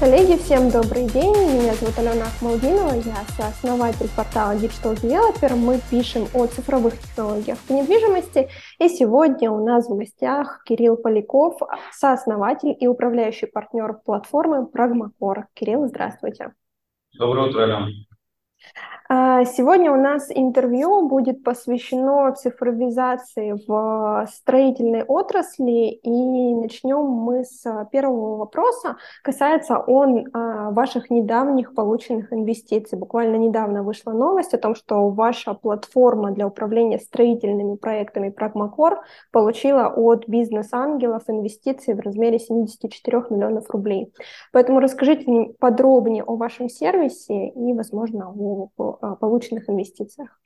Коллеги, 0.00 0.38
всем 0.38 0.70
добрый 0.70 1.06
день. 1.08 1.34
Меня 1.60 1.74
зовут 1.74 1.98
Алена 1.98 2.24
Ахмалдинова, 2.24 2.94
я 2.94 3.16
сооснователь 3.36 4.08
портала 4.16 4.52
Digital 4.56 4.94
Developer. 4.94 5.54
Мы 5.54 5.78
пишем 5.90 6.26
о 6.32 6.46
цифровых 6.46 6.98
технологиях 6.98 7.58
в 7.58 7.68
недвижимости. 7.68 8.48
И 8.78 8.88
сегодня 8.88 9.50
у 9.50 9.62
нас 9.62 9.90
в 9.90 9.94
гостях 9.94 10.64
Кирилл 10.64 10.96
Поляков, 10.96 11.60
сооснователь 11.92 12.74
и 12.80 12.86
управляющий 12.86 13.44
партнер 13.44 13.92
платформы 14.02 14.66
Pragmacor. 14.74 15.44
Кирилл, 15.52 15.86
здравствуйте. 15.86 16.54
Доброе 17.18 17.50
утро, 17.50 17.64
Алена. 17.64 17.88
А, 19.12 19.44
сегодня 19.44 19.90
у 19.90 19.96
нас 19.96 20.30
интервью 20.32 21.08
будет 21.08 21.42
посвящено 21.42 22.32
цифровизации 22.32 23.60
в 23.66 24.28
строительной 24.32 25.02
отрасли, 25.02 25.98
и 26.00 26.54
начнем 26.54 27.06
мы 27.06 27.42
с 27.42 27.88
первого 27.90 28.36
вопроса. 28.36 28.98
Касается 29.24 29.78
он 29.78 30.28
а, 30.32 30.70
ваших 30.70 31.10
недавних 31.10 31.74
полученных 31.74 32.32
инвестиций. 32.32 32.96
Буквально 32.96 33.34
недавно 33.34 33.82
вышла 33.82 34.12
новость 34.12 34.54
о 34.54 34.58
том, 34.58 34.76
что 34.76 35.08
ваша 35.08 35.54
платформа 35.54 36.30
для 36.30 36.46
управления 36.46 37.00
строительными 37.00 37.74
проектами 37.74 38.32
Pragmacor 38.32 38.98
получила 39.32 39.88
от 39.88 40.28
бизнес-ангелов 40.28 41.24
инвестиции 41.26 41.94
в 41.94 41.98
размере 41.98 42.38
74 42.38 43.24
миллионов 43.30 43.68
рублей. 43.70 44.12
Поэтому 44.52 44.78
расскажите 44.78 45.52
подробнее 45.58 46.22
о 46.22 46.36
вашем 46.36 46.68
сервисе 46.68 47.48
и, 47.48 47.72
возможно, 47.72 48.32
о 48.36 48.99
полученных 49.00 49.68
инвестициях? 49.68 50.40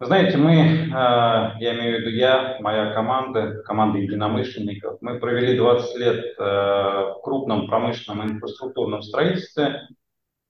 Знаете, 0.00 0.36
мы, 0.36 0.54
э, 0.54 0.90
я 0.90 1.74
имею 1.78 1.96
в 1.96 2.00
виду 2.00 2.10
я, 2.10 2.58
моя 2.60 2.92
команда, 2.92 3.62
команда 3.64 3.98
единомышленников, 3.98 4.98
мы 5.00 5.20
провели 5.20 5.56
20 5.56 5.96
лет 5.96 6.24
э, 6.36 6.42
в 6.42 7.20
крупном 7.22 7.68
промышленном 7.68 8.28
инфраструктурном 8.28 9.02
строительстве. 9.02 9.82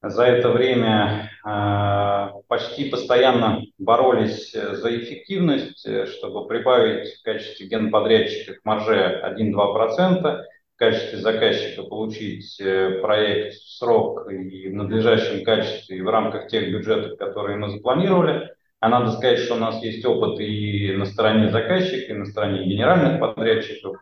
За 0.02 0.24
это 0.24 0.48
время 0.50 1.30
э, 1.46 2.28
почти 2.48 2.90
постоянно 2.90 3.62
боролись 3.78 4.52
за 4.52 4.98
эффективность, 4.98 5.86
чтобы 6.08 6.48
прибавить 6.48 7.14
в 7.14 7.22
качестве 7.22 7.66
генподрядчика 7.68 8.54
к 8.54 8.64
марже 8.64 9.22
1-2%, 9.38 10.42
качестве 10.76 11.18
заказчика 11.18 11.82
получить 11.84 12.60
э, 12.60 13.00
проект 13.00 13.54
в 13.54 13.78
срок 13.78 14.30
и 14.30 14.68
в 14.68 14.74
надлежащем 14.74 15.44
качестве 15.44 15.98
и 15.98 16.02
в 16.02 16.08
рамках 16.08 16.48
тех 16.48 16.70
бюджетов, 16.70 17.18
которые 17.18 17.56
мы 17.56 17.70
запланировали. 17.70 18.50
А 18.80 18.88
надо 18.88 19.12
сказать, 19.12 19.38
что 19.38 19.54
у 19.54 19.58
нас 19.58 19.82
есть 19.82 20.04
опыт 20.04 20.40
и 20.40 20.92
на 20.92 21.06
стороне 21.06 21.50
заказчика, 21.50 22.12
и 22.12 22.16
на 22.16 22.26
стороне 22.26 22.66
генеральных 22.66 23.20
подрядчиков. 23.20 23.96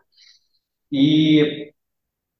И 0.89 1.73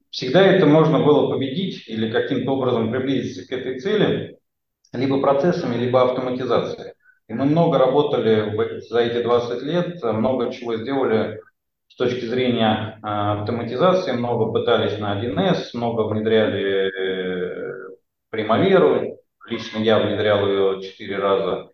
всегда 0.09 0.45
это 0.45 0.65
можно 0.65 0.99
было 0.99 1.31
победить 1.31 1.87
или 1.87 2.11
каким-то 2.11 2.51
образом 2.51 2.91
приблизиться 2.91 3.47
к 3.47 3.51
этой 3.51 3.79
цели 3.79 4.37
либо 4.93 5.21
процессами, 5.21 5.75
либо 5.75 6.03
автоматизацией. 6.03 6.93
И 7.27 7.33
мы 7.33 7.45
много 7.45 7.77
работали 7.77 8.81
за 8.81 8.99
эти 8.99 9.23
20 9.23 9.63
лет, 9.63 10.03
много 10.03 10.51
чего 10.51 10.75
сделали 10.75 11.39
с 11.93 11.95
точки 11.95 12.25
зрения 12.25 12.97
а, 13.03 13.41
автоматизации 13.41 14.13
много 14.13 14.51
пытались 14.51 14.97
на 14.97 15.23
1С, 15.23 15.75
много 15.75 16.07
внедряли 16.07 16.89
э, 16.89 17.95
Primavera, 18.33 19.15
лично 19.47 19.77
я 19.77 19.99
внедрял 19.99 20.47
ее 20.47 20.81
4 20.81 21.17
раза, 21.17 21.69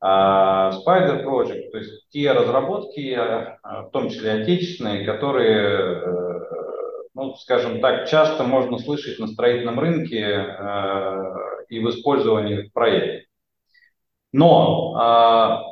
а 0.00 0.70
Spider 0.70 1.24
Project, 1.24 1.72
то 1.72 1.78
есть 1.78 2.08
те 2.10 2.30
разработки, 2.30 3.14
а, 3.14 3.82
в 3.82 3.90
том 3.90 4.10
числе 4.10 4.42
отечественные, 4.42 5.04
которые, 5.04 6.02
э, 6.02 6.40
ну, 7.14 7.34
скажем 7.34 7.80
так, 7.80 8.08
часто 8.08 8.44
можно 8.44 8.78
слышать 8.78 9.18
на 9.18 9.26
строительном 9.26 9.80
рынке 9.80 10.20
э, 10.20 11.24
и 11.68 11.80
в 11.80 11.90
использовании 11.90 12.68
в 12.68 12.72
проекте. 12.72 13.26
Но 14.30 15.64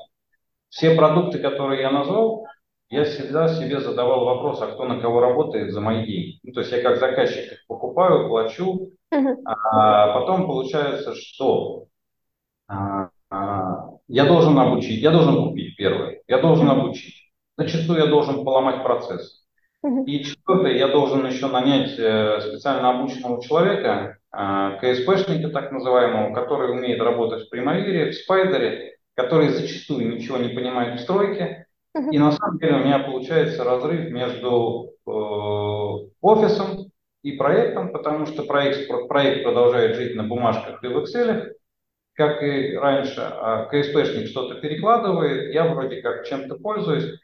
все 0.71 0.95
продукты, 0.95 1.39
которые 1.39 1.83
я 1.83 1.91
назвал, 1.91 2.46
я 2.89 3.05
всегда 3.05 3.49
себе 3.49 3.81
задавал 3.81 4.25
вопрос, 4.25 4.63
а 4.63 4.69
кто 4.69 4.85
на 4.85 5.01
кого 5.01 5.21
работает 5.21 5.73
за 5.73 5.81
мои 5.81 6.07
деньги. 6.07 6.39
Ну, 6.43 6.53
то 6.53 6.61
есть 6.61 6.73
я 6.73 6.83
как 6.83 6.99
заказчик 6.99 7.53
их 7.53 7.67
покупаю, 7.67 8.29
плачу, 8.29 8.93
а 9.11 10.13
потом 10.19 10.47
получается, 10.47 11.15
что 11.15 11.87
а, 12.69 13.11
а, 13.31 13.91
я 14.09 14.25
должен 14.27 14.59
обучить, 14.59 15.03
я 15.03 15.11
должен 15.11 15.49
купить 15.49 15.77
первое, 15.77 16.21
я 16.29 16.39
должен 16.39 16.69
обучить. 16.71 17.33
Зачастую 17.57 17.99
я 17.99 18.07
должен 18.07 18.45
поломать 18.45 18.83
процесс. 18.83 19.45
И 20.07 20.25
четвертое, 20.25 20.77
я 20.77 20.89
должен 20.89 21.25
еще 21.27 21.47
нанять 21.47 21.97
э, 21.97 22.41
специально 22.41 22.91
обученного 22.91 23.41
человека, 23.41 24.19
э, 24.33 24.79
КСПшника 24.81 25.51
так 25.51 25.71
называемого, 25.71 26.35
который 26.35 26.73
умеет 26.73 27.01
работать 27.01 27.47
в 27.47 27.51
Примавере, 27.51 28.11
в 28.11 28.15
Спайдере, 28.15 28.97
который 29.15 29.51
зачастую 29.51 30.17
ничего 30.17 30.39
не 30.39 30.49
понимает 30.49 30.99
в 30.99 31.03
стройке, 31.05 31.66
и 32.11 32.19
на 32.19 32.33
самом 32.33 32.59
деле 32.59 32.75
у 32.77 32.85
меня 32.85 32.99
получается 33.01 33.65
разрыв 33.65 34.11
между 34.11 34.93
э, 35.07 35.11
офисом 36.21 36.91
и 37.23 37.33
проектом, 37.33 37.93
потому 37.93 38.27
что 38.27 38.45
проект, 38.45 38.89
проект 39.09 39.45
продолжает 39.45 39.97
жить 39.97 40.15
на 40.15 40.25
бумажках 40.25 40.83
и 40.83 40.89
в 40.89 40.99
Excel, 40.99 41.53
как 42.15 42.43
и 42.43 42.77
раньше, 42.77 43.21
а 43.21 43.67
КСПшник 43.67 44.29
что-то 44.29 44.61
перекладывает, 44.61 45.53
я 45.53 45.67
вроде 45.67 46.01
как 46.03 46.27
чем-то 46.27 46.57
пользуюсь. 46.57 47.19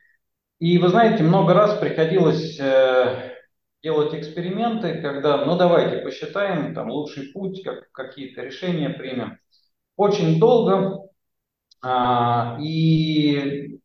И 0.58 0.78
вы 0.78 0.88
знаете, 0.88 1.22
много 1.22 1.54
раз 1.54 1.78
приходилось 1.78 2.58
э, 2.60 3.32
делать 3.82 4.14
эксперименты, 4.14 5.00
когда, 5.00 5.44
ну 5.44 5.56
давайте 5.56 5.98
посчитаем, 5.98 6.74
там 6.74 6.90
лучший 6.90 7.32
путь, 7.32 7.62
как, 7.64 7.90
какие-то 7.92 8.42
решения 8.42 8.90
примем. 8.90 9.38
Очень 9.96 10.38
долго, 10.38 11.08
а, 11.82 12.56
и 12.60 13.80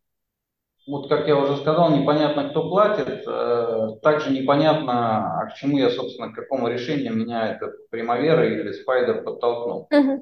вот 0.88 1.10
как 1.10 1.28
я 1.28 1.38
уже 1.38 1.58
сказал, 1.58 1.92
непонятно, 1.92 2.50
кто 2.50 2.70
платит, 2.70 3.24
э, 3.28 3.88
также 4.02 4.32
непонятно, 4.32 5.42
а 5.42 5.46
к 5.48 5.56
чему 5.56 5.78
я, 5.78 5.90
собственно, 5.90 6.32
к 6.32 6.36
какому 6.36 6.70
решению 6.70 7.14
меня 7.14 7.50
этот 7.50 7.90
Примавера 7.90 8.48
или 8.48 8.72
Спайдер 8.72 9.24
подтолкнул. 9.24 9.90
Uh-huh. 9.94 10.22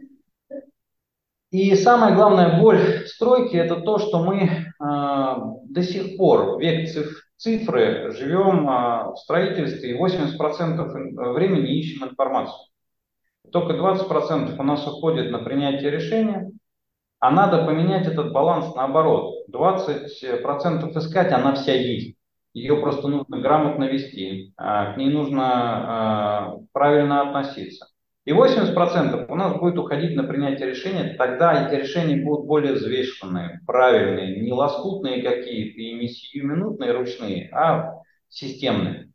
И 1.52 1.76
самая 1.76 2.16
главная 2.16 2.60
боль 2.60 3.06
стройки– 3.06 3.56
это 3.58 3.80
то, 3.80 4.00
что 4.00 4.24
мы 4.24 4.42
э, 4.42 4.74
до 4.80 5.84
сих 5.84 6.18
пор, 6.18 6.60
век 6.60 6.90
циф- 6.90 7.28
цифры, 7.38 8.12
живем 8.12 8.68
э, 8.68 9.12
в 9.14 9.18
строительстве 9.18 9.92
и 9.92 9.98
80% 9.98 11.32
времени 11.34 11.80
ищем 11.80 12.08
информацию. 12.08 12.58
Только 13.52 13.74
20% 13.74 14.56
у 14.58 14.64
нас 14.64 14.88
уходит 14.88 15.30
на 15.30 15.38
принятие 15.40 15.92
решения– 15.92 16.50
а 17.20 17.32
надо 17.32 17.66
поменять 17.66 18.08
этот 18.08 18.32
баланс 18.32 18.76
наоборот. 18.76 19.46
20% 19.52 20.98
искать, 20.98 21.32
она 21.32 21.56
вся 21.56 21.74
есть. 21.74 22.18
Ее 22.54 22.78
просто 22.78 23.08
нужно 23.10 23.40
грамотно 23.40 23.84
вести, 23.84 24.54
а, 24.56 24.94
к 24.94 24.98
ней 24.98 25.10
нужно 25.10 25.44
а, 25.44 26.58
правильно 26.72 27.22
относиться. 27.22 27.88
И 28.24 28.32
80% 28.32 29.26
у 29.28 29.36
нас 29.36 29.60
будет 29.60 29.78
уходить 29.78 30.16
на 30.16 30.24
принятие 30.24 30.70
решения, 30.70 31.16
тогда 31.16 31.68
эти 31.68 31.80
решения 31.80 32.16
будут 32.16 32.48
более 32.48 32.74
взвешенные, 32.74 33.60
правильные, 33.68 34.42
не 34.42 34.52
лоскутные 34.52 35.22
какие-то 35.22 35.80
и 35.80 35.94
не 35.94 36.08
сиюминутные 36.08 36.92
ручные, 36.94 37.50
а 37.52 38.02
системные. 38.30 39.12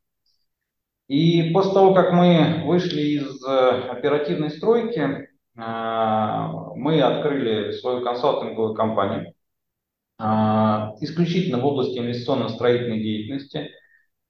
И 1.08 1.50
после 1.52 1.72
того, 1.72 1.92
как 1.92 2.12
мы 2.12 2.62
вышли 2.66 3.00
из 3.00 3.44
э, 3.44 3.48
оперативной 3.90 4.50
стройки, 4.50 5.29
мы 5.60 7.02
открыли 7.02 7.72
свою 7.72 8.02
консалтинговую 8.02 8.74
компанию 8.74 9.34
а, 10.18 10.94
исключительно 11.00 11.58
в 11.58 11.66
области 11.66 11.98
инвестиционно-строительной 11.98 13.00
деятельности. 13.02 13.70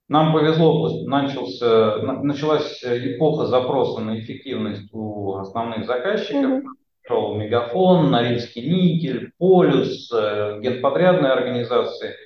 Нам 0.09 0.33
повезло, 0.33 1.05
начался, 1.07 1.99
началась 2.03 2.83
эпоха 2.83 3.47
запроса 3.47 4.01
на 4.01 4.19
эффективность 4.19 4.93
у 4.93 5.37
основных 5.37 5.87
заказчиков. 5.87 6.65
Mm-hmm. 6.65 7.37
Мегафон, 7.37 8.11
Норильский 8.11 8.63
никель, 8.69 9.33
Полюс, 9.39 10.13
э, 10.13 10.61
генподрядные 10.61 11.33
организации– 11.33 12.15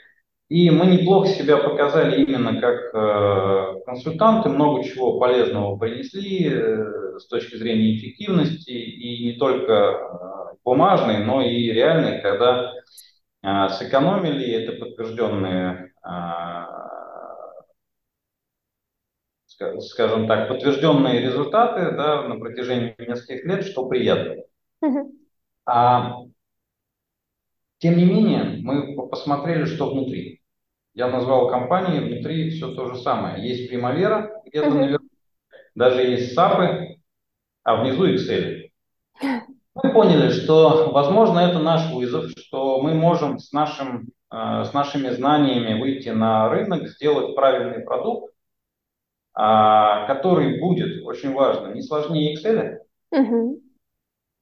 и 0.48 0.70
мы 0.70 0.86
неплохо 0.86 1.28
себя 1.28 1.56
показали 1.56 2.22
именно 2.22 2.60
как 2.60 2.94
э, 2.94 3.80
консультанты, 3.86 4.50
много 4.50 4.84
чего 4.84 5.18
полезного 5.18 5.76
принесли 5.76 6.48
э, 6.48 7.18
с 7.18 7.26
точки 7.26 7.56
зрения 7.56 7.96
эффективности, 7.96 8.70
и 8.70 9.24
не 9.24 9.38
только 9.38 9.72
э, 9.72 10.56
бумажной, 10.62 11.24
но 11.24 11.40
и 11.42 11.70
реальной, 11.70 12.20
когда 12.20 12.72
э, 13.42 13.68
сэкономили, 13.70 14.46
это 14.52 14.72
подтвержденные, 14.72 15.92
э, 16.06 16.64
скажем 19.80 20.26
так, 20.28 20.48
подтвержденные 20.48 21.20
результаты 21.20 21.96
да, 21.96 22.28
на 22.28 22.38
протяжении 22.38 22.94
нескольких 22.98 23.44
лет, 23.44 23.64
что 23.64 23.88
приятно. 23.88 24.42
А, 25.66 26.18
тем 27.84 27.98
не 27.98 28.06
менее, 28.06 28.60
мы 28.62 28.96
посмотрели, 29.08 29.66
что 29.66 29.90
внутри. 29.90 30.40
Я 30.94 31.08
назвал 31.08 31.50
компании, 31.50 32.00
внутри 32.00 32.48
все 32.48 32.74
то 32.74 32.86
же 32.86 32.96
самое. 32.98 33.46
Есть 33.46 33.68
Примавера 33.68 34.40
где-то 34.46 34.68
uh-huh. 34.68 34.74
наверху, 34.74 35.04
даже 35.74 36.00
есть 36.00 36.34
SAP, 36.34 36.96
а 37.62 37.82
внизу 37.82 38.08
Excel. 38.08 38.70
Мы 39.20 39.92
поняли, 39.92 40.30
что, 40.30 40.92
возможно, 40.92 41.40
это 41.40 41.58
наш 41.58 41.92
вызов, 41.92 42.30
что 42.38 42.80
мы 42.80 42.94
можем 42.94 43.38
с, 43.38 43.52
нашим, 43.52 44.08
э, 44.32 44.64
с 44.64 44.72
нашими 44.72 45.10
знаниями 45.10 45.78
выйти 45.78 46.08
на 46.08 46.48
рынок, 46.48 46.88
сделать 46.88 47.36
правильный 47.36 47.84
продукт, 47.84 48.32
а, 49.34 50.06
который 50.06 50.58
будет, 50.58 51.04
очень 51.04 51.34
важно, 51.34 51.74
не 51.74 51.82
сложнее 51.82 52.34
Excel, 52.34 52.78
угу. 53.10 53.60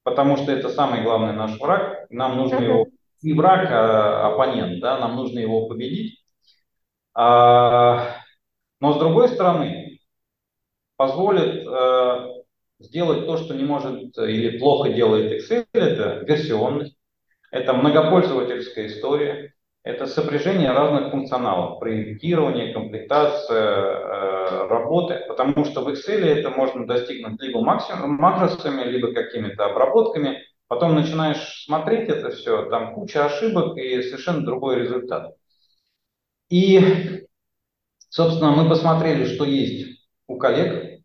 потому 0.04 0.36
что 0.36 0.52
это 0.52 0.68
самый 0.68 1.02
главный 1.02 1.32
наш 1.32 1.58
враг. 1.58 2.06
Нам 2.08 2.36
нужно 2.36 2.58
угу. 2.58 2.64
его, 2.64 2.86
не 3.22 3.32
враг, 3.34 3.68
а 3.70 4.28
оппонент, 4.32 4.80
да, 4.80 4.98
нам 4.98 5.16
нужно 5.16 5.38
его 5.38 5.66
победить. 5.68 6.24
А, 7.14 8.16
но 8.80 8.94
с 8.94 8.98
другой 8.98 9.28
стороны, 9.28 9.98
позволит 10.96 11.66
э, 11.66 12.28
сделать 12.78 13.26
то, 13.26 13.36
что 13.36 13.54
не 13.54 13.64
может 13.64 14.16
или 14.18 14.58
плохо 14.58 14.90
делает 14.90 15.32
Excel, 15.32 15.66
это 15.72 16.24
версионность, 16.26 16.96
это 17.50 17.72
многопользовательская 17.72 18.86
история, 18.86 19.52
это 19.82 20.06
сопряжение 20.06 20.70
разных 20.70 21.10
функционалов, 21.10 21.80
проектирование, 21.80 22.72
комплектация, 22.72 23.58
э, 23.58 24.66
работы, 24.68 25.24
потому 25.26 25.64
что 25.64 25.82
в 25.82 25.88
Excel 25.88 26.24
это 26.24 26.50
можно 26.50 26.86
достигнуть 26.86 27.40
либо 27.42 27.60
максимум, 27.60 28.14
макросами, 28.14 28.84
либо 28.84 29.12
какими-то 29.12 29.66
обработками, 29.66 30.38
потом 30.72 30.94
начинаешь 30.94 31.66
смотреть 31.66 32.08
это 32.08 32.30
все, 32.30 32.64
там 32.70 32.94
куча 32.94 33.26
ошибок 33.26 33.76
и 33.76 34.00
совершенно 34.00 34.42
другой 34.42 34.76
результат. 34.76 35.34
И, 36.48 37.26
собственно, 38.08 38.52
мы 38.52 38.66
посмотрели, 38.70 39.26
что 39.26 39.44
есть 39.44 40.02
у 40.26 40.38
коллег, 40.38 41.02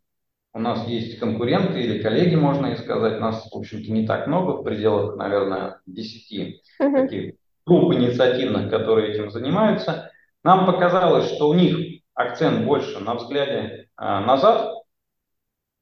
у 0.54 0.60
нас 0.60 0.88
есть 0.88 1.20
конкуренты 1.20 1.82
или 1.82 2.02
коллеги, 2.02 2.36
можно 2.36 2.68
и 2.68 2.78
сказать, 2.78 3.20
нас, 3.20 3.52
в 3.52 3.58
общем-то, 3.58 3.92
не 3.92 4.08
так 4.08 4.28
много, 4.28 4.52
в 4.52 4.64
пределах, 4.64 5.18
наверное, 5.18 5.82
10 5.86 6.62
uh-huh. 6.80 7.02
таких 7.02 7.36
групп 7.66 7.94
инициативных, 7.94 8.70
которые 8.70 9.16
этим 9.16 9.32
занимаются, 9.32 10.12
нам 10.46 10.66
показалось, 10.66 11.30
что 11.30 11.50
у 11.50 11.54
них 11.54 12.04
акцент 12.14 12.66
больше 12.66 13.00
на 13.00 13.16
взгляде 13.16 13.90
а, 13.98 14.22
назад, 14.22 14.74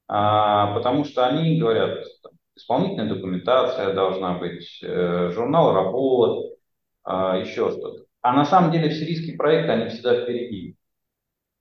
а, 0.07 0.73
потому 0.73 1.05
что 1.05 1.27
они 1.27 1.59
говорят, 1.59 2.03
исполнительная 2.55 3.13
документация 3.13 3.93
должна 3.93 4.37
быть, 4.37 4.79
э, 4.81 5.31
журнал 5.31 5.73
работ, 5.73 6.57
а, 7.03 7.37
еще 7.37 7.69
что-то. 7.71 8.05
А 8.21 8.33
на 8.33 8.45
самом 8.45 8.71
деле 8.71 8.89
в 8.89 8.93
сирийский 8.93 9.35
проект 9.35 9.69
они 9.69 9.89
всегда 9.89 10.21
впереди. 10.21 10.75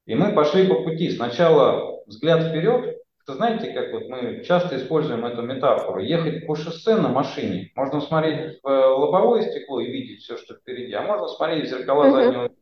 И 0.07 0.15
мы 0.15 0.33
пошли 0.33 0.67
по 0.67 0.83
пути. 0.83 1.11
Сначала 1.11 2.03
взгляд 2.07 2.49
вперед, 2.49 2.97
это 3.23 3.37
знаете, 3.37 3.73
как 3.73 3.93
вот 3.93 4.09
мы 4.09 4.43
часто 4.45 4.77
используем 4.77 5.25
эту 5.25 5.43
метафору. 5.43 6.01
Ехать 6.01 6.47
по 6.47 6.55
шоссе 6.55 6.97
на 6.97 7.09
машине. 7.09 7.71
Можно 7.75 8.01
смотреть 8.01 8.61
в 8.63 8.69
э, 8.69 8.87
лобовое 8.87 9.43
стекло 9.43 9.81
и 9.81 9.91
видеть 9.91 10.21
все, 10.21 10.37
что 10.37 10.55
впереди, 10.55 10.93
а 10.93 11.03
можно 11.03 11.29
смотреть 11.29 11.67
в 11.67 11.69
зеркала 11.69 12.11
заднего 12.11 12.43
вида. 12.45 12.55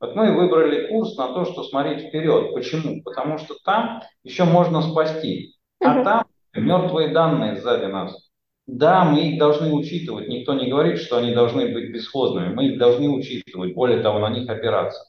Вот 0.00 0.16
мы 0.16 0.34
выбрали 0.34 0.88
курс 0.88 1.16
на 1.16 1.34
то, 1.34 1.44
что 1.44 1.62
смотреть 1.62 2.08
вперед. 2.08 2.54
Почему? 2.54 3.02
Потому 3.02 3.38
что 3.38 3.54
там 3.64 4.02
еще 4.24 4.44
можно 4.44 4.82
спасти. 4.82 5.56
А 5.80 6.02
там 6.02 6.24
мертвые 6.54 7.08
данные 7.08 7.56
сзади 7.56 7.86
нас. 7.86 8.30
Да, 8.66 9.04
мы 9.04 9.20
их 9.20 9.38
должны 9.38 9.72
учитывать. 9.72 10.28
Никто 10.28 10.54
не 10.54 10.70
говорит, 10.70 10.98
что 10.98 11.18
они 11.18 11.34
должны 11.34 11.72
быть 11.72 11.92
бесхозными. 11.92 12.54
Мы 12.54 12.66
их 12.68 12.78
должны 12.78 13.08
учитывать. 13.08 13.74
Более 13.74 14.00
того, 14.00 14.18
на 14.20 14.30
них 14.30 14.48
опираться. 14.48 15.00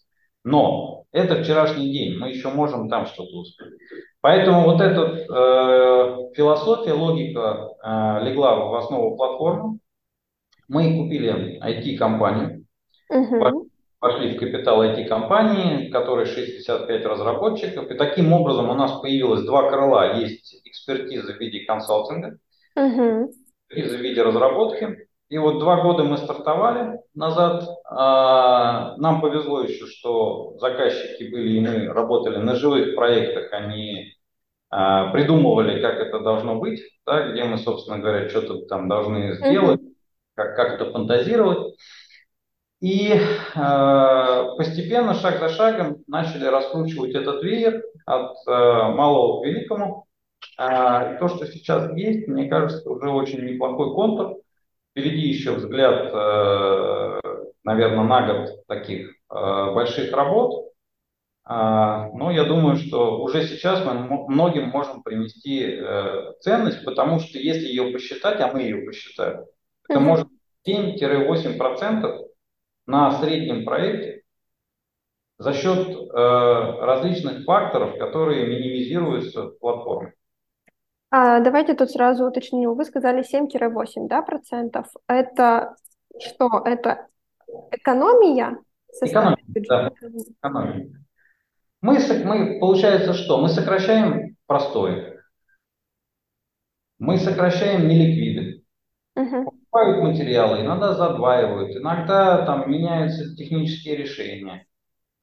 Но 0.43 1.03
это 1.11 1.43
вчерашний 1.43 1.91
день. 1.91 2.17
Мы 2.17 2.29
еще 2.29 2.49
можем 2.49 2.89
там 2.89 3.05
что-то 3.05 3.37
успеть. 3.37 3.73
Поэтому 4.21 4.63
вот 4.63 4.81
эта 4.81 5.01
э, 5.01 6.33
философия, 6.35 6.93
логика 6.93 7.69
э, 7.83 8.23
легла 8.23 8.55
в 8.55 8.75
основу 8.75 9.15
платформы. 9.15 9.79
Мы 10.67 10.95
купили 10.97 11.59
IT-компанию, 11.61 12.65
uh-huh. 13.11 13.60
Пошли 14.01 14.35
в 14.35 14.39
капитал 14.39 14.83
IT-компании, 14.83 15.87
в 15.87 15.91
которой 15.91 16.25
65 16.25 17.05
разработчиков. 17.05 17.89
И 17.89 17.93
таким 17.93 18.33
образом 18.33 18.69
у 18.69 18.73
нас 18.73 18.99
появилось 18.99 19.43
два 19.43 19.69
крыла. 19.69 20.17
Есть 20.17 20.59
экспертиза 20.65 21.33
в 21.33 21.39
виде 21.39 21.65
консалтинга, 21.65 22.37
экспертиза 23.69 23.97
в 23.97 24.01
виде 24.01 24.23
разработки. 24.23 25.07
И 25.29 25.37
вот 25.37 25.59
два 25.59 25.83
года 25.83 26.03
мы 26.03 26.17
стартовали 26.17 26.99
назад. 27.13 27.63
А, 27.85 28.97
нам 28.97 29.21
повезло 29.21 29.61
еще, 29.61 29.85
что 29.85 30.57
заказчики 30.57 31.29
были, 31.31 31.57
и 31.57 31.61
мы 31.61 31.93
работали 31.93 32.37
на 32.37 32.55
живых 32.55 32.95
проектах, 32.95 33.53
они 33.53 34.15
а, 34.71 35.11
придумывали, 35.11 35.79
как 35.79 35.99
это 35.99 36.21
должно 36.21 36.55
быть, 36.55 36.81
да, 37.05 37.29
где 37.29 37.43
мы, 37.43 37.59
собственно 37.59 37.99
говоря, 37.99 38.27
что-то 38.29 38.65
там 38.65 38.89
должны 38.89 39.35
сделать, 39.35 39.79
как, 40.33 40.55
как 40.55 40.81
это 40.81 40.91
фантазировать. 40.91 41.75
И 42.81 43.11
э, 43.13 44.45
постепенно, 44.57 45.13
шаг 45.13 45.39
за 45.39 45.49
шагом, 45.49 46.03
начали 46.07 46.45
раскручивать 46.45 47.13
этот 47.13 47.43
веер 47.43 47.83
от 48.07 48.35
э, 48.47 48.51
малого 48.51 49.41
к 49.41 49.45
великому. 49.45 50.07
Э, 50.57 51.13
и 51.13 51.19
то, 51.19 51.27
что 51.27 51.45
сейчас 51.45 51.95
есть, 51.95 52.27
мне 52.27 52.49
кажется, 52.49 52.89
уже 52.89 53.07
очень 53.09 53.45
неплохой 53.45 53.93
контур. 53.93 54.37
Впереди 54.91 55.27
еще 55.27 55.51
взгляд, 55.51 56.09
э, 56.11 57.19
наверное, 57.63 58.03
на 58.03 58.27
год 58.27 58.65
таких 58.67 59.11
э, 59.29 59.73
больших 59.73 60.11
работ. 60.11 60.71
А, 61.43 62.09
но 62.13 62.31
я 62.31 62.45
думаю, 62.45 62.77
что 62.77 63.21
уже 63.21 63.45
сейчас 63.45 63.85
мы 63.85 63.93
многим 64.27 64.69
можем 64.69 65.03
принести 65.03 65.63
э, 65.63 66.33
ценность, 66.39 66.83
потому 66.83 67.19
что 67.19 67.37
если 67.37 67.67
ее 67.67 67.91
посчитать, 67.91 68.39
а 68.39 68.51
мы 68.51 68.61
ее 68.61 68.85
посчитали, 68.85 69.41
это 69.87 69.99
может 69.99 70.27
7-8% 70.67 72.30
на 72.85 73.11
среднем 73.19 73.65
проекте 73.65 74.23
за 75.37 75.53
счет 75.53 75.97
различных 76.13 77.45
факторов, 77.45 77.97
которые 77.97 78.45
минимизируются 78.47 79.47
в 79.47 79.59
платформе. 79.59 80.13
А, 81.09 81.41
давайте 81.41 81.73
тут 81.73 81.91
сразу 81.91 82.25
уточню. 82.25 82.73
Вы 82.73 82.85
сказали 82.85 83.23
7-8 83.23 84.07
да, 84.07 84.21
процентов. 84.21 84.87
Это 85.07 85.75
что? 86.19 86.61
Это 86.63 87.07
экономия? 87.71 88.59
Экономия, 89.01 89.37
да. 89.47 89.91
Экономия. 90.39 90.91
Мы, 91.81 91.97
мы, 92.23 92.59
получается 92.59 93.13
что? 93.13 93.41
Мы 93.41 93.49
сокращаем 93.49 94.37
простое. 94.45 95.21
Мы 96.99 97.17
сокращаем 97.17 97.87
неликвиды. 97.87 98.63
Uh-huh. 99.17 99.45
Покупают 99.71 100.03
материалы, 100.03 100.61
иногда 100.61 100.93
задваивают, 100.93 101.75
иногда 101.75 102.45
там 102.45 102.69
меняются 102.69 103.35
технические 103.35 103.95
решения. 103.95 104.67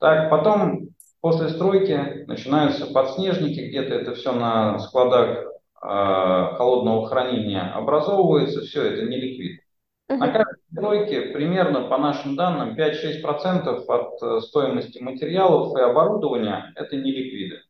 Так, 0.00 0.30
потом 0.30 0.88
после 1.20 1.50
стройки 1.50 2.24
начинаются 2.26 2.86
подснежники, 2.86 3.68
где-то 3.68 3.94
это 3.94 4.14
все 4.14 4.32
на 4.32 4.78
складах 4.78 5.48
Э, 5.80 6.54
холодного 6.56 7.06
хранения 7.06 7.72
образовывается, 7.72 8.62
все 8.62 8.82
это 8.82 9.06
не 9.06 9.16
ликвид. 9.16 9.60
На 10.08 10.28
каждой 10.28 10.58
стройке 10.72 11.20
примерно, 11.32 11.82
по 11.82 11.98
нашим 11.98 12.34
данным, 12.34 12.74
5-6% 12.74 13.84
от 13.86 14.22
э, 14.22 14.40
стоимости 14.40 14.98
материалов 14.98 15.76
и 15.78 15.80
оборудования– 15.80 16.72
это 16.74 16.96
не 16.96 17.12
ликвиды. 17.12 17.60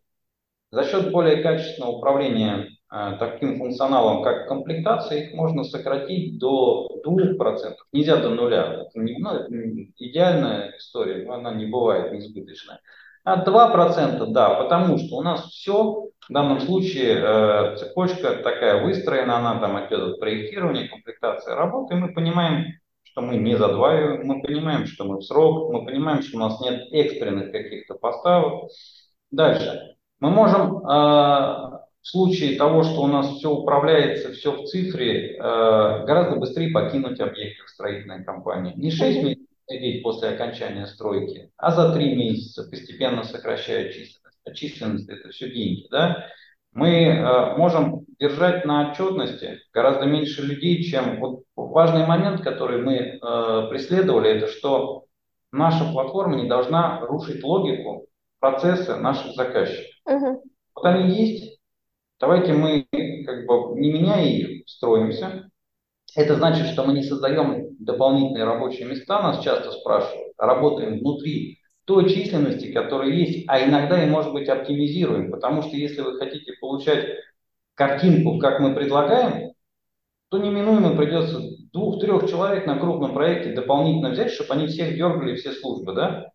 За 0.71 0.85
счет 0.85 1.11
более 1.11 1.43
качественного 1.43 1.97
управления 1.97 2.69
таким 2.91 3.59
функционалом, 3.59 4.23
как 4.23 4.49
комплектация, 4.49 5.25
их 5.25 5.35
можно 5.35 5.65
сократить 5.65 6.39
до 6.39 6.89
2%. 7.05 7.75
Нельзя 7.93 8.17
до 8.17 8.31
нуля. 8.31 8.87
Это, 8.87 8.99
не, 8.99 9.19
ну, 9.19 9.31
идеальная 9.99 10.75
история, 10.77 11.27
но 11.27 11.35
она 11.35 11.53
не 11.53 11.67
бывает 11.67 12.13
несбыточная. 12.13 12.81
А 13.25 13.45
2% 13.45 14.27
да, 14.29 14.55
потому 14.55 14.99
что 14.99 15.17
у 15.17 15.23
нас 15.23 15.45
все 15.51 16.09
в 16.29 16.33
данном 16.33 16.61
случае 16.61 17.19
э, 17.19 17.77
цепочка 17.77 18.37
такая 18.37 18.85
выстроена, 18.85 19.39
она 19.39 19.61
там 19.61 19.79
идет 19.87 20.01
от 20.01 20.21
проектирования, 20.21 20.89
комплектации 20.89 21.53
работы, 21.53 21.95
и 21.95 21.99
мы 21.99 22.13
понимаем, 22.13 22.75
что 23.03 23.23
мы 23.23 23.37
не 23.37 23.57
задваиваем, 23.57 24.27
мы 24.27 24.43
понимаем, 24.43 24.87
что 24.87 25.05
мы 25.05 25.19
в 25.19 25.23
срок, 25.23 25.73
мы 25.73 25.85
понимаем, 25.85 26.23
что 26.23 26.37
у 26.37 26.41
нас 26.41 26.61
нет 26.61 26.83
экстренных 26.93 27.53
каких-то 27.53 27.95
поставок. 27.95 28.71
Дальше. 29.31 29.97
Мы 30.21 30.31
можем 30.31 30.87
э, 30.87 31.79
в 32.09 32.11
случае 32.11 32.57
того, 32.57 32.85
что 32.85 33.03
у 33.03 33.07
нас 33.07 33.37
все 33.37 33.51
управляется, 33.51 34.33
все 34.33 34.53
в 34.53 34.65
цифре, 34.65 35.35
э, 35.35 35.39
гораздо 35.39 36.37
быстрее 36.37 36.71
покинуть 36.71 37.21
объект 37.21 37.59
как 37.59 37.69
строительной 37.69 38.25
компании. 38.25 38.73
Не 38.77 38.91
6 38.91 39.23
месяцев 39.23 39.47
сидеть 39.69 40.03
после 40.03 40.31
окончания 40.31 40.87
стройки, 40.87 41.51
а 41.59 41.71
за 41.71 41.93
3 41.93 42.15
месяца, 42.15 42.65
постепенно 42.65 43.25
сокращая 43.25 43.93
численность 43.93 44.23
численность 44.55 45.11
это 45.11 45.29
все 45.29 45.51
деньги, 45.51 45.87
да, 45.91 46.25
мы 46.73 46.89
э, 46.89 47.57
можем 47.59 48.07
держать 48.19 48.65
на 48.65 48.91
отчетности 48.91 49.61
гораздо 49.75 50.07
меньше 50.07 50.41
людей, 50.41 50.83
чем 50.85 51.21
вот 51.21 51.43
важный 51.57 52.07
момент, 52.07 52.41
который 52.41 52.81
мы 52.81 52.95
э, 52.95 53.19
преследовали, 53.69 54.31
это 54.31 54.47
что 54.47 55.05
наша 55.53 55.85
платформа 55.93 56.37
не 56.37 56.49
должна 56.49 57.01
рушить 57.01 57.45
логику 57.45 58.07
процесса 58.41 58.97
наших 58.97 59.35
заказчиков. 59.35 59.85
Uh-huh. 60.09 60.41
Вот 60.75 60.85
они 60.87 61.15
есть, 61.15 61.58
давайте 62.21 62.53
мы 62.53 62.87
как 63.27 63.47
бы 63.47 63.79
не 63.81 63.93
меняя 63.93 64.25
их, 64.25 64.69
строимся. 64.69 65.51
Это 66.17 66.37
значит, 66.37 66.67
что 66.69 66.85
мы 66.85 66.95
не 66.95 67.03
создаем 67.03 67.77
дополнительные 67.79 68.45
рабочие 68.45 68.89
места, 68.89 69.23
нас 69.23 69.45
часто 69.45 69.71
спрашивают, 69.73 70.33
а 70.39 70.47
работаем 70.47 70.99
внутри 70.99 71.59
той 71.85 72.09
численности, 72.09 72.73
которая 72.73 73.11
есть, 73.11 73.45
а 73.49 73.65
иногда 73.65 74.03
и, 74.03 74.11
может 74.11 74.33
быть, 74.33 74.49
оптимизируем, 74.49 75.31
потому 75.31 75.63
что 75.63 75.77
если 75.77 76.03
вы 76.03 76.19
хотите 76.19 76.53
получать 76.61 77.07
картинку, 77.75 78.39
как 78.39 78.61
мы 78.61 78.75
предлагаем, 78.75 79.53
то 80.29 80.39
неминуемо 80.39 80.97
придется 80.97 81.41
двух-трех 81.73 82.29
человек 82.29 82.67
на 82.67 82.79
крупном 82.79 83.15
проекте 83.15 83.53
дополнительно 83.53 84.11
взять, 84.11 84.33
чтобы 84.33 84.55
они 84.55 84.67
всех 84.67 84.97
дергали, 84.97 85.37
все 85.37 85.53
службы, 85.53 85.95
да? 85.95 86.27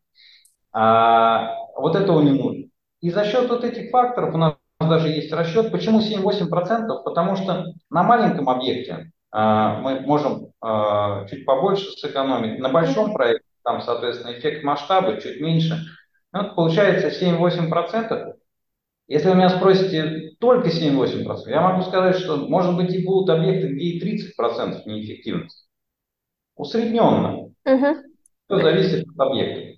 А 0.71 1.55
вот 1.75 1.95
этого 1.95 2.21
не 2.21 2.31
нужно. 2.31 2.65
И 3.01 3.11
за 3.11 3.25
счет 3.25 3.49
вот 3.49 3.63
этих 3.63 3.91
факторов 3.91 4.33
у 4.33 4.37
нас 4.37 4.55
даже 4.89 5.09
есть 5.09 5.31
расчет. 5.33 5.71
Почему 5.71 5.99
7-8%? 5.99 7.03
Потому 7.03 7.35
что 7.35 7.65
на 7.89 8.03
маленьком 8.03 8.49
объекте 8.49 9.11
а, 9.31 9.79
мы 9.79 10.01
можем 10.01 10.51
а, 10.61 11.25
чуть 11.27 11.45
побольше 11.45 11.91
сэкономить. 11.91 12.59
На 12.59 12.69
большом 12.69 13.13
проекте 13.13 13.45
там, 13.63 13.81
соответственно, 13.81 14.33
эффект 14.33 14.63
масштаба 14.63 15.19
чуть 15.21 15.41
меньше. 15.41 15.79
Вот 16.31 16.55
получается 16.55 17.09
7-8%. 17.09 18.33
Если 19.07 19.29
вы 19.29 19.35
меня 19.35 19.49
спросите 19.49 20.31
только 20.39 20.69
7-8%, 20.69 21.49
я 21.49 21.61
могу 21.61 21.83
сказать, 21.83 22.17
что 22.17 22.37
может 22.37 22.75
быть 22.75 22.93
и 22.93 23.05
будут 23.05 23.29
объекты, 23.29 23.67
где 23.67 23.85
и 23.85 24.33
30% 24.39 24.81
неэффективности. 24.85 25.67
Усредненно. 26.55 27.35
Угу. 27.35 27.53
Все 27.65 28.61
зависит 28.61 29.05
от 29.07 29.27
объекта. 29.27 29.72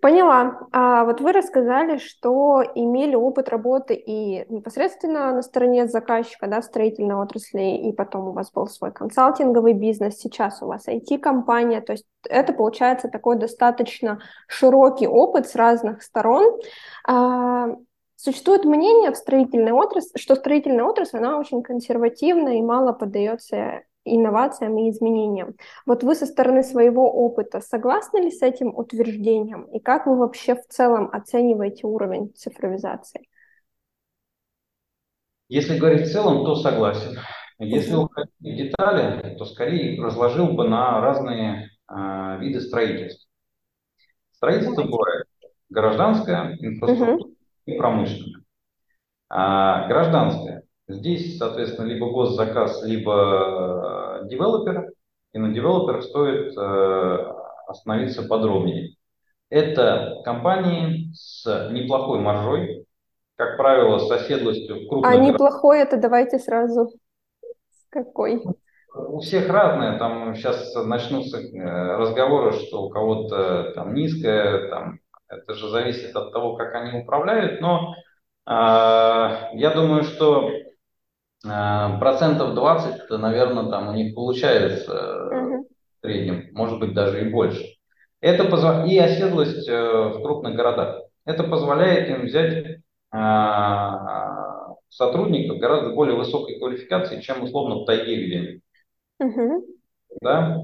Поняла. 0.00 0.60
А 0.72 1.04
вот 1.04 1.20
вы 1.20 1.32
рассказали, 1.32 1.98
что 1.98 2.62
имели 2.74 3.16
опыт 3.16 3.48
работы 3.48 3.94
и 3.94 4.44
непосредственно 4.48 5.32
на 5.32 5.42
стороне 5.42 5.88
заказчика, 5.88 6.46
да, 6.46 6.62
строительной 6.62 7.16
отрасли, 7.16 7.88
и 7.88 7.92
потом 7.92 8.28
у 8.28 8.32
вас 8.32 8.52
был 8.52 8.68
свой 8.68 8.92
консалтинговый 8.92 9.72
бизнес, 9.72 10.18
сейчас 10.18 10.62
у 10.62 10.66
вас 10.66 10.86
IT-компания, 10.86 11.80
то 11.80 11.92
есть 11.92 12.06
это 12.28 12.52
получается 12.52 13.08
такой 13.08 13.36
достаточно 13.36 14.20
широкий 14.46 15.08
опыт 15.08 15.48
с 15.48 15.56
разных 15.56 16.02
сторон. 16.02 16.60
А, 17.04 17.74
Существует 18.20 18.64
мнение 18.64 19.12
в 19.12 19.16
строительной 19.16 19.70
отрасли, 19.70 20.18
что 20.18 20.34
строительная 20.34 20.84
отрасль, 20.84 21.18
она 21.18 21.38
очень 21.38 21.62
консервативна 21.62 22.58
и 22.58 22.62
мало 22.62 22.92
поддается 22.92 23.82
инновациям 24.14 24.78
и 24.78 24.90
изменениям. 24.90 25.54
Вот 25.86 26.02
вы 26.02 26.14
со 26.14 26.26
стороны 26.26 26.62
своего 26.62 27.10
опыта 27.10 27.60
согласны 27.60 28.18
ли 28.18 28.30
с 28.30 28.42
этим 28.42 28.76
утверждением? 28.76 29.64
И 29.64 29.80
как 29.80 30.06
вы 30.06 30.16
вообще 30.16 30.54
в 30.54 30.66
целом 30.68 31.08
оцениваете 31.12 31.86
уровень 31.86 32.32
цифровизации? 32.34 33.28
Если 35.48 35.78
говорить 35.78 36.08
в 36.08 36.12
целом, 36.12 36.44
то 36.44 36.54
согласен. 36.56 37.18
Если 37.58 37.94
уходить 37.94 38.34
в 38.38 38.44
детали, 38.44 39.36
то 39.36 39.44
скорее 39.44 40.00
разложил 40.00 40.52
бы 40.52 40.68
на 40.68 41.00
разные 41.00 41.70
э, 41.90 42.38
виды 42.38 42.60
строительства. 42.60 43.28
Строительство 44.32 44.84
бывает 44.84 45.26
гражданское, 45.68 46.56
инфраструктура 46.60 47.32
и 47.66 47.76
промышленное. 47.76 48.42
А 49.28 49.88
гражданское 49.88 50.62
Здесь, 50.88 51.36
соответственно, 51.36 51.86
либо 51.86 52.10
госзаказ, 52.10 52.82
либо 52.82 54.22
э, 54.22 54.28
девелопер. 54.28 54.90
И 55.34 55.38
на 55.38 55.52
девелоперах 55.52 56.02
стоит 56.02 56.56
э, 56.56 57.32
остановиться 57.66 58.22
подробнее. 58.22 58.94
Это 59.50 60.22
компании 60.24 61.12
с 61.12 61.44
неплохой 61.70 62.20
маржой, 62.20 62.86
как 63.36 63.58
правило, 63.58 63.98
с 63.98 64.10
оседлостью 64.10 64.88
крупных... 64.88 65.12
А 65.12 65.16
неплохой 65.16 65.80
это 65.80 65.98
давайте 65.98 66.38
сразу 66.38 66.90
какой? 67.90 68.42
У 68.94 69.20
всех 69.20 69.48
разное, 69.50 69.98
там 69.98 70.34
сейчас 70.34 70.74
начнутся 70.74 71.38
э, 71.38 71.96
разговоры, 71.96 72.52
что 72.52 72.82
у 72.82 72.88
кого-то 72.88 73.72
там 73.74 73.94
низкая, 73.94 74.70
там, 74.70 75.00
это 75.28 75.52
же 75.52 75.68
зависит 75.68 76.16
от 76.16 76.32
того, 76.32 76.56
как 76.56 76.74
они 76.74 76.98
управляют, 77.02 77.60
но 77.60 77.94
э, 78.46 78.50
я 78.50 79.72
думаю, 79.74 80.04
что 80.04 80.50
процентов 81.42 82.54
20, 82.54 83.04
это, 83.04 83.18
наверное, 83.18 83.70
там 83.70 83.88
у 83.88 83.92
них 83.92 84.14
получается 84.14 84.92
uh-huh. 84.92 85.62
в 85.62 86.00
среднем, 86.00 86.48
может 86.52 86.80
быть, 86.80 86.94
даже 86.94 87.24
и 87.24 87.30
больше. 87.30 87.64
Это 88.20 88.44
позв... 88.44 88.86
И 88.86 88.98
оседлость 88.98 89.68
э, 89.68 89.80
в 89.80 90.22
крупных 90.22 90.56
городах. 90.56 91.02
Это 91.24 91.44
позволяет 91.44 92.08
им 92.08 92.26
взять 92.26 92.80
сотрудников 94.90 95.58
гораздо 95.58 95.94
более 95.94 96.16
высокой 96.16 96.58
квалификации, 96.58 97.20
чем 97.20 97.42
условно 97.42 97.76
в 97.76 97.84
тайге 97.86 98.26
где-нибудь. 98.26 98.62
Uh-huh. 99.22 99.60
Да? 100.20 100.62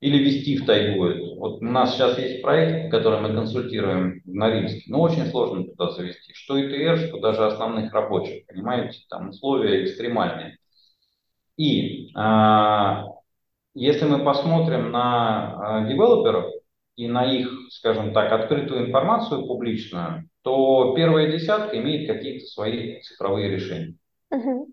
Или 0.00 0.18
вести 0.18 0.58
в 0.58 0.66
тайгу. 0.66 1.36
Вот 1.38 1.62
у 1.62 1.64
нас 1.64 1.94
сейчас 1.94 2.18
есть 2.18 2.42
проект, 2.42 2.90
который 2.90 3.20
мы 3.20 3.34
консультируем 3.34 4.20
в 4.24 4.34
Норильске, 4.34 4.90
но 4.90 5.00
очень 5.00 5.26
сложно 5.26 5.64
туда 5.64 5.90
завести. 5.90 6.32
Что 6.34 6.60
ИТР, 6.60 7.08
что 7.08 7.20
даже 7.20 7.46
основных 7.46 7.92
рабочих, 7.92 8.46
понимаете, 8.46 9.00
там 9.08 9.30
условия 9.30 9.84
экстремальные. 9.84 10.58
И 11.56 12.10
а, 12.14 13.06
если 13.74 14.04
мы 14.04 14.22
посмотрим 14.22 14.90
на 14.90 15.80
а, 15.80 15.88
девелоперов 15.88 16.52
и 16.96 17.08
на 17.08 17.24
их, 17.30 17.48
скажем 17.70 18.12
так, 18.12 18.32
открытую 18.32 18.86
информацию 18.86 19.46
публичную, 19.46 20.28
то 20.42 20.94
первая 20.94 21.32
десятка 21.32 21.78
имеет 21.78 22.06
какие-то 22.06 22.46
свои 22.46 23.00
цифровые 23.00 23.48
решения. 23.48 23.96
Uh-huh. 24.32 24.66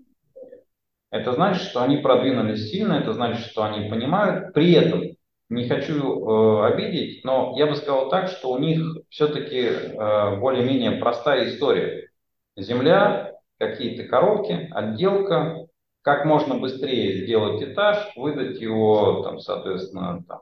Это 1.13 1.33
значит, 1.33 1.61
что 1.61 1.83
они 1.83 1.97
продвинулись 1.97 2.71
сильно, 2.71 2.93
это 2.93 3.13
значит, 3.13 3.45
что 3.45 3.63
они 3.63 3.87
понимают. 3.87 4.51
При 4.51 4.73
этом, 4.73 5.03
не 5.47 5.69
хочу 5.69 5.93
э, 5.93 6.65
обидеть, 6.65 7.23
но 7.23 7.53
я 7.55 7.67
бы 7.67 7.75
сказал 7.75 8.09
так, 8.09 8.29
что 8.29 8.49
у 8.49 8.57
них 8.57 8.81
все-таки 9.09 9.59
э, 9.59 10.37
более-менее 10.39 10.93
простая 10.93 11.49
история. 11.49 12.09
Земля, 12.57 13.31
какие-то 13.59 14.05
коробки, 14.05 14.67
отделка, 14.71 15.67
как 16.01 16.25
можно 16.25 16.55
быстрее 16.55 17.23
сделать 17.23 17.61
этаж, 17.61 18.11
выдать 18.15 18.59
его, 18.59 19.21
там, 19.21 19.37
соответственно, 19.37 20.23
там, 20.27 20.39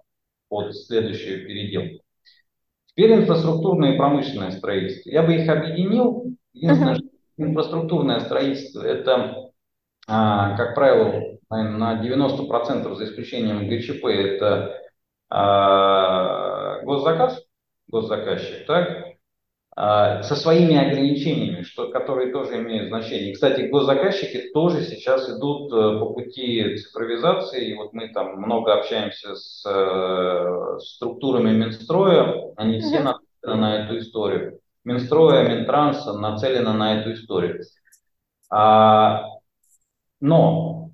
под 0.47 0.73
следующую 0.73 1.45
переделку. 1.45 2.01
Теперь 2.85 3.13
инфраструктурное 3.15 3.95
и 3.95 3.97
промышленное 3.97 4.51
строительство. 4.51 5.09
Я 5.09 5.23
бы 5.23 5.35
их 5.35 5.49
объединил. 5.49 6.33
Единственное, 6.53 6.95
что 6.95 7.07
инфраструктурное 7.35 8.21
строительство– 8.21 8.81
это 8.85 9.50
как 10.57 10.75
правило, 10.75 11.37
на 11.49 12.01
90% 12.01 12.95
за 12.95 13.05
исключением 13.05 13.67
ГЧП 13.67 14.05
это 14.05 14.81
а, 15.29 16.81
госзаказ, 16.83 17.41
госзаказчик, 17.87 18.65
так, 18.65 19.05
а, 19.73 20.21
со 20.23 20.35
своими 20.35 20.75
ограничениями, 20.75 21.63
что, 21.63 21.89
которые 21.89 22.33
тоже 22.33 22.57
имеют 22.57 22.89
значение. 22.89 23.33
Кстати, 23.33 23.69
госзаказчики 23.69 24.49
тоже 24.53 24.83
сейчас 24.83 25.29
идут 25.29 25.71
э, 25.71 25.99
по 25.99 26.13
пути 26.13 26.75
цифровизации. 26.75 27.69
И 27.69 27.75
вот 27.75 27.93
мы 27.93 28.09
там 28.09 28.35
много 28.35 28.73
общаемся 28.73 29.35
с 29.35 29.63
э, 29.65 30.79
структурами 30.79 31.51
Минстроя, 31.51 32.51
они 32.57 32.79
все 32.81 32.99
нацелены 32.99 33.61
на 33.61 33.85
эту 33.85 33.97
историю. 33.99 34.59
Минстроя, 34.83 35.47
Минтранса 35.47 36.13
нацелены 36.13 36.73
на 36.73 36.99
эту 36.99 37.13
историю. 37.13 37.63
А, 38.49 39.25
но 40.21 40.91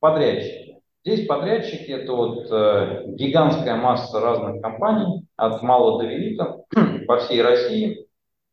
подрядчики. 0.00 0.80
Здесь 1.04 1.26
подрядчики 1.26 1.90
это 1.90 2.12
вот 2.12 2.46
э, 2.50 3.04
гигантская 3.08 3.74
масса 3.74 4.20
разных 4.20 4.62
компаний 4.62 5.26
от 5.36 5.60
мала 5.62 6.00
до 6.00 6.06
велика 6.06 6.58
по 7.06 7.18
всей 7.18 7.42
России 7.42 8.06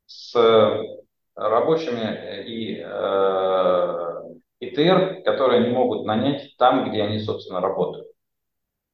с 0.07 0.35
э, 0.35 0.83
рабочими 1.35 2.43
и 2.47 2.83
э, 2.83 4.09
ИТР, 4.61 5.21
которые 5.23 5.61
они 5.61 5.73
могут 5.73 6.05
нанять 6.05 6.55
там, 6.57 6.89
где 6.89 7.03
они, 7.03 7.19
собственно, 7.19 7.61
работают. 7.61 8.07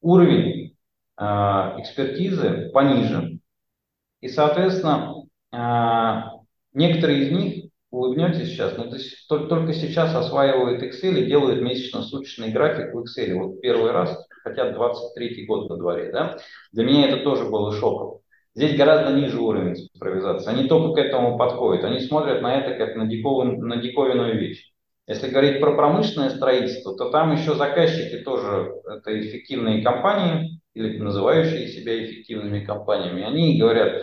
Уровень 0.02 0.76
э, 1.18 1.24
экспертизы 1.24 2.70
понижен. 2.74 3.40
И, 4.20 4.28
соответственно, 4.28 5.24
э, 5.50 6.38
некоторые 6.74 7.22
из 7.22 7.32
них 7.32 7.65
улыбнетесь 7.90 8.48
сейчас, 8.48 8.76
но 8.76 8.84
то 8.84 8.96
есть, 8.96 9.28
только 9.28 9.72
сейчас 9.72 10.14
осваивают 10.14 10.82
Excel 10.82 11.18
и 11.18 11.26
делают 11.26 11.62
месячно-суточный 11.62 12.50
график 12.50 12.94
в 12.94 12.98
Excel. 12.98 13.34
Вот 13.34 13.60
первый 13.60 13.92
раз, 13.92 14.16
хотя 14.42 14.72
23 14.72 15.46
год 15.46 15.68
на 15.70 15.76
дворе, 15.76 16.10
да? 16.12 16.38
Для 16.72 16.84
меня 16.84 17.08
это 17.08 17.22
тоже 17.22 17.44
было 17.44 17.72
шоком. 17.72 18.20
Здесь 18.54 18.76
гораздо 18.76 19.12
ниже 19.14 19.38
уровень 19.38 19.76
цифровизации. 19.76 20.50
Они 20.50 20.66
только 20.66 20.94
к 20.94 21.04
этому 21.04 21.36
подходят. 21.36 21.84
Они 21.84 22.00
смотрят 22.00 22.40
на 22.40 22.58
это 22.58 22.74
как 22.74 22.96
на, 22.96 23.06
диковин, 23.06 23.60
на 23.60 23.76
диковинную 23.76 24.38
вещь. 24.38 24.72
Если 25.06 25.28
говорить 25.28 25.60
про 25.60 25.76
промышленное 25.76 26.30
строительство, 26.30 26.96
то 26.96 27.10
там 27.10 27.32
еще 27.32 27.54
заказчики 27.54 28.24
тоже 28.24 28.72
это 28.86 29.20
эффективные 29.20 29.82
компании 29.82 30.60
или 30.74 30.98
называющие 30.98 31.68
себя 31.68 32.02
эффективными 32.02 32.64
компаниями. 32.64 33.22
Они 33.22 33.58
говорят, 33.58 34.02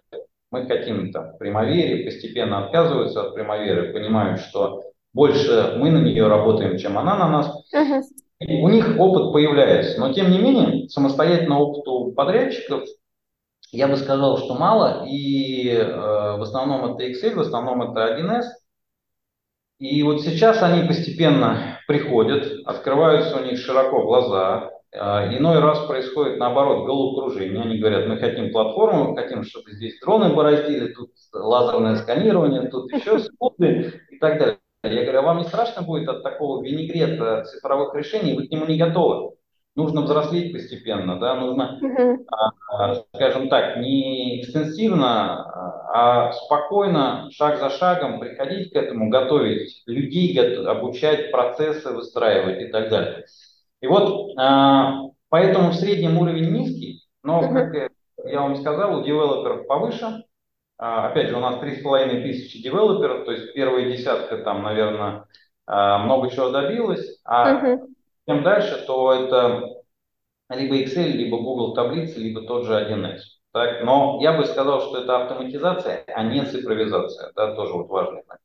мы 0.54 0.68
хотим 0.68 1.12
там 1.12 1.36
Примавере, 1.40 2.06
постепенно 2.06 2.66
отказываются 2.66 3.24
от 3.24 3.34
Примаверы, 3.34 3.92
понимают, 3.92 4.40
что 4.40 4.84
больше 5.12 5.76
мы 5.78 5.90
на 5.90 5.98
нее 5.98 6.28
работаем, 6.28 6.78
чем 6.78 6.98
она 7.00 7.18
на 7.18 7.28
нас. 7.28 7.52
Uh-huh. 7.74 8.02
у 8.40 8.70
них 8.70 9.00
опыт 9.00 9.34
появляется. 9.34 10.00
Но 10.00 10.14
тем 10.14 10.30
не 10.30 10.38
менее, 10.38 10.88
самостоятельно 10.90 11.60
опыту 11.60 12.14
подрядчиков 12.16 12.84
я 13.72 13.88
бы 13.88 13.98
сказал, 13.98 14.38
что 14.38 14.54
мало. 14.54 15.08
И 15.08 15.70
э, 15.70 15.84
в 15.84 16.44
основном 16.44 16.94
это 16.94 17.04
Excel, 17.10 17.34
в 17.34 17.40
основном 17.40 17.82
это 17.82 18.16
1С. 18.16 18.44
И 19.80 20.04
вот 20.04 20.22
сейчас 20.22 20.62
они 20.62 20.88
постепенно 20.88 21.80
приходят, 21.88 22.46
открываются 22.68 23.38
у 23.38 23.44
них 23.44 23.58
широко 23.58 24.04
глаза, 24.04 24.70
иной 24.96 25.60
раз 25.60 25.80
происходит 25.86 26.38
наоборот 26.38 26.86
головокружение. 26.86 27.64
Они 27.64 27.80
говорят, 27.80 28.08
мы 28.08 28.18
хотим 28.18 28.52
платформу, 28.52 29.12
мы 29.12 29.18
хотим, 29.18 29.44
чтобы 29.44 29.72
здесь 29.72 30.00
дроны 30.00 30.34
бороздили, 30.34 30.94
тут 30.94 31.12
лазерное 31.34 31.96
сканирование, 31.96 32.70
тут 32.70 32.92
еще 32.92 33.20
секунды 33.20 33.94
и 34.10 34.20
так 34.20 34.40
далее. 34.40 34.60
Я 34.84 35.04
говорю, 35.04 35.20
а 35.20 35.22
вам 35.22 35.38
не 35.38 35.46
страшно 35.46 35.82
будет 35.82 36.10
от 36.10 36.24
такого 36.24 36.62
винегрета 36.62 37.44
цифровых 37.46 37.96
решений, 37.96 38.36
вы 38.36 38.48
к 38.48 38.52
нему 38.52 38.66
не 38.66 38.78
готовы. 38.78 39.36
Нужно 39.76 40.02
взрослеть 40.02 40.54
постепенно, 40.54 41.20
да, 41.20 41.34
нужно, 41.36 41.80
mm-hmm. 41.82 43.06
скажем 43.16 43.50
так, 43.50 43.78
не 43.78 44.42
экстенсивно, 44.42 45.74
а 45.92 46.32
спокойно, 46.34 47.30
шаг 47.32 47.60
за 47.60 47.72
шагом 47.72 48.20
приходить 48.20 48.72
к 48.72 48.76
этому, 48.76 49.10
готовить 49.10 49.82
людей, 49.88 50.38
обучать 50.68 51.32
процессы, 51.32 51.90
выстраивать 51.92 52.62
и 52.62 52.66
так 52.68 52.90
далее. 52.90 53.26
И 53.84 53.88
вот 53.88 54.32
а, 54.38 55.10
поэтому 55.28 55.72
в 55.72 55.76
среднем 55.76 56.18
уровень 56.18 56.52
низкий, 56.54 57.02
но, 57.22 57.42
как 57.42 57.92
я 58.24 58.40
вам 58.40 58.56
сказал, 58.56 58.98
у 58.98 59.04
девелоперов 59.04 59.68
повыше. 59.68 60.24
А, 60.78 61.10
опять 61.10 61.28
же, 61.28 61.36
у 61.36 61.42
нас 61.42 61.62
3,5 61.62 62.24
тысячи 62.24 62.64
девелоперов, 62.64 63.26
то 63.26 63.34
есть 63.34 63.54
первая 63.54 63.92
десятка 63.92 64.38
там, 64.38 64.64
наверное, 64.64 65.26
а, 65.66 65.98
много 65.98 66.32
чего 66.32 66.50
добилась. 66.50 67.20
А 67.26 67.56
uh-huh. 67.56 67.80
чем 68.26 68.44
дальше, 68.44 68.86
то 68.88 69.12
это 69.12 69.68
либо 70.50 70.82
Excel, 70.82 71.10
либо 71.10 71.38
Google 71.40 71.74
таблицы, 71.74 72.20
либо 72.20 72.44
тот 72.44 72.66
же 72.66 72.74
1С. 72.74 73.20
Так, 73.52 73.84
но 73.84 74.20
я 74.22 74.32
бы 74.32 74.46
сказал, 74.46 74.80
что 74.80 75.04
это 75.04 75.24
автоматизация, 75.24 76.06
а 76.08 76.24
не 76.24 76.46
цифровизация. 76.46 77.34
Да, 77.36 77.54
тоже 77.54 77.74
вот 77.74 77.90
важный 77.90 78.24
момент. 78.28 78.43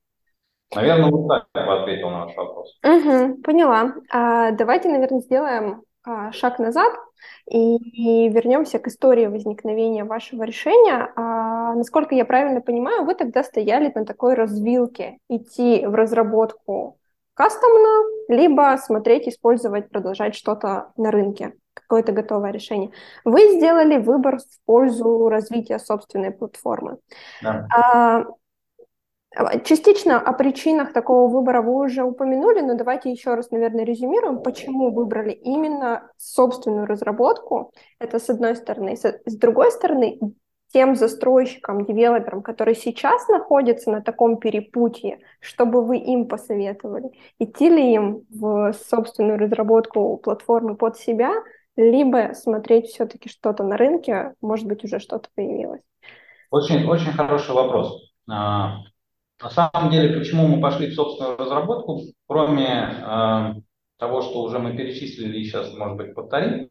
Наверное, 0.74 1.10
вот 1.10 1.28
так 1.28 1.66
бы 1.66 1.80
ответил 1.80 2.10
на 2.10 2.26
ваш 2.26 2.36
вопрос. 2.36 2.78
Угу, 2.84 3.42
поняла. 3.42 3.94
А, 4.10 4.50
давайте, 4.52 4.88
наверное, 4.88 5.20
сделаем 5.20 5.82
а, 6.04 6.32
шаг 6.32 6.58
назад 6.58 6.92
и, 7.50 7.76
и 7.76 8.28
вернемся 8.28 8.78
к 8.78 8.86
истории 8.86 9.26
возникновения 9.26 10.04
вашего 10.04 10.42
решения. 10.42 11.10
А, 11.16 11.74
насколько 11.74 12.14
я 12.14 12.24
правильно 12.24 12.60
понимаю, 12.60 13.04
вы 13.04 13.14
тогда 13.14 13.42
стояли 13.42 13.90
на 13.94 14.04
такой 14.04 14.34
развилке 14.34 15.18
идти 15.28 15.86
в 15.86 15.94
разработку 15.94 16.98
кастомно, 17.34 18.04
либо 18.28 18.76
смотреть, 18.78 19.28
использовать, 19.28 19.90
продолжать 19.90 20.34
что-то 20.34 20.92
на 20.96 21.10
рынке, 21.10 21.54
какое-то 21.72 22.12
готовое 22.12 22.50
решение. 22.50 22.90
Вы 23.24 23.56
сделали 23.56 23.96
выбор 23.98 24.38
в 24.38 24.66
пользу 24.66 25.28
развития 25.28 25.78
собственной 25.78 26.32
платформы. 26.32 26.98
Да. 27.40 27.66
А, 27.72 28.24
Частично 29.64 30.18
о 30.20 30.32
причинах 30.32 30.92
такого 30.92 31.30
выбора 31.30 31.62
вы 31.62 31.84
уже 31.84 32.02
упомянули, 32.02 32.60
но 32.60 32.74
давайте 32.74 33.10
еще 33.12 33.34
раз, 33.34 33.50
наверное, 33.52 33.84
резюмируем, 33.84 34.42
почему 34.42 34.90
выбрали 34.90 35.30
именно 35.30 36.10
собственную 36.16 36.86
разработку. 36.86 37.72
Это 38.00 38.18
с 38.18 38.28
одной 38.28 38.56
стороны. 38.56 38.96
С 38.96 39.36
другой 39.36 39.70
стороны, 39.70 40.18
тем 40.72 40.96
застройщикам, 40.96 41.84
девелоперам, 41.84 42.42
которые 42.42 42.74
сейчас 42.74 43.28
находятся 43.28 43.90
на 43.90 44.02
таком 44.02 44.38
перепутье, 44.38 45.20
чтобы 45.40 45.84
вы 45.84 45.98
им 45.98 46.26
посоветовали, 46.26 47.10
идти 47.38 47.70
ли 47.70 47.94
им 47.94 48.26
в 48.28 48.72
собственную 48.72 49.38
разработку 49.38 50.16
платформы 50.18 50.74
под 50.74 50.98
себя, 50.98 51.32
либо 51.76 52.34
смотреть 52.34 52.88
все-таки 52.88 53.28
что-то 53.28 53.62
на 53.62 53.76
рынке, 53.76 54.34
может 54.40 54.66
быть, 54.66 54.84
уже 54.84 54.98
что-то 54.98 55.28
появилось? 55.36 55.80
Очень, 56.50 56.86
очень 56.88 57.12
хороший 57.12 57.54
вопрос. 57.54 58.02
На 59.40 59.50
самом 59.50 59.90
деле, 59.90 60.18
почему 60.18 60.48
мы 60.48 60.60
пошли 60.60 60.88
в 60.88 60.94
собственную 60.94 61.36
разработку, 61.36 62.00
кроме 62.26 62.66
э, 62.66 63.54
того, 63.96 64.22
что 64.22 64.42
уже 64.42 64.58
мы 64.58 64.76
перечислили 64.76 65.38
и 65.38 65.44
сейчас, 65.44 65.72
может 65.74 65.96
быть, 65.96 66.14
повторим, 66.14 66.70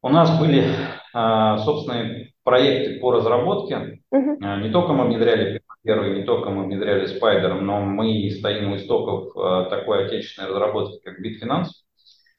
у 0.00 0.08
нас 0.08 0.38
были 0.40 0.64
э, 0.64 1.58
собственные 1.58 2.32
проекты 2.44 2.98
по 2.98 3.12
разработке. 3.12 4.00
Uh-huh. 4.12 4.62
Не 4.62 4.70
только 4.70 4.94
мы 4.94 5.04
внедряли 5.04 5.60
первый, 5.82 6.18
не 6.18 6.24
только 6.24 6.48
мы 6.48 6.64
внедряли 6.64 7.06
Spider, 7.06 7.60
но 7.60 7.80
мы 7.82 8.30
стоим 8.30 8.72
у 8.72 8.76
истоков 8.76 9.36
э, 9.36 9.68
такой 9.68 10.06
отечественной 10.06 10.48
разработки, 10.48 10.98
как 11.04 11.20
Bitfinance. 11.20 11.66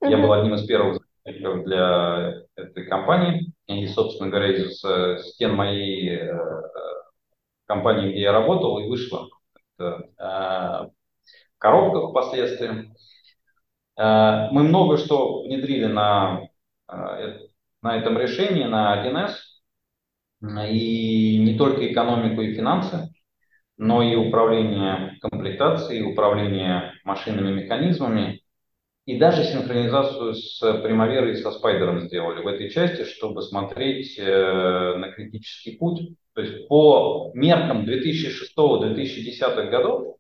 Uh-huh. 0.04 0.10
Я 0.10 0.18
был 0.18 0.34
одним 0.34 0.56
из 0.56 0.66
первых 0.66 0.98
для 1.26 2.42
этой 2.56 2.86
компании. 2.88 3.54
И, 3.68 3.88
собственно 3.88 4.30
говоря, 4.30 4.52
из 4.52 4.84
стен 5.32 5.56
моей 5.56 6.20
компании, 7.66 8.12
где 8.12 8.22
я 8.22 8.32
работал, 8.32 8.80
и 8.80 8.88
вышла 8.88 9.28
это, 9.78 10.10
э, 10.18 10.90
в 11.56 11.60
коробках 11.60 12.10
впоследствии. 12.12 12.94
Э, 13.98 14.50
мы 14.52 14.64
много 14.64 14.98
что 14.98 15.44
внедрили 15.44 15.86
на, 15.86 16.42
э, 16.92 17.40
на 17.82 17.98
этом 17.98 18.18
решении, 18.18 18.66
на 18.66 18.94
1С, 18.94 19.62
и 20.42 21.38
не 21.40 21.58
только 21.58 21.92
экономику 21.92 22.42
и 22.42 22.54
финансы, 22.54 23.10
но 23.78 24.04
и 24.04 24.16
управление 24.16 25.18
комплектацией, 25.22 26.04
управление 26.04 26.94
машинными 27.06 27.62
механизмами, 27.62 28.42
и 29.06 29.18
даже 29.18 29.44
синхронизацию 29.44 30.34
с 30.34 30.62
Primavera 30.62 31.32
и 31.32 31.36
со 31.36 31.52
Спайдером 31.52 32.02
сделали 32.02 32.42
в 32.42 32.48
этой 32.48 32.70
части, 32.70 33.04
чтобы 33.04 33.42
смотреть 33.42 34.18
на 34.18 35.12
критический 35.12 35.78
путь. 35.78 36.16
То 36.34 36.42
есть 36.42 36.68
по 36.68 37.32
меркам 37.34 37.86
2006-2010 37.86 39.70
годов, 39.70 40.18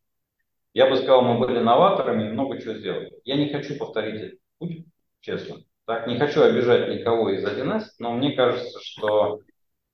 я 0.73 0.89
бы 0.89 0.95
сказал, 0.95 1.21
мы 1.21 1.39
были 1.39 1.59
новаторами, 1.59 2.29
много 2.29 2.59
чего 2.61 2.73
сделали. 2.73 3.13
Я 3.23 3.35
не 3.35 3.49
хочу 3.49 3.77
повторить 3.77 4.21
этот 4.21 4.39
путь, 4.57 4.85
честно. 5.21 5.57
Так, 5.85 6.07
не 6.07 6.17
хочу 6.17 6.41
обижать 6.41 6.89
никого 6.89 7.29
из 7.29 7.45
1С, 7.45 7.83
но 7.99 8.13
мне 8.13 8.31
кажется, 8.31 8.79
что 8.81 9.41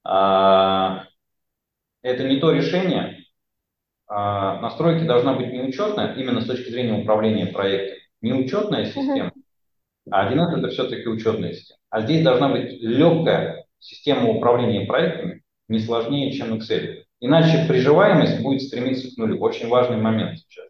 а, 0.04 1.06
это 2.02 2.24
не 2.24 2.40
то 2.40 2.52
решение. 2.52 3.24
А, 4.08 4.60
настройки 4.62 5.06
должна 5.06 5.34
быть 5.34 5.52
неучетная, 5.52 6.14
именно 6.16 6.42
с 6.42 6.48
точки 6.48 6.70
зрения 6.70 7.02
управления 7.02 7.48
проектом 7.48 8.00
не 8.22 8.34
учетная 8.34 8.86
система, 8.86 9.32
а 10.12 10.32
1С 10.32 10.58
это 10.58 10.68
все-таки 10.70 11.08
учетная 11.08 11.54
система. 11.54 11.80
А 11.90 12.02
здесь 12.02 12.24
должна 12.24 12.50
быть 12.50 12.82
легкая 12.82 13.66
система 13.80 14.30
управления 14.30 14.86
проектами, 14.86 15.44
не 15.70 15.80
сложнее, 15.80 16.32
чем 16.34 16.54
Excel. 16.54 17.04
Иначе 17.22 17.66
приживаемость 17.68 18.42
будет 18.42 18.62
стремиться 18.62 19.14
к 19.14 19.18
нулю. 19.18 19.40
Очень 19.40 19.70
важный 19.70 19.98
момент 19.98 20.40
сейчас. 20.40 20.66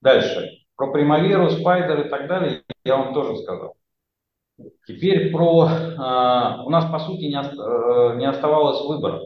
Дальше. 0.00 0.50
Про 0.76 0.92
Primavera, 0.92 1.48
Spider 1.48 2.06
и 2.06 2.08
так 2.08 2.28
далее 2.28 2.62
я 2.84 2.96
вам 2.96 3.12
тоже 3.12 3.36
сказал. 3.42 3.74
Теперь 4.86 5.30
про... 5.30 5.68
Э, 5.68 6.64
у 6.64 6.70
нас, 6.70 6.90
по 6.90 6.98
сути, 7.00 7.24
не, 7.24 7.36
э, 7.36 8.16
не 8.16 8.26
оставалось 8.26 8.84
выбора. 8.86 9.22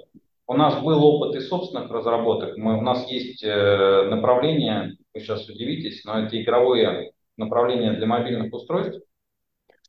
У 0.46 0.54
нас 0.54 0.82
был 0.82 1.02
опыт 1.04 1.36
и 1.36 1.40
собственных 1.40 1.90
разработок. 1.90 2.56
Мы, 2.56 2.76
у 2.76 2.82
нас 2.82 3.08
есть 3.10 3.42
э, 3.44 4.08
направление 4.10 4.96
вы 5.14 5.20
сейчас 5.20 5.46
удивитесь, 5.48 6.04
но 6.04 6.20
это 6.20 6.40
игровое 6.40 7.12
направление 7.36 7.92
для 7.92 8.06
мобильных 8.06 8.52
устройств. 8.52 9.00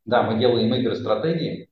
Да, 0.06 0.24
мы 0.24 0.38
делаем 0.38 0.74
игры-стратегии, 0.76 1.70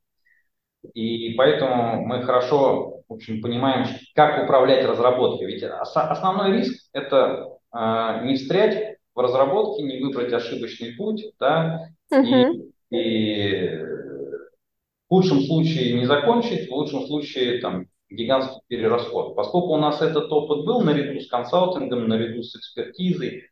и 0.93 1.33
поэтому 1.35 2.05
мы 2.05 2.23
хорошо 2.23 3.01
в 3.11 3.15
общем, 3.15 3.41
понимаем, 3.41 3.87
как 4.15 4.41
управлять 4.41 4.85
разработкой. 4.85 5.47
Ведь 5.47 5.63
основной 5.63 6.59
риск– 6.59 6.87
это 6.93 7.57
э, 7.75 8.21
не 8.23 8.35
встрять 8.35 8.99
в 9.13 9.19
разработке, 9.19 9.83
не 9.83 9.99
выбрать 9.99 10.31
ошибочный 10.31 10.93
путь, 10.93 11.25
да, 11.37 11.89
uh-huh. 12.13 12.71
и, 12.89 12.95
и 12.95 13.77
в 13.77 15.09
худшем 15.09 15.41
случае 15.41 15.99
не 15.99 16.05
закончить, 16.05 16.69
в 16.69 16.73
лучшем 16.73 17.05
случае 17.05 17.59
там, 17.59 17.87
гигантский 18.09 18.61
перерасход. 18.67 19.35
Поскольку 19.35 19.73
у 19.73 19.77
нас 19.77 20.01
этот 20.01 20.31
опыт 20.31 20.65
был 20.65 20.79
наряду 20.79 21.19
с 21.19 21.27
консалтингом, 21.27 22.07
наряду 22.07 22.43
с 22.43 22.55
экспертизой, 22.55 23.49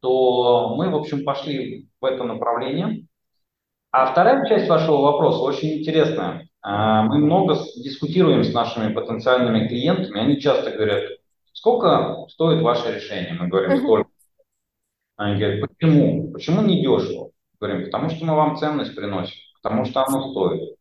то 0.00 0.74
мы, 0.74 0.90
в 0.90 0.96
общем, 0.96 1.22
пошли 1.22 1.86
в 2.00 2.04
это 2.04 2.24
направление. 2.24 3.06
А 3.92 4.10
вторая 4.10 4.46
часть 4.46 4.68
вашего 4.68 5.02
вопроса 5.02 5.40
очень 5.40 5.80
интересная. 5.80 6.48
А, 6.62 7.02
мы 7.02 7.18
много 7.18 7.58
дискутируем 7.76 8.42
с 8.42 8.54
нашими 8.54 8.92
потенциальными 8.92 9.68
клиентами. 9.68 10.18
Они 10.18 10.40
часто 10.40 10.70
говорят, 10.70 11.04
сколько 11.52 12.24
стоит 12.30 12.62
ваше 12.62 12.94
решение? 12.94 13.34
Мы 13.38 13.48
говорим, 13.48 13.76
сколько. 13.76 14.08
Они 15.16 15.38
говорят, 15.38 15.68
почему? 15.68 16.32
Почему 16.32 16.62
не 16.62 16.80
дешево? 16.80 17.32
Говорим, 17.60 17.84
потому 17.84 18.08
что 18.08 18.24
мы 18.24 18.34
вам 18.34 18.56
ценность 18.56 18.94
приносим, 18.96 19.36
потому 19.62 19.84
что 19.84 20.06
оно 20.06 20.30
стоит. 20.32 20.76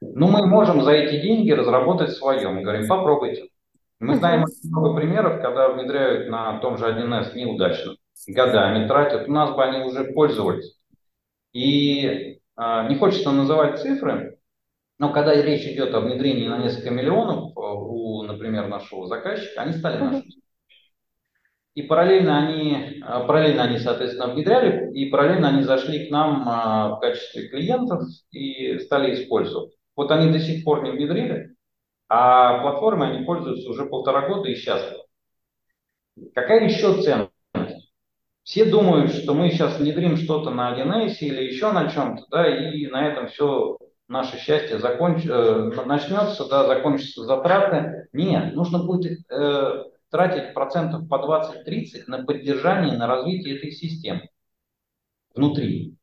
Но 0.00 0.28
мы 0.28 0.46
можем 0.46 0.82
за 0.82 0.92
эти 0.92 1.20
деньги 1.20 1.50
разработать 1.50 2.12
свое. 2.12 2.48
Мы 2.48 2.62
говорим, 2.62 2.86
попробуйте. 2.86 3.48
Мы 3.98 4.14
знаем 4.14 4.44
много 4.64 4.94
примеров, 4.94 5.42
когда 5.42 5.68
внедряют 5.68 6.28
на 6.28 6.58
том 6.58 6.78
же 6.78 6.86
1С 6.86 7.34
неудачно, 7.34 7.96
годами 8.28 8.86
тратят, 8.86 9.28
у 9.28 9.32
нас 9.32 9.50
бы 9.54 9.64
они 9.64 9.84
уже 9.84 10.04
пользовались. 10.12 10.76
И 11.52 12.40
не 12.88 12.96
хочется 12.96 13.30
называть 13.30 13.80
цифры, 13.80 14.38
но 15.02 15.12
когда 15.12 15.34
речь 15.34 15.66
идет 15.66 15.92
о 15.94 16.00
внедрении 16.00 16.46
на 16.46 16.58
несколько 16.58 16.90
миллионов 16.90 17.56
а, 17.56 17.74
у, 17.74 18.22
например, 18.22 18.68
нашего 18.68 19.08
заказчика, 19.08 19.62
они 19.62 19.72
стали 19.72 19.98
нашими. 19.98 20.42
И 21.74 21.82
параллельно 21.82 22.38
они, 22.38 23.02
а, 23.02 23.24
параллельно 23.24 23.64
они, 23.64 23.78
соответственно, 23.78 24.32
внедряли, 24.32 24.92
и 24.92 25.10
параллельно 25.10 25.48
они 25.48 25.64
зашли 25.64 26.06
к 26.06 26.10
нам 26.12 26.48
а, 26.48 26.96
в 26.96 27.00
качестве 27.00 27.48
клиентов 27.48 28.02
и 28.30 28.78
стали 28.78 29.14
использовать. 29.14 29.74
Вот 29.96 30.12
они 30.12 30.30
до 30.30 30.38
сих 30.38 30.62
пор 30.64 30.84
не 30.84 30.92
внедрили, 30.92 31.56
а 32.08 32.60
платформы 32.60 33.06
они 33.06 33.24
пользуются 33.24 33.70
уже 33.70 33.86
полтора 33.86 34.28
года 34.28 34.48
и 34.48 34.54
счастливы. 34.54 35.02
Какая 36.32 36.68
еще 36.68 37.02
ценность? 37.02 37.31
Все 38.44 38.64
думают, 38.64 39.12
что 39.12 39.34
мы 39.34 39.50
сейчас 39.50 39.78
внедрим 39.78 40.16
что-то 40.16 40.50
на 40.50 40.76
1С 40.76 41.18
или 41.20 41.44
еще 41.44 41.70
на 41.70 41.88
чем-то, 41.88 42.24
да, 42.30 42.48
и 42.48 42.86
на 42.88 43.06
этом 43.06 43.28
все 43.28 43.78
наше 44.08 44.36
счастье 44.38 44.78
законч... 44.78 45.24
э, 45.26 45.70
начнется, 45.86 46.48
да, 46.48 46.66
закончатся 46.66 47.24
затраты. 47.24 48.08
Нет, 48.12 48.54
нужно 48.54 48.84
будет 48.84 49.18
э, 49.30 49.84
тратить 50.10 50.54
процентов 50.54 51.08
по 51.08 51.16
20-30 51.16 52.04
на 52.08 52.24
поддержание, 52.24 52.96
на 52.96 53.06
развитие 53.06 53.56
этой 53.56 53.70
системы 53.70 54.28
внутри. 55.34 55.96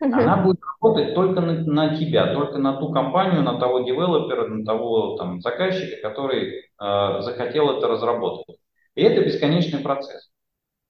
Она 0.00 0.42
будет 0.42 0.60
работать 0.82 1.14
только 1.14 1.40
на, 1.40 1.52
на 1.64 1.96
тебя, 1.96 2.34
только 2.34 2.58
на 2.58 2.76
ту 2.76 2.92
компанию, 2.92 3.42
на 3.42 3.58
того 3.58 3.80
девелопера, 3.80 4.48
на 4.48 4.64
того 4.64 5.16
там, 5.16 5.40
заказчика, 5.40 6.02
который 6.02 6.58
э, 6.58 7.20
захотел 7.20 7.78
это 7.78 7.88
разработать. 7.88 8.58
И 8.96 9.02
это 9.02 9.24
бесконечный 9.24 9.80
процесс. 9.80 10.33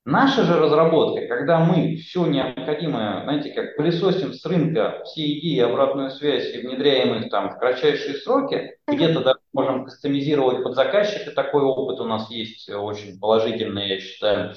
Наша 0.07 0.45
же 0.45 0.59
разработка, 0.59 1.27
когда 1.29 1.61
мы 1.61 1.97
все 1.97 2.27
необходимое, 2.27 3.23
знаете, 3.23 3.53
как 3.53 3.75
пылесосим 3.77 4.35
с 4.35 4.45
рынка 4.45 5.01
все 5.05 5.23
идеи, 5.39 5.61
обратную 5.61 6.11
связь 6.11 6.55
и 6.55 6.59
внедряем 6.59 7.15
их 7.23 7.31
там 7.31 7.51
в 7.51 7.59
кратчайшие 7.59 8.17
сроки, 8.17 8.77
где-то 8.87 9.21
даже 9.21 9.39
можем 9.55 9.87
кастомизировать 9.87 10.63
под 10.63 10.75
заказчика, 10.75 11.31
такой 11.31 11.63
опыт 11.63 12.01
у 12.01 12.05
нас 12.05 12.31
есть 12.31 12.69
очень 12.69 13.19
положительный, 13.19 13.89
я 13.89 14.01
считаю, 14.01 14.55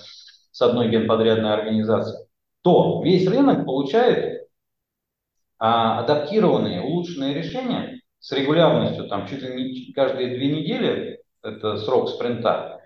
с 0.51 0.61
одной 0.61 0.89
генподрядной 0.89 1.53
организацией, 1.53 2.27
то 2.61 3.01
весь 3.01 3.25
рынок 3.25 3.65
получает 3.65 4.47
а 5.59 6.01
адаптированные, 6.01 6.81
улучшенные 6.81 7.33
решения 7.33 8.01
с 8.19 8.31
регулярностью, 8.33 9.07
там 9.07 9.27
чуть 9.27 9.41
ли 9.41 9.53
не 9.55 9.93
каждые 9.93 10.35
две 10.35 10.51
недели, 10.51 11.21
это 11.41 11.77
срок 11.77 12.09
спринта, 12.09 12.76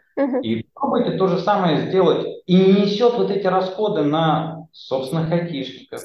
и 0.41 0.63
попробуйте 0.73 1.17
то 1.17 1.27
же 1.27 1.39
самое 1.39 1.87
сделать, 1.87 2.25
и 2.45 2.55
не 2.55 2.81
несет 2.81 3.13
вот 3.13 3.31
эти 3.31 3.47
расходы 3.47 4.03
на 4.03 4.67
собственных 4.71 5.31
айтишников, 5.31 6.01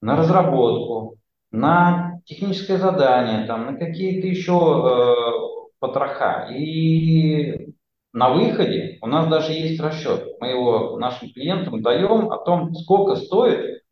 на 0.00 0.16
разработку, 0.16 1.16
на 1.50 2.20
техническое 2.24 2.78
задание, 2.78 3.46
там, 3.46 3.66
на 3.66 3.74
какие-то 3.74 4.26
еще 4.26 4.52
э, 4.52 5.68
потроха. 5.78 6.48
И 6.50 7.74
на 8.12 8.30
выходе 8.30 8.98
у 9.02 9.06
нас 9.06 9.28
даже 9.28 9.52
есть 9.52 9.80
расчет. 9.80 10.24
Мы 10.40 10.48
его 10.48 10.98
нашим 10.98 11.30
клиентам 11.30 11.82
даем 11.82 12.30
о 12.32 12.38
том, 12.38 12.74
сколько 12.74 13.16
стоит 13.16 13.82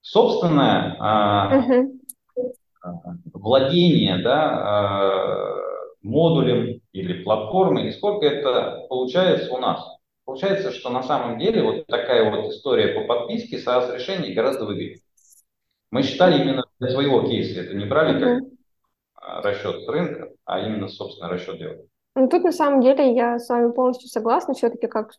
собственное 0.00 0.96
uh-huh. 1.00 1.88
владение 3.32 4.22
да, 4.22 5.56
модулем 6.04 6.80
или 6.92 7.22
платформой, 7.24 7.88
и 7.88 7.92
сколько 7.92 8.26
это 8.26 8.86
получается 8.88 9.52
у 9.52 9.58
нас. 9.58 9.84
Получается, 10.24 10.70
что 10.70 10.90
на 10.90 11.02
самом 11.02 11.38
деле 11.38 11.62
вот 11.62 11.86
такая 11.86 12.30
вот 12.30 12.50
история 12.50 12.94
по 12.94 13.06
подписке 13.06 13.58
SaaS 13.58 13.94
решений 13.94 14.32
гораздо 14.32 14.64
выгоднее. 14.64 15.00
Мы 15.90 16.02
считали 16.02 16.40
именно 16.40 16.64
для 16.78 16.90
своего 16.90 17.22
кейса, 17.22 17.60
это 17.60 17.74
не 17.74 17.84
брали 17.84 18.20
как 18.20 18.42
расчет 19.44 19.82
с 19.82 19.88
рынка, 19.88 20.30
а 20.44 20.60
именно 20.60 20.88
собственный 20.88 21.30
расчет 21.30 21.58
делали. 21.58 21.88
Ну, 22.14 22.28
тут 22.28 22.44
на 22.44 22.52
самом 22.52 22.80
деле 22.80 23.14
я 23.14 23.38
с 23.38 23.48
вами 23.48 23.72
полностью 23.72 24.08
согласна. 24.08 24.54
Все-таки 24.54 24.86
как 24.86 25.12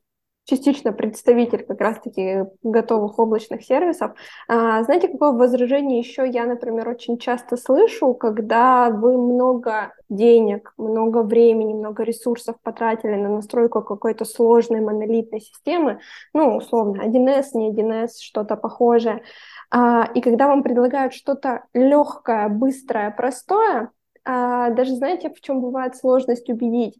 частично 0.45 0.93
представитель 0.93 1.63
как 1.65 1.81
раз-таки 1.81 2.45
готовых 2.63 3.19
облачных 3.19 3.63
сервисов. 3.63 4.11
А, 4.47 4.83
знаете, 4.83 5.07
какое 5.07 5.31
возражение 5.31 5.99
еще 5.99 6.27
я, 6.27 6.45
например, 6.45 6.87
очень 6.87 7.17
часто 7.17 7.57
слышу, 7.57 8.13
когда 8.13 8.89
вы 8.91 9.17
много 9.17 9.93
денег, 10.07 10.73
много 10.77 11.23
времени, 11.23 11.73
много 11.73 12.03
ресурсов 12.03 12.55
потратили 12.61 13.15
на 13.15 13.29
настройку 13.29 13.81
какой-то 13.81 14.23
сложной 14.23 14.81
монолитной 14.81 15.41
системы, 15.41 15.99
ну, 16.33 16.57
условно, 16.57 17.01
1С, 17.03 17.53
не 17.53 17.71
1С, 17.71 18.19
что-то 18.19 18.55
похожее, 18.55 19.23
а, 19.71 20.09
и 20.13 20.21
когда 20.21 20.47
вам 20.47 20.61
предлагают 20.63 21.13
что-то 21.13 21.65
легкое, 21.73 22.49
быстрое, 22.49 23.09
простое, 23.11 23.91
а, 24.23 24.69
даже 24.69 24.95
знаете, 24.95 25.29
в 25.29 25.41
чем 25.41 25.61
бывает 25.61 25.95
сложность 25.95 26.49
убедить? 26.49 26.99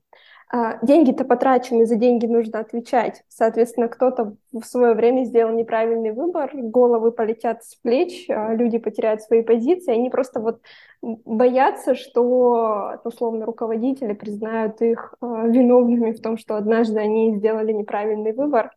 А, 0.55 0.79
деньги-то 0.81 1.25
потрачены, 1.25 1.85
за 1.85 1.97
деньги 1.97 2.27
нужно 2.27 2.59
отвечать. 2.59 3.23
Соответственно, 3.27 3.89
кто-то 3.89 4.37
в 4.53 4.63
свое 4.63 4.93
время 4.93 5.25
сделал 5.25 5.53
неправильный 5.53 6.13
выбор, 6.13 6.49
головы 6.53 7.11
полетят 7.11 7.65
с 7.65 7.75
плеч, 7.75 8.29
а, 8.29 8.53
люди 8.53 8.77
потеряют 8.77 9.21
свои 9.21 9.41
позиции, 9.41 9.91
они 9.91 10.09
просто 10.09 10.39
вот 10.39 10.61
боятся, 11.01 11.93
что, 11.93 13.01
условно, 13.03 13.45
руководители 13.45 14.13
признают 14.13 14.81
их 14.81 15.15
а, 15.19 15.45
виновными 15.45 16.13
в 16.13 16.21
том, 16.21 16.37
что 16.37 16.55
однажды 16.55 17.01
они 17.01 17.35
сделали 17.35 17.73
неправильный 17.73 18.31
выбор. 18.31 18.71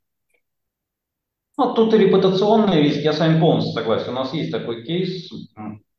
Ну, 1.57 1.75
тут 1.75 1.95
и 1.95 1.99
репутационный 1.99 2.83
риск, 2.83 2.99
я 3.03 3.13
с 3.13 3.21
вами 3.21 3.39
полностью 3.39 3.73
согласен. 3.73 4.11
У 4.11 4.15
нас 4.15 4.35
есть 4.35 4.51
такой 4.51 4.83
кейс, 4.83 5.31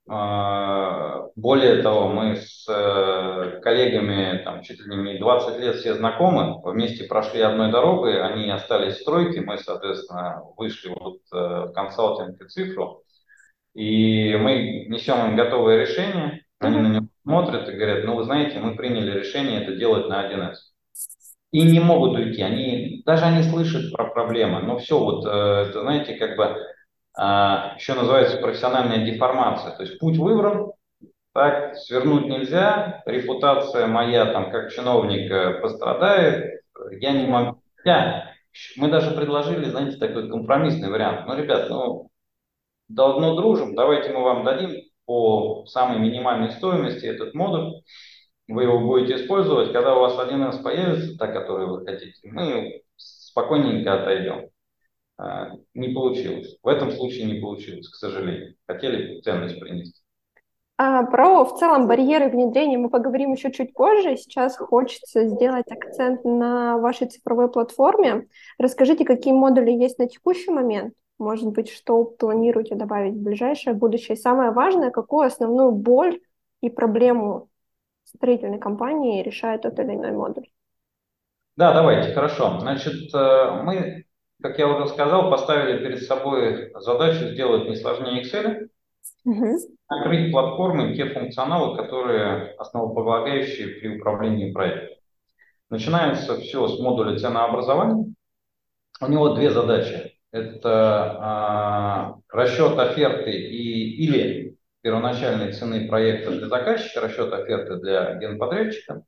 более 0.10 1.84
того, 1.84 2.08
мы 2.08 2.36
с 2.36 2.66
э, 2.68 3.60
коллегами 3.62 4.42
там, 4.44 4.64
чуть 4.64 4.80
ли 4.80 4.96
не 4.96 5.20
20 5.20 5.60
лет 5.60 5.76
все 5.76 5.94
знакомы, 5.94 6.60
вместе 6.64 7.04
прошли 7.04 7.42
одной 7.42 7.72
дорогой, 7.72 8.20
они 8.20 8.50
остались 8.50 8.96
в 8.96 9.02
стройке, 9.02 9.42
мы, 9.42 9.60
соответственно, 9.60 10.42
вышли 10.58 10.90
вот 10.90 11.20
э, 11.32 11.38
в 11.38 11.74
консалтинг 11.74 12.42
и 12.42 12.48
цифру, 12.48 13.04
и 13.76 14.36
мы 14.36 14.88
несем 14.90 15.28
им 15.28 15.36
готовое 15.36 15.82
решение, 15.82 16.44
они 16.58 16.80
на 16.80 16.88
него 16.88 17.08
смотрят 17.24 17.70
и 17.70 17.74
говорят, 17.74 18.04
ну 18.04 18.16
вы 18.16 18.24
знаете, 18.24 18.58
мы 18.60 18.76
приняли 18.76 19.20
решение 19.20 19.62
это 19.62 19.76
делать 19.76 20.10
на 20.10 20.28
1С. 20.28 20.56
И 21.52 21.62
не 21.62 21.80
могут 21.80 22.18
уйти, 22.18 22.42
они, 22.42 23.04
даже 23.06 23.26
они 23.26 23.44
слышат 23.44 23.92
про 23.92 24.06
проблемы, 24.06 24.62
но 24.62 24.80
все, 24.80 24.98
вот, 24.98 25.24
э, 25.28 25.30
это, 25.70 25.82
знаете, 25.82 26.16
как 26.16 26.36
бы 26.36 26.46
а, 26.46 26.58
еще 27.18 27.96
называется 27.96 28.38
профессиональная 28.38 29.06
деформация. 29.06 29.76
То 29.76 29.84
есть 29.84 30.00
путь 30.00 30.18
выбран, 30.18 30.72
так, 31.34 31.76
свернуть 31.76 32.26
нельзя, 32.26 33.04
репутация 33.06 33.88
моя 33.88 34.32
там 34.32 34.52
как 34.52 34.72
чиновника 34.72 35.60
пострадает, 35.62 36.62
я 36.92 37.12
не 37.12 37.28
могу. 37.28 37.62
Я, 37.86 38.34
мы 38.78 38.90
даже 38.90 39.12
предложили, 39.12 39.70
знаете, 39.70 39.98
такой 39.98 40.30
компромиссный 40.30 40.90
вариант. 40.90 41.28
Ну, 41.28 41.36
ребят, 41.36 41.70
ну, 41.70 42.10
давно 42.88 43.36
дружим, 43.36 43.76
давайте 43.76 44.12
мы 44.12 44.24
вам 44.24 44.44
дадим 44.44 44.76
по 45.06 45.66
самой 45.66 46.00
минимальной 46.00 46.52
стоимости 46.52 47.06
этот 47.06 47.34
модуль, 47.34 47.82
вы 48.48 48.64
его 48.64 48.80
будете 48.80 49.16
использовать, 49.16 49.72
когда 49.72 49.96
у 49.96 50.02
вас 50.02 50.20
один 50.20 50.44
раз 50.44 50.58
появится 50.58 51.18
та, 51.18 51.28
которую 51.28 51.70
вы 51.70 51.86
хотите, 51.86 52.16
мы 52.28 52.82
спокойненько 52.96 54.02
отойдем. 54.02 54.50
А, 55.20 55.52
не 55.74 55.90
получилось. 55.90 56.58
В 56.64 56.68
этом 56.70 56.92
случае 56.92 57.26
не 57.26 57.42
получилось, 57.42 57.90
к 57.90 57.96
сожалению. 57.96 58.56
Хотели 58.66 59.20
ценность 59.20 59.60
принести. 59.60 60.02
А 60.78 61.04
про 61.04 61.44
в 61.44 61.60
целом 61.60 61.88
барьеры 61.88 62.30
внедрения 62.30 62.78
мы 62.78 62.90
поговорим 62.90 63.34
еще 63.34 63.52
чуть 63.52 63.74
позже. 63.74 64.16
Сейчас 64.16 64.56
хочется 64.56 65.28
сделать 65.28 65.70
акцент 65.70 66.24
на 66.24 66.78
вашей 66.78 67.08
цифровой 67.08 67.52
платформе. 67.52 68.28
Расскажите, 68.58 69.04
какие 69.04 69.34
модули 69.34 69.72
есть 69.72 70.00
на 70.00 70.08
текущий 70.08 70.52
момент? 70.52 70.94
Может 71.18 71.50
быть, 71.50 71.70
что 71.70 72.06
планируете 72.06 72.76
добавить 72.76 73.16
в 73.16 73.22
ближайшее 73.22 73.74
будущее? 73.74 74.16
И 74.16 74.22
самое 74.22 74.52
важное, 74.52 74.90
какую 74.90 75.28
основную 75.28 75.74
боль 75.74 76.22
и 76.62 76.70
проблему 76.70 77.50
строительной 78.06 78.60
компании 78.60 79.22
решает 79.22 79.64
тот 79.64 79.78
или 79.80 79.96
иной 79.96 80.14
модуль? 80.14 80.48
Да, 81.58 81.74
давайте, 81.74 82.14
хорошо. 82.14 82.58
Значит, 82.62 83.14
э, 83.14 83.62
мы 83.64 84.06
как 84.42 84.58
я 84.58 84.68
уже 84.68 84.88
сказал, 84.88 85.30
поставили 85.30 85.80
перед 85.80 86.04
собой 86.04 86.72
задачу 86.76 87.30
сделать 87.30 87.68
не 87.68 87.76
сложнее 87.76 88.24
Excel, 88.24 88.70
угу. 89.26 89.58
накрыть 89.90 90.32
платформы 90.32 90.96
те 90.96 91.06
функционалы, 91.06 91.76
которые 91.76 92.56
основополагающие 92.58 93.80
при 93.80 93.98
управлении 93.98 94.52
проектом. 94.52 94.98
Начинается 95.70 96.40
все 96.40 96.68
с 96.68 96.80
модуля 96.80 97.18
ценообразования. 97.18 98.14
У 99.02 99.08
него 99.08 99.36
две 99.36 99.52
задачи. 99.52 100.14
Это 100.32 101.18
а, 101.20 102.16
расчет 102.32 102.78
оферты 102.78 103.32
и, 103.32 104.06
или 104.06 104.58
первоначальной 104.82 105.54
цены 105.54 105.88
проекта 105.88 106.32
для 106.32 106.48
заказчика, 106.48 107.02
расчет 107.02 107.32
оферты 107.34 107.78
для 107.78 108.16
генподрядчика, 108.16 109.04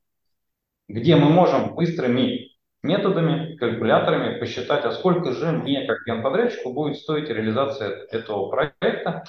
где 0.88 1.16
мы 1.16 1.30
можем 1.30 1.74
быстрыми 1.74 2.51
методами, 2.82 3.56
калькуляторами 3.56 4.38
посчитать, 4.38 4.84
а 4.84 4.92
сколько 4.92 5.32
же 5.32 5.52
мне, 5.52 5.86
как 5.86 6.04
генподрядчику, 6.06 6.72
будет 6.72 6.96
стоить 6.98 7.28
реализация 7.28 8.06
этого 8.10 8.48
проекта 8.48 9.24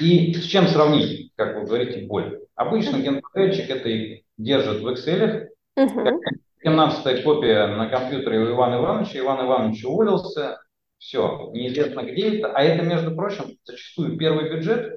и 0.00 0.34
с 0.34 0.44
чем 0.44 0.68
сравнить, 0.68 1.32
как 1.36 1.56
вы 1.56 1.64
говорите, 1.64 2.06
боль. 2.06 2.40
Обычно 2.54 2.98
генподрядчик 2.98 3.70
это 3.70 3.88
и 3.88 4.22
держит 4.38 4.82
в 4.82 4.88
Excel, 4.88 5.48
uh-huh. 5.78 6.18
17 6.62 7.22
копия 7.22 7.66
на 7.66 7.88
компьютере 7.88 8.40
у 8.40 8.50
Ивана 8.50 8.76
Ивановича, 8.76 9.18
Иван 9.18 9.46
Иванович 9.46 9.84
уволился, 9.84 10.60
все, 10.98 11.50
неизвестно 11.52 12.02
где 12.02 12.38
это, 12.38 12.52
а 12.52 12.62
это, 12.62 12.84
между 12.84 13.14
прочим, 13.14 13.56
зачастую 13.64 14.16
первый 14.16 14.50
бюджет, 14.50 14.94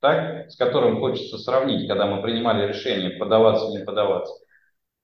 так, 0.00 0.50
с 0.50 0.56
которым 0.56 1.00
хочется 1.00 1.38
сравнить, 1.38 1.88
когда 1.88 2.06
мы 2.06 2.22
принимали 2.22 2.68
решение, 2.68 3.10
подаваться 3.10 3.66
или 3.66 3.80
не 3.80 3.84
подаваться. 3.84 4.34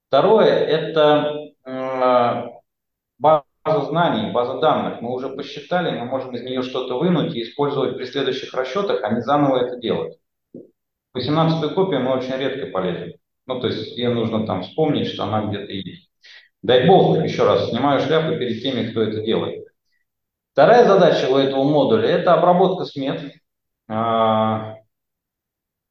Второе– 0.09 0.47
это 0.66 1.54
база 3.19 3.45
знаний, 3.64 4.33
база 4.33 4.61
данных. 4.61 5.01
Мы 5.01 5.12
уже 5.12 5.29
посчитали, 5.31 5.99
мы 5.99 6.05
можем 6.07 6.35
из 6.35 6.43
нее 6.43 6.62
что-то 6.62 6.99
вынуть 6.99 7.35
и 7.35 7.43
использовать 7.43 7.97
при 7.97 8.05
следующих 8.05 8.53
расчетах, 8.55 9.03
а 9.03 9.11
не 9.11 9.21
заново 9.21 9.59
это 9.59 9.77
делать. 9.77 10.19
18 11.14 11.75
копию 11.75 12.01
мы 12.01 12.17
очень 12.17 12.37
редко 12.37 12.67
полезем. 12.67 13.14
Ну, 13.47 13.61
то 13.61 13.69
есть 13.69 13.97
ей 13.97 14.09
нужно 14.09 14.47
там 14.47 14.62
вспомнить, 14.62 15.09
что 15.09 15.25
она 15.25 15.47
где-то 15.47 15.73
есть. 15.73 16.11
Дай 16.62 16.87
бог, 16.87 17.23
еще 17.23 17.45
раз, 17.45 17.69
снимаю 17.69 18.01
шляпу 18.01 18.37
перед 18.38 18.62
теми, 18.62 18.90
кто 18.90 19.03
это 19.03 19.21
делает. 19.23 19.67
Вторая 20.53 20.87
задача 20.87 21.29
у 21.31 21.37
этого 21.37 21.64
модуля– 21.64 22.09
это 22.11 22.33
обработка 22.33 22.85
смет. 22.85 23.21
А, 23.88 24.77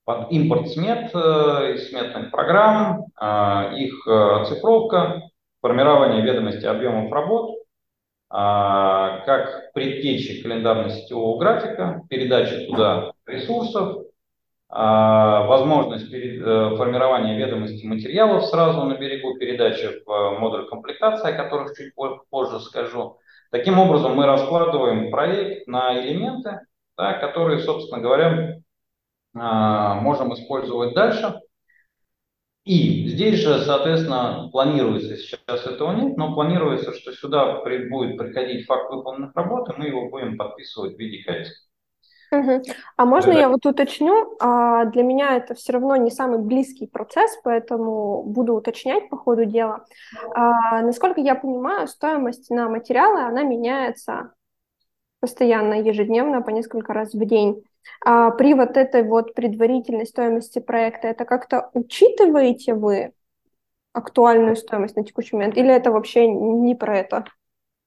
под 0.06 0.32
импорт 0.32 0.70
смет 0.70 1.12
э, 1.14 1.76
из 1.76 1.90
сметных 1.90 2.32
программ, 2.32 3.06
а, 3.16 3.72
их 3.76 4.06
э, 4.08 4.12
оцифровка, 4.12 5.22
формирование 5.64 6.22
ведомости 6.22 6.66
объемов 6.66 7.10
работ, 7.12 7.56
а, 8.30 9.20
как 9.26 9.72
предтечи 9.74 10.44
календарно-сетевого 10.44 11.40
графика, 11.40 12.02
передача 12.10 12.68
туда 12.68 13.14
ресурсов, 13.26 14.06
а, 14.68 15.46
возможность 15.46 16.12
э, 16.12 16.76
формирования 16.76 17.38
ведомости 17.38 17.86
материалов 17.86 18.46
сразу 18.46 18.84
на 18.86 18.96
берегу, 18.96 19.38
передачи 19.38 20.02
в 20.06 20.40
модуль 20.40 20.68
комплектации, 20.68 21.32
о 21.32 21.44
которых 21.44 21.78
чуть 21.78 21.94
позже 22.30 22.60
скажу. 22.60 23.20
Таким 23.52 23.80
образом, 23.80 24.16
мы 24.16 24.26
раскладываем 24.26 25.12
проект 25.12 25.68
на 25.68 25.98
элементы, 26.04 26.60
да, 26.98 27.14
которые, 27.14 27.60
собственно 27.60 28.02
говоря, 28.02 28.58
а, 29.36 29.94
можем 29.96 30.34
использовать 30.34 30.94
дальше. 30.94 31.40
И 32.66 32.93
здесь 33.14 33.40
же, 33.40 33.64
соответственно, 33.64 34.50
планируется, 34.52 35.16
сейчас 35.18 35.66
этого 35.66 35.94
нет, 35.94 36.18
но 36.18 36.34
планируется, 36.34 36.94
что 36.94 37.14
сюда 37.14 37.62
будет 37.62 38.18
приходить 38.18 38.66
факт 38.66 38.92
выполненных 38.92 39.36
работ, 39.36 39.70
и 39.70 39.80
мы 39.80 39.88
его 39.88 40.10
будем 40.10 40.38
подписывать 40.38 40.96
в 40.96 41.00
виде. 41.00 41.24
Угу. 42.32 42.64
А 42.98 43.06
можно 43.06 43.34
да. 43.34 43.40
я 43.40 43.50
вот 43.50 43.66
уточню? 43.66 44.36
А, 44.40 44.86
для 44.86 45.04
меня 45.04 45.36
это 45.36 45.54
все 45.54 45.74
равно 45.74 45.96
не 45.96 46.10
самый 46.10 46.40
близкий 46.40 46.88
процесс, 46.88 47.38
поэтому 47.44 48.24
буду 48.24 48.56
уточнять 48.56 49.10
по 49.10 49.18
ходу 49.18 49.46
дела. 49.46 49.86
А, 50.34 50.82
насколько 50.82 51.22
я 51.22 51.36
понимаю, 51.36 51.88
стоимость 51.88 52.50
на 52.50 52.70
материалы, 52.70 53.22
она 53.22 53.44
меняется 53.44 54.34
постоянно, 55.20 55.76
ежедневно, 55.76 56.42
по 56.42 56.50
несколько 56.50 56.92
раз 56.94 57.14
в 57.14 57.26
день. 57.26 57.64
А 58.06 58.32
при 58.32 58.54
вот 58.54 58.78
этой 58.78 59.04
вот 59.04 59.34
предварительной 59.34 60.06
стоимости 60.06 60.60
проекта 60.60 61.08
это 61.08 61.26
как-то 61.26 61.70
учитываете 61.74 62.74
вы 62.74 63.14
актуальную 63.94 64.56
стоимость 64.56 64.96
на 64.96 65.06
текущий 65.06 65.36
момент, 65.36 65.58
или 65.58 65.74
это 65.74 65.92
вообще 65.92 66.28
не 66.28 66.76
про 66.76 66.98
это? 66.98 67.26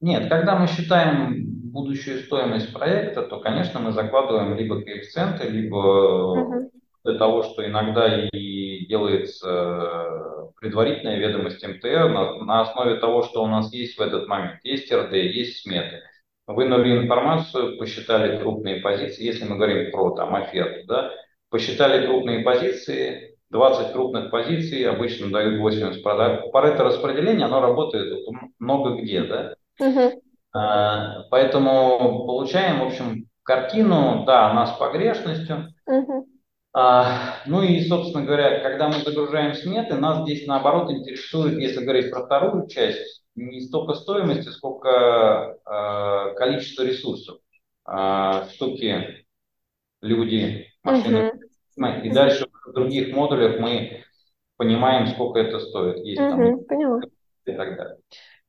Нет, 0.01 0.29
когда 0.29 0.57
мы 0.57 0.67
считаем 0.69 1.35
будущую 1.73 2.21
стоимость 2.21 2.73
проекта, 2.73 3.23
то, 3.23 3.41
конечно, 3.41 3.81
мы 3.81 3.93
закладываем 3.93 4.57
либо 4.57 4.81
коэффициенты, 4.83 5.49
либо 5.49 5.79
uh-huh. 5.79 6.71
для 7.05 7.19
того, 7.19 7.43
что 7.43 7.67
иногда 7.67 8.29
и 8.29 8.87
делается 8.87 10.53
предварительная 10.61 11.19
ведомость 11.19 11.67
МТР 11.67 12.09
на, 12.11 12.45
на 12.45 12.61
основе 12.63 12.97
того, 12.97 13.23
что 13.23 13.43
у 13.43 13.47
нас 13.47 13.73
есть 13.73 13.99
в 13.99 14.01
этот 14.01 14.27
момент. 14.29 14.61
Есть 14.63 14.93
РД, 14.93 15.13
есть 15.13 15.63
сметы 15.63 16.03
вынули 16.47 17.03
информацию, 17.03 17.79
посчитали 17.79 18.39
крупные 18.39 18.81
позиции, 18.81 19.25
если 19.25 19.45
мы 19.45 19.57
говорим 19.57 19.91
про 19.91 20.11
там 20.11 20.35
оферту, 20.35 20.87
да, 20.87 21.11
посчитали 21.51 22.07
крупные 22.07 22.41
позиции, 22.41 23.37
20 23.51 23.93
крупных 23.93 24.31
позиций 24.31 24.89
обычно 24.89 25.31
дают 25.31 25.61
80 25.61 26.03
продаж. 26.03 26.51
Парето 26.53 26.85
распределение, 26.85 27.47
оно 27.47 27.61
работает 27.61 28.27
много 28.59 29.01
где, 29.01 29.23
да. 29.23 29.55
Угу. 29.79 30.23
А, 30.55 31.23
поэтому 31.31 32.27
получаем, 32.27 32.81
в 32.81 32.87
общем, 32.87 33.27
картину, 33.43 34.25
да, 34.27 34.51
она 34.51 34.67
с 34.67 34.77
погрешностью. 34.79 35.69
Угу. 35.87 36.27
А, 36.73 37.37
ну 37.47 37.63
и, 37.63 37.81
собственно 37.85 38.25
говоря, 38.25 38.61
когда 38.61 38.89
мы 38.89 38.95
загружаем 38.95 39.55
сметы, 39.55 39.95
нас 39.95 40.23
здесь 40.23 40.47
наоборот 40.47 40.91
интересует, 40.91 41.59
если 41.59 41.83
говорить 41.83 42.11
про 42.11 42.27
вторую 42.27 42.67
часть, 42.69 43.25
не 43.37 43.61
столько 43.61 43.95
стоимости, 43.95 44.49
сколько 44.49 45.59
э, 45.65 46.35
количество 46.37 46.83
ресурсов. 46.83 47.39
Э, 47.89 48.49
штуки, 48.55 49.27
люди, 50.01 50.67
машины. 50.83 51.33
Uh-huh. 51.79 52.03
И 52.03 52.11
дальше 52.11 52.47
в 52.67 52.73
других 52.73 53.15
модулях 53.15 53.61
мы 53.61 54.03
понимаем, 54.57 55.07
сколько 55.09 55.39
это 55.39 55.61
стоит. 55.61 56.05
Есть 56.05 56.21
uh-huh. 56.21 56.65
там 56.67 57.01
и 57.45 57.53
так 57.53 57.77
далее. 57.77 57.97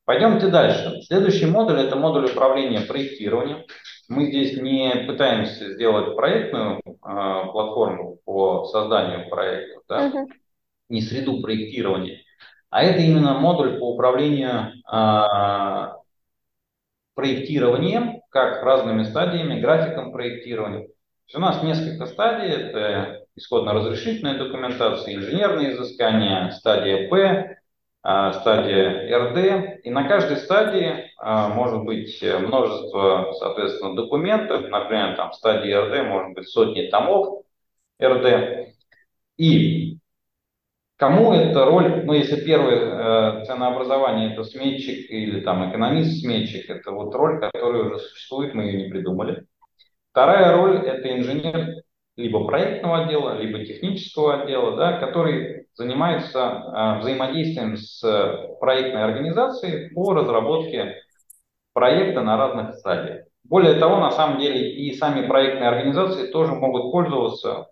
Пойдемте 0.06 0.48
дальше. 0.48 1.02
Следующий 1.02 1.46
модуль– 1.46 1.80
это 1.82 1.98
модуль 1.98 2.32
управления 2.32 2.80
проектированием. 2.80 3.66
Мы 4.08 4.28
здесь 4.28 4.58
не 4.58 5.04
пытаемся 5.06 5.74
сделать 5.74 6.16
проектную 6.16 6.80
э, 6.80 6.92
платформу 7.04 8.20
по 8.24 8.66
созданию 8.66 9.30
проектов, 9.30 9.84
да? 9.90 10.08
uh-huh. 10.08 10.28
не 10.88 11.02
среду 11.02 11.42
проектирования, 11.42 12.22
а 12.70 12.84
это 12.84 13.00
именно 13.00 13.34
модуль 13.40 13.80
по 13.80 13.94
управлению 13.94 14.74
э, 14.92 15.94
проектированием, 17.16 18.22
как 18.30 18.62
разными 18.64 19.04
стадиями, 19.04 19.62
графиком 19.62 20.12
проектирования. 20.12 20.90
у 21.34 21.40
нас 21.40 21.64
несколько 21.64 22.06
стадий. 22.08 22.50
Это 22.50 23.26
исходно-разрешительная 23.36 24.38
документация, 24.38 25.16
инженерные 25.16 25.74
изыскания, 25.74 26.52
стадия 26.52 27.10
П, 27.10 27.58
э, 28.04 28.32
стадия 28.34 29.18
РД. 29.18 29.86
И 29.86 29.90
на 29.90 30.08
каждой 30.08 30.38
стадии 30.38 30.88
э, 30.90 31.48
может 31.48 31.84
быть 31.86 32.22
множество, 32.22 33.32
соответственно, 33.40 33.96
документов. 33.96 34.68
Например, 34.70 35.16
там 35.16 35.32
в 35.32 35.36
стадии 35.36 35.72
РД 35.72 36.06
может 36.06 36.34
быть 36.34 36.50
сотни 36.50 36.88
томов 36.90 37.46
РД. 38.02 38.74
И 39.38 39.97
Кому 40.98 41.32
эта 41.32 41.64
роль, 41.64 42.04
ну 42.06 42.14
если 42.14 42.44
первое 42.44 43.42
э, 43.42 43.46
ценообразование 43.46 44.34
это 44.34 44.44
сметчик 44.44 45.12
или 45.12 45.42
там 45.42 45.70
экономист-сметчик, 45.70 46.68
это 46.72 46.92
вот 46.92 47.14
роль, 47.14 47.40
которая 47.40 47.84
уже 47.84 48.00
существует, 48.00 48.56
мы 48.56 48.64
ее 48.64 48.84
не 48.84 48.90
придумали. 48.90 49.46
Вторая 50.12 50.58
роль 50.58 50.78
это 50.78 51.16
инженер 51.16 51.84
либо 52.16 52.48
проектного 52.48 53.06
отдела, 53.06 53.38
либо 53.38 53.64
технического 53.64 54.42
отдела, 54.42 54.76
да, 54.76 54.98
который 54.98 55.68
занимается 55.76 56.40
э, 56.40 57.00
взаимодействием 57.02 57.78
с 57.78 58.02
проектной 58.60 59.04
организацией 59.04 59.94
по 59.94 60.16
разработке 60.16 60.96
проекта 61.74 62.22
на 62.22 62.38
разных 62.38 62.74
стадиях. 62.74 63.28
Более 63.44 63.76
того, 63.76 64.00
на 64.00 64.10
самом 64.10 64.40
деле 64.40 64.72
и 64.72 64.96
сами 64.96 65.28
проектные 65.28 65.70
организации 65.70 66.32
тоже 66.32 66.54
могут 66.54 66.92
пользоваться 66.92 67.68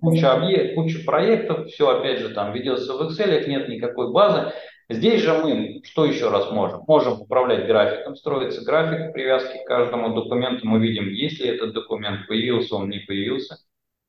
куча 0.00 0.32
объектов, 0.32 0.74
куча 0.74 1.04
проектов, 1.04 1.68
все 1.68 1.88
опять 1.88 2.20
же 2.20 2.30
там 2.30 2.52
ведется 2.52 2.94
в 2.94 3.02
Excel, 3.02 3.46
нет 3.46 3.68
никакой 3.68 4.12
базы. 4.12 4.52
Здесь 4.90 5.20
же 5.20 5.34
мы 5.34 5.82
что 5.84 6.06
еще 6.06 6.30
раз 6.30 6.50
можем? 6.50 6.82
Можем 6.88 7.20
управлять 7.20 7.66
графиком, 7.66 8.16
строится 8.16 8.64
график 8.64 9.12
привязки 9.12 9.58
к 9.58 9.66
каждому 9.66 10.14
документу. 10.14 10.66
Мы 10.66 10.80
видим, 10.80 11.08
есть 11.08 11.40
ли 11.40 11.48
этот 11.48 11.74
документ, 11.74 12.26
появился 12.26 12.76
он, 12.76 12.88
не 12.88 13.00
появился. 13.00 13.58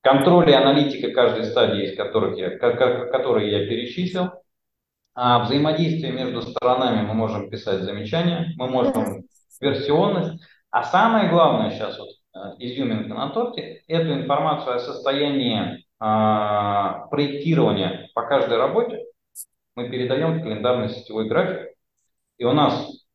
Контроль 0.01 0.49
и 0.49 0.53
аналитика 0.53 1.11
каждой 1.11 1.43
стадии, 1.43 1.83
из 1.83 1.97
которых 1.97 2.37
я, 2.37 2.57
которые 2.57 3.51
я 3.51 3.67
перечислил. 3.67 4.31
А 5.13 5.43
взаимодействие 5.43 6.13
между 6.13 6.41
сторонами 6.41 7.05
мы 7.05 7.13
можем 7.13 7.49
писать 7.49 7.81
замечания, 7.81 8.53
мы 8.55 8.69
можем 8.69 9.23
версионность. 9.59 10.41
А 10.71 10.83
самое 10.83 11.29
главное 11.29 11.71
сейчас 11.71 11.99
вот 11.99 12.09
изюминка 12.59 13.13
на 13.13 13.29
торте. 13.29 13.83
Эту 13.87 14.13
информацию 14.13 14.75
о 14.75 14.79
состоянии 14.79 15.85
а, 15.99 17.07
проектирования 17.07 18.09
по 18.13 18.23
каждой 18.23 18.57
работе 18.57 19.05
мы 19.75 19.89
передаем 19.89 20.39
в 20.39 20.43
календарный 20.43 20.89
сетевой 20.89 21.27
график. 21.27 21.73
И 22.37 22.45
у 22.45 22.51
нас 22.51 23.05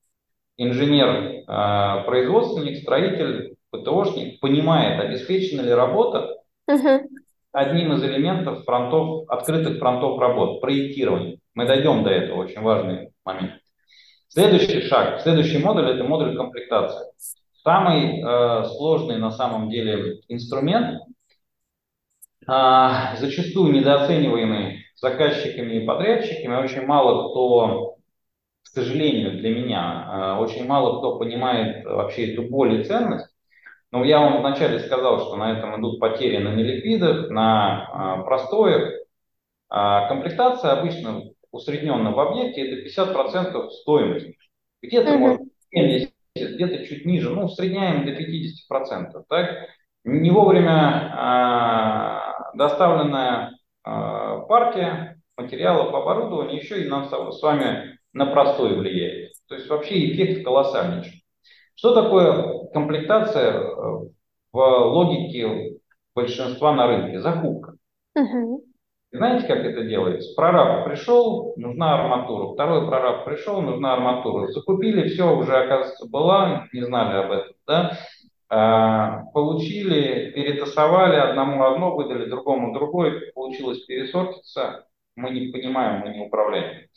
инженер, 0.56 1.44
а, 1.46 2.02
производственник, 2.02 2.82
строитель, 2.82 3.56
ПТОшник 3.70 4.40
понимает, 4.40 5.00
обеспечена 5.00 5.62
ли 5.62 5.72
работа 5.72 6.36
угу. 6.68 7.08
одним 7.52 7.92
из 7.94 8.04
элементов 8.04 8.64
фронтов, 8.64 9.28
открытых 9.28 9.78
фронтов 9.78 10.18
работ, 10.20 10.60
проектирования. 10.60 11.38
Мы 11.54 11.66
дойдем 11.66 12.04
до 12.04 12.10
этого, 12.10 12.38
очень 12.38 12.60
важный 12.60 13.10
момент. 13.24 13.54
Следующий 14.28 14.82
шаг, 14.82 15.20
следующий 15.22 15.58
модуль– 15.58 15.90
это 15.90 16.04
модуль 16.04 16.36
комплектации. 16.36 17.06
Самый 17.64 18.20
э, 18.20 18.64
сложный 18.76 19.16
на 19.16 19.30
самом 19.30 19.70
деле 19.70 20.20
инструмент, 20.28 21.00
э, 22.46 23.16
зачастую 23.16 23.72
недооцениваемый 23.72 24.84
заказчиками 24.96 25.76
и 25.76 25.86
подрядчиками, 25.86 26.62
очень 26.62 26.84
мало 26.84 27.30
кто, 27.30 27.96
к 28.64 28.68
сожалению 28.68 29.38
для 29.38 29.54
меня, 29.54 30.36
э, 30.36 30.42
очень 30.42 30.66
мало 30.66 30.98
кто 30.98 31.18
понимает 31.18 31.86
вообще 31.86 32.34
эту 32.34 32.42
боль 32.42 32.80
и 32.80 32.84
ценность. 32.84 33.34
Но 33.90 34.04
я 34.04 34.20
вам 34.20 34.40
вначале 34.40 34.80
сказал, 34.80 35.20
что 35.20 35.36
на 35.36 35.56
этом 35.56 35.80
идут 35.80 36.00
потери 36.00 36.36
на 36.38 36.54
неликвидах, 36.54 37.30
на 37.30 38.18
э, 38.20 38.24
простоях. 38.24 38.92
А 39.70 40.06
комплектация 40.08 40.72
обычно 40.72 41.22
усредненно 41.50 42.10
в 42.10 42.20
объекте 42.20 42.60
это 42.60 43.02
50% 43.02 43.70
стоимости. 43.70 44.36
Где-то 44.82 45.12
mm-hmm. 45.12 45.18
может 45.18 45.40
70, 45.70 46.13
где-то 46.34 46.84
чуть 46.86 47.06
ниже, 47.06 47.30
ну, 47.30 47.44
усредняем 47.44 48.04
до 48.04 48.12
50%. 48.12 49.24
Так? 49.28 49.68
Не 50.04 50.30
вовремя 50.30 51.14
э, 52.52 52.56
доставленная 52.56 53.50
э, 53.50 54.40
партия 54.48 55.20
материалов, 55.36 55.94
оборудования 55.94 56.56
еще 56.58 56.84
и 56.84 56.88
нам 56.88 57.04
с 57.04 57.42
вами 57.42 57.98
на 58.12 58.26
простой 58.26 58.76
влияет. 58.76 59.32
То 59.48 59.54
есть 59.54 59.68
вообще 59.68 60.12
эффект 60.12 60.44
колоссальнейший. 60.44 61.24
Что 61.74 61.94
такое 61.94 62.68
комплектация 62.72 63.52
э, 63.52 63.72
в 64.52 64.58
логике 64.58 65.78
большинства 66.14 66.74
на 66.74 66.86
рынке? 66.86 67.20
Закупка. 67.20 67.76
Знаете, 69.14 69.46
как 69.46 69.58
это 69.58 69.84
делается? 69.84 70.34
Прораб 70.34 70.86
пришел, 70.86 71.54
нужна 71.56 72.00
арматура. 72.00 72.52
Второй 72.52 72.88
прораб 72.88 73.24
пришел, 73.24 73.62
нужна 73.62 73.94
арматура. 73.94 74.48
Закупили, 74.48 75.08
все 75.08 75.36
уже, 75.36 75.56
оказывается, 75.56 76.08
была, 76.08 76.66
не 76.72 76.82
знали 76.82 77.18
об 77.18 77.30
этом. 77.30 77.54
Да? 77.64 77.98
А, 78.48 79.22
получили, 79.32 80.32
перетасовали, 80.32 81.14
одному 81.14 81.62
одно 81.62 81.94
выдали, 81.94 82.28
другому 82.28 82.74
другое. 82.74 83.30
Получилось 83.34 83.84
пересортиться. 83.84 84.88
Мы 85.14 85.30
не 85.30 85.52
понимаем, 85.52 86.00
мы 86.00 86.08
не 86.08 86.26
управляем. 86.26 86.88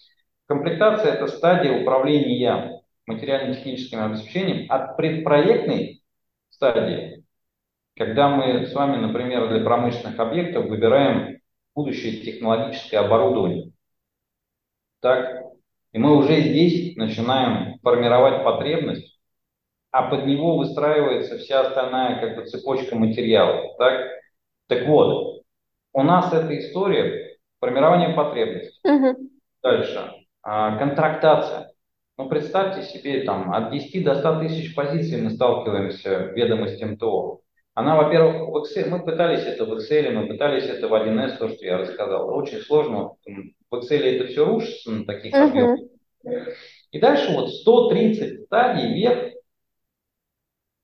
Комплектация– 0.48 1.12
это 1.14 1.28
стадия 1.28 1.80
управления 1.80 2.82
материально-техническим 3.06 4.04
обеспечением 4.04 4.66
от 4.72 4.98
предпроектной 4.98 6.02
стадии, 6.50 7.24
когда 7.96 8.28
мы 8.28 8.66
с 8.66 8.74
вами, 8.74 8.98
например, 8.98 9.50
для 9.50 9.64
промышленных 9.64 10.18
объектов 10.18 10.66
выбираем 10.66 11.37
будущее 11.78 12.24
технологическое 12.24 13.00
оборудование. 13.00 13.72
Так, 15.00 15.44
и 15.94 16.00
мы 16.00 16.18
уже 16.18 16.42
здесь 16.42 16.98
начинаем 16.98 17.78
формировать 17.82 18.44
потребность, 18.44 19.20
а 19.92 20.10
под 20.10 20.26
него 20.26 20.58
выстраивается 20.58 21.38
вся 21.38 21.62
остальная 21.62 22.20
как 22.20 22.36
бы 22.36 22.46
цепочка 22.48 22.96
материалов. 22.96 23.78
Так, 23.78 24.08
так 24.68 24.88
вот, 24.88 25.44
у 25.94 26.02
нас 26.02 26.34
эта 26.34 26.58
история 26.58 27.38
формирования 27.60 28.10
потребностей. 28.10 28.80
Угу. 28.84 29.30
Дальше. 29.62 30.12
А, 30.42 30.78
контрактация. 30.80 31.72
Ну, 32.18 32.28
представьте 32.28 32.82
себе, 32.82 33.22
там, 33.22 33.54
от 33.54 33.72
10 33.72 34.04
до 34.04 34.16
100 34.16 34.40
тысяч 34.40 34.74
позиций 34.74 35.22
мы 35.22 35.30
сталкиваемся 35.30 36.32
в 36.32 36.34
ведомости 36.34 36.84
МТО. 36.84 37.42
Она, 37.78 37.96
во-первых, 37.96 38.50
в 38.50 38.56
Excel, 38.58 38.90
мы 38.90 39.06
пытались 39.06 39.46
это 39.46 39.64
в 39.64 39.74
Excel, 39.74 40.10
мы 40.10 40.26
пытались 40.26 40.64
это 40.64 40.88
в 40.88 40.96
1С, 40.96 41.38
то, 41.38 41.48
что 41.48 41.64
я 41.64 41.78
рассказал. 41.78 42.36
Очень 42.36 42.58
сложно. 42.58 43.12
В 43.70 43.76
Excel 43.76 44.00
это 44.00 44.26
все 44.26 44.46
рушится 44.46 44.90
на 44.90 45.06
таких 45.06 45.32
uh-huh. 45.32 45.48
объемах. 45.48 45.80
И 46.90 47.00
дальше 47.00 47.32
вот 47.34 47.52
130 47.52 48.46
стадий 48.46 48.96
вверх, 48.96 49.36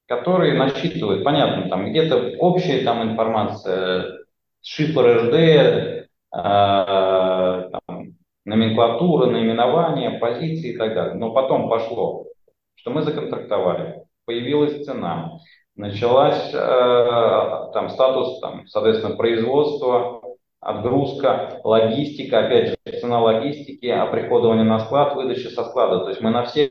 которые 0.05 0.53
насчитывают, 0.53 1.23
понятно, 1.23 1.67
там 1.67 1.89
где-то 1.89 2.35
общая 2.37 2.83
там 2.83 3.01
информация, 3.01 4.19
шифр 4.61 5.01
РД, 5.01 5.33
э, 5.33 6.07
там, 6.31 8.17
номенклатура, 8.45 9.31
наименование, 9.31 10.19
позиции 10.19 10.73
и 10.73 10.77
так 10.77 10.93
далее. 10.93 11.15
Но 11.15 11.33
потом 11.33 11.69
пошло, 11.69 12.27
что 12.75 12.91
мы 12.91 13.01
законтрактовали, 13.01 14.03
появилась 14.25 14.85
цена, 14.85 15.39
началась 15.75 16.53
э, 16.53 17.71
там 17.73 17.89
статус, 17.89 18.39
там, 18.39 18.67
соответственно, 18.67 19.15
производства, 19.15 20.21
отгрузка, 20.59 21.59
логистика, 21.63 22.45
опять 22.45 22.69
же, 22.69 22.99
цена 22.99 23.21
логистики, 23.21 23.87
оприходование 23.87 24.63
на 24.63 24.79
склад, 24.79 25.15
выдача 25.15 25.49
со 25.49 25.65
склада. 25.65 25.99
То 25.99 26.09
есть 26.09 26.21
мы 26.21 26.29
на 26.29 26.43
всех 26.45 26.69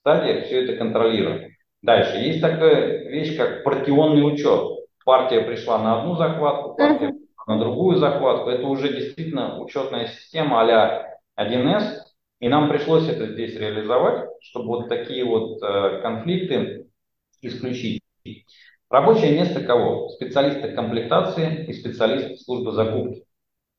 стадиях 0.00 0.46
все 0.46 0.64
это 0.64 0.76
контролируем. 0.76 1.52
Дальше. 1.82 2.16
Есть 2.16 2.40
такая 2.40 3.08
вещь, 3.08 3.36
как 3.36 3.64
партионный 3.64 4.26
учет. 4.26 4.78
Партия 5.04 5.42
пришла 5.42 5.78
на 5.78 6.00
одну 6.00 6.16
захватку, 6.16 6.74
партия 6.74 7.10
uh-huh. 7.10 7.46
на 7.46 7.58
другую 7.58 7.96
захватку. 7.96 8.50
Это 8.50 8.66
уже 8.66 8.88
действительно 8.88 9.60
учетная 9.60 10.06
система 10.06 10.62
а 10.62 11.18
1С. 11.38 11.98
И 12.40 12.48
нам 12.48 12.68
пришлось 12.68 13.08
это 13.08 13.26
здесь 13.26 13.56
реализовать, 13.56 14.28
чтобы 14.40 14.68
вот 14.68 14.88
такие 14.88 15.24
вот 15.24 15.62
э, 15.62 16.00
конфликты 16.02 16.85
исключить. 17.42 18.02
Рабочее 18.88 19.32
место 19.32 19.62
кого? 19.62 20.08
Специалиста 20.10 20.72
комплектации 20.72 21.66
и 21.66 21.72
специалиста 21.72 22.36
службы 22.42 22.72
закупки. 22.72 23.24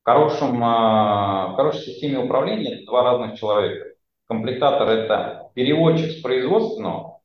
В, 0.02 0.04
хорошем, 0.04 0.62
а, 0.62 1.48
в 1.48 1.56
хорошей 1.56 1.80
системе 1.80 2.18
управления 2.18 2.76
это 2.76 2.86
два 2.86 3.04
разных 3.04 3.38
человека. 3.38 3.94
Комплектатор– 4.26 4.88
это 4.90 5.50
переводчик 5.54 6.10
с 6.10 6.20
производственного 6.20 7.18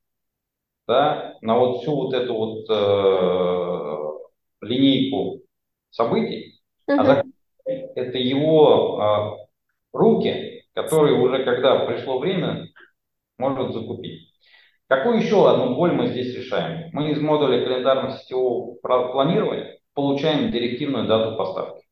да, 0.88 1.38
на 1.42 1.58
вот 1.58 1.82
всю 1.82 1.96
вот 1.96 2.14
эту 2.14 2.34
вот 2.34 2.66
э, 2.70 4.66
линейку 4.66 5.42
событий, 5.90 6.62
uh-huh. 6.90 7.00
а 7.00 7.04
закупки– 7.06 7.34
это 7.66 8.18
его 8.18 9.38
э, 9.42 9.98
руки, 9.98 10.66
которые 10.74 11.20
уже, 11.20 11.44
когда 11.46 11.86
пришло 11.86 12.20
время, 12.20 12.68
может 13.38 13.74
закупить. 13.74 14.33
Какую 14.88 15.18
еще 15.18 15.50
одну 15.50 15.76
боль 15.76 15.94
мы 15.94 16.08
здесь 16.08 16.36
решаем? 16.36 16.90
Мы 16.94 17.12
из 17.12 17.22
модуля 17.22 17.64
календарно-сетевого 17.64 18.78
планирования 18.82 19.80
получаем 19.94 20.52
директивную 20.52 21.08
дату 21.08 21.38
поставки. 21.38 21.84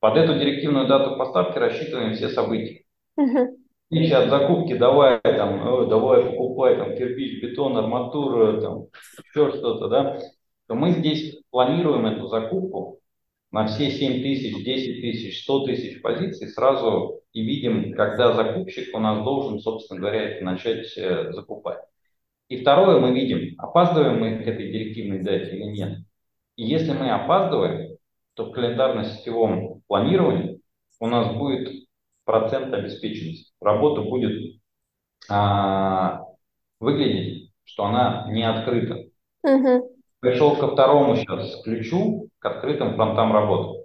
Под 0.00 0.16
эту 0.16 0.38
директивную 0.38 0.86
дату 0.86 1.16
поставки 1.16 1.58
рассчитываем 1.58 2.14
все 2.14 2.28
события. 2.28 2.84
Угу. 3.16 3.58
Отличие 3.90 4.18
от 4.18 4.30
закупки, 4.30 4.76
давай 4.76 5.20
там, 5.20 5.82
э, 5.82 5.86
давай 5.88 6.24
покупай 6.24 6.76
там 6.76 6.96
кирпич, 6.96 7.42
бетон, 7.42 7.76
арматуру, 7.76 8.60
там 8.60 8.84
еще 9.24 9.50
что-то, 9.50 9.88
да, 9.88 10.18
то 10.68 10.74
мы 10.74 10.92
здесь 10.92 11.42
планируем 11.50 12.06
эту 12.06 12.28
закупку 12.28 12.99
на 13.52 13.66
все 13.66 13.90
7 13.90 14.22
тысяч, 14.22 14.64
10 14.64 15.00
тысяч, 15.00 15.42
100 15.42 15.66
тысяч 15.66 16.02
позиций 16.02 16.48
сразу 16.48 17.20
и 17.32 17.42
видим, 17.42 17.94
когда 17.94 18.32
закупщик 18.32 18.94
у 18.94 18.98
нас 18.98 19.24
должен, 19.24 19.60
собственно 19.60 20.00
говоря, 20.00 20.22
это 20.22 20.44
начать 20.44 20.96
э, 20.96 21.32
закупать. 21.32 21.80
И 22.48 22.60
второе, 22.60 23.00
мы 23.00 23.12
видим, 23.12 23.54
опаздываем 23.58 24.20
мы 24.20 24.38
к 24.38 24.46
этой 24.46 24.72
директивной 24.72 25.22
дате 25.22 25.56
или 25.56 25.64
нет. 25.64 25.98
И 26.56 26.64
если 26.64 26.92
мы 26.92 27.10
опаздываем, 27.10 27.96
то 28.34 28.46
в 28.46 28.52
календарно-сетевом 28.52 29.82
планировании 29.86 30.60
у 30.98 31.06
нас 31.06 31.34
будет 31.36 31.86
процент 32.24 32.72
обеспеченности. 32.72 33.52
Работа 33.60 34.02
будет 34.02 34.60
а, 35.28 36.22
выглядеть, 36.80 37.52
что 37.64 37.84
она 37.84 38.26
не 38.30 38.42
открыта. 38.42 39.06
Угу. 39.42 39.96
Пришел 40.20 40.56
ко 40.56 40.68
второму 40.68 41.16
сейчас 41.16 41.62
ключу, 41.62 42.29
к 42.40 42.46
открытым 42.46 42.94
фронтам 42.96 43.32
работы. 43.32 43.84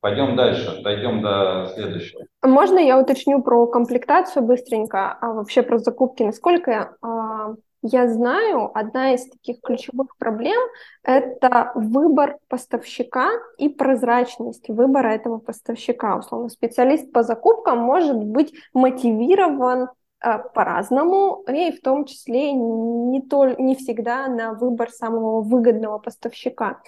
Пойдем 0.00 0.36
дальше, 0.36 0.80
дойдем 0.82 1.20
до 1.22 1.70
следующего. 1.74 2.24
Можно 2.42 2.78
я 2.78 2.98
уточню 2.98 3.42
про 3.42 3.66
комплектацию 3.66 4.44
быстренько, 4.44 5.18
а 5.20 5.32
вообще 5.32 5.62
про 5.62 5.78
закупки? 5.78 6.22
Насколько 6.22 6.94
а, 7.02 7.54
я 7.82 8.08
знаю, 8.08 8.70
одна 8.76 9.14
из 9.14 9.28
таких 9.28 9.60
ключевых 9.60 10.16
проблем– 10.16 10.60
это 11.02 11.72
выбор 11.74 12.38
поставщика 12.48 13.30
и 13.56 13.68
прозрачность 13.68 14.68
выбора 14.68 15.08
этого 15.08 15.38
поставщика. 15.38 16.16
Условно, 16.16 16.48
специалист 16.48 17.12
по 17.12 17.22
закупкам 17.22 17.78
может 17.78 18.16
быть 18.16 18.52
мотивирован 18.72 19.88
по-разному, 20.20 21.44
и 21.48 21.70
в 21.70 21.80
том 21.80 22.04
числе 22.04 22.52
не, 22.52 23.22
то, 23.22 23.46
не 23.46 23.76
всегда 23.76 24.26
на 24.28 24.52
выбор 24.54 24.90
самого 24.90 25.42
выгодного 25.42 25.98
поставщика. 25.98 26.80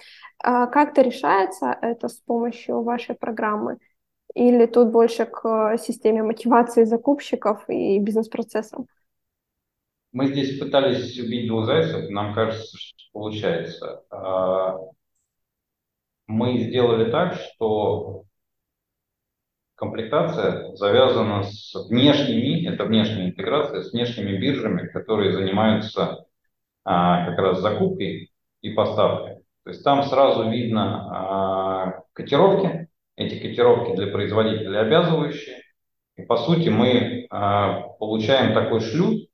А 0.43 0.67
как-то 0.67 1.01
решается 1.01 1.77
это 1.81 2.07
с 2.09 2.19
помощью 2.19 2.81
вашей 2.81 3.15
программы? 3.15 3.77
Или 4.33 4.65
тут 4.65 4.91
больше 4.91 5.25
к 5.25 5.77
системе 5.77 6.23
мотивации 6.23 6.83
закупщиков 6.83 7.69
и 7.69 7.99
бизнес-процессам? 7.99 8.87
мы 10.11 10.27
здесь 10.27 10.59
пытались 10.59 11.17
убить 11.19 11.47
двух 11.47 11.65
зайцев, 11.65 12.09
нам 12.09 12.33
кажется, 12.33 12.77
что 12.77 13.03
получается. 13.13 14.03
А, 14.09 14.77
мы 16.27 16.59
сделали 16.59 17.09
так, 17.11 17.35
что 17.35 18.23
комплектация 19.81 20.75
завязана 20.75 21.41
с 21.41 21.73
внешними, 21.89 22.67
это 22.67 22.85
внешняя 22.85 23.25
интеграция, 23.29 23.81
с 23.81 23.91
внешними 23.91 24.37
биржами, 24.37 24.87
которые 24.87 25.33
занимаются 25.33 26.25
а, 26.85 27.25
как 27.25 27.39
раз 27.39 27.61
закупкой 27.61 28.31
и 28.61 28.69
поставкой. 28.69 29.37
То 29.63 29.71
есть 29.71 29.83
там 29.83 30.03
сразу 30.03 30.51
видно 30.51 31.07
а, 31.09 32.03
котировки, 32.13 32.89
эти 33.15 33.41
котировки 33.41 33.95
для 33.95 34.05
производителя 34.05 34.81
обязывающие. 34.81 35.57
И 36.15 36.21
по 36.21 36.37
сути 36.37 36.69
мы 36.69 37.25
а, 37.31 37.81
получаем 37.97 38.53
такой 38.53 38.81
шлюз, 38.81 39.25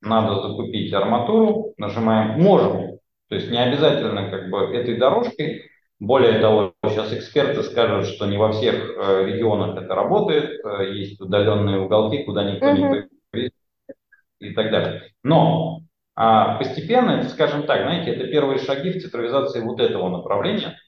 надо 0.00 0.40
закупить 0.40 0.90
арматуру, 0.94 1.74
нажимаем 1.76 2.40
«можем», 2.40 2.98
то 3.28 3.34
есть 3.34 3.50
не 3.50 3.62
обязательно 3.62 4.30
как 4.30 4.48
бы 4.48 4.74
этой 4.74 4.96
дорожкой. 4.96 5.68
Более 5.98 6.40
того, 6.40 6.74
сейчас 6.84 7.12
эксперты 7.12 7.62
скажут, 7.62 8.06
что 8.06 8.26
не 8.26 8.36
во 8.36 8.52
всех 8.52 8.74
э, 8.74 9.24
регионах 9.26 9.82
это 9.82 9.94
работает, 9.94 10.60
э, 10.64 10.92
есть 10.92 11.20
удаленные 11.20 11.80
уголки, 11.80 12.22
куда 12.24 12.44
никто 12.44 12.66
mm-hmm. 12.66 13.08
не 13.32 13.50
и 14.40 14.52
так 14.52 14.70
далее. 14.70 15.02
Но 15.22 15.80
а 16.14 16.56
постепенно, 16.56 17.22
скажем 17.28 17.64
так, 17.64 17.82
знаете, 17.82 18.12
это 18.12 18.26
первые 18.26 18.58
шаги 18.58 18.90
в 18.90 19.02
цифровизации 19.02 19.60
вот 19.60 19.80
этого 19.80 20.08
направления. 20.08 20.78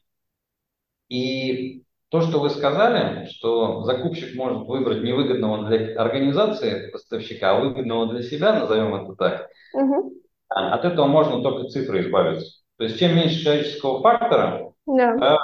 И 1.11 1.83
то, 2.09 2.23
что 2.23 2.41
вы 2.41 2.49
сказали, 2.49 3.27
что 3.27 3.83
закупщик 3.83 4.35
может 4.35 4.67
выбрать 4.67 5.03
невыгодного 5.03 5.69
для 5.69 6.01
организации 6.01 6.91
поставщика, 6.91 7.51
а 7.51 7.61
выгодного 7.61 8.09
для 8.09 8.23
себя, 8.23 8.59
назовем 8.59 8.95
это 8.95 9.15
так, 9.17 9.49
угу. 9.75 10.15
от 10.49 10.85
этого 10.87 11.07
можно 11.07 11.43
только 11.43 11.69
цифры 11.69 12.01
избавиться. 12.01 12.63
То 12.79 12.85
есть 12.85 12.99
чем 12.99 13.15
меньше 13.15 13.43
человеческого 13.43 14.01
фактора, 14.01 14.68
да. 14.97 15.39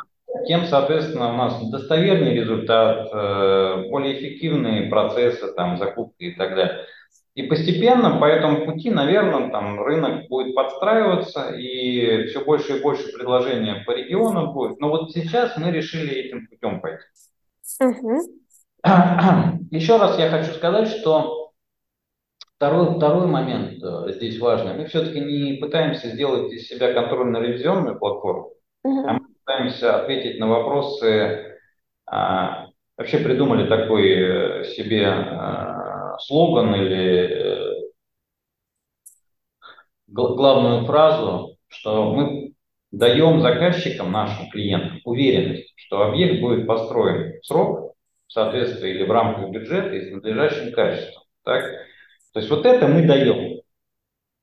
тем, 0.47 0.64
соответственно, 0.64 1.32
у 1.32 1.36
нас 1.36 1.70
достовернее 1.70 2.34
результат, 2.34 3.09
э, 3.12 3.88
более 3.90 4.18
эффективные 4.18 4.88
процессы, 4.88 5.53
там, 5.55 5.76
закупки 5.78 6.24
и 6.24 6.34
так 6.34 6.55
далее. 6.55 6.86
И 7.34 7.42
постепенно 7.42 8.18
по 8.20 8.26
этому 8.26 8.64
пути, 8.64 8.90
наверное, 8.90 9.51
там 9.51 9.80
рынок 9.80 10.28
будет 10.28 10.55
подстраиваться, 10.55 11.51
и 11.51 12.26
все 12.26 12.45
больше 12.45 12.78
и 12.78 12.82
больше 12.82 13.12
предложений 13.12 13.84
по 13.84 13.90
регионам 13.90 14.53
будет. 14.53 14.78
Но 14.78 14.88
вот 14.88 15.11
сейчас 15.12 15.57
мы 15.57 15.72
решили 15.72 16.14
этим 16.14 16.47
путем 16.47 16.80
пойти. 16.80 17.03
Угу. 17.80 18.20
Еще 19.70 19.97
раз 19.97 20.18
я 20.18 20.28
хочу 20.30 20.53
сказать, 20.53 20.88
что 20.88 21.53
второй, 22.57 22.97
второй 22.97 23.26
момент 23.26 23.82
э, 23.82 24.12
здесь 24.12 24.38
важный. 24.38 24.74
Мы 24.74 24.86
все-таки 24.86 25.18
не 25.18 25.55
пытаемся 25.55 26.09
сделать 26.11 26.53
из 26.53 26.68
себя 26.68 26.92
контрольно-ревизионную 26.92 27.99
платформу, 27.99 28.53
угу. 28.84 29.09
а 29.09 29.12
мы 29.14 29.26
пытаемся 29.45 30.01
ответить 30.01 30.38
на 30.38 30.49
вопросы. 30.49 31.59
А, 32.07 32.66
вообще 32.97 33.18
придумали 33.18 33.68
такой 33.68 34.09
э, 34.09 34.64
себе 34.64 35.07
а, 35.07 36.18
слоган 36.18 36.74
или 36.74 37.28
э, 37.28 37.90
главную 40.07 40.84
фразу, 40.86 41.57
что 41.68 42.14
мы 42.14 42.53
даем 42.92 43.40
заказчикам, 43.40 44.12
нашим 44.12 44.49
клиентам, 44.51 45.01
уверенность, 45.05 45.72
что 45.76 46.03
объект 46.03 46.40
будет 46.40 46.66
построен 46.66 47.40
в 47.40 47.47
срок, 47.47 47.95
в 48.26 48.32
соответствии 48.32 48.90
или 48.90 49.05
в 49.05 49.11
рамках 49.11 49.51
бюджета 49.51 49.95
и 49.95 50.11
с 50.11 50.12
надлежащим 50.12 50.72
качеством. 50.72 51.24
Так? 51.42 51.64
То 52.32 52.40
есть 52.40 52.51
вот 52.51 52.64
это 52.66 52.86
мы 52.86 53.07
даем. 53.07 53.61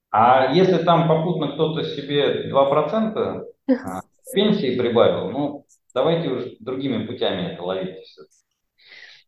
А 0.09 0.51
если 0.53 0.83
там 0.83 1.07
попутно 1.07 1.53
кто-то 1.53 1.83
себе 1.83 2.51
2% 2.51 3.45
а, 3.69 4.01
пенсии 4.33 4.77
прибавил, 4.77 5.29
ну, 5.29 5.65
давайте 5.93 6.29
уже 6.29 6.55
другими 6.59 7.05
путями 7.05 7.53
это 7.53 7.63
ловить. 7.63 7.97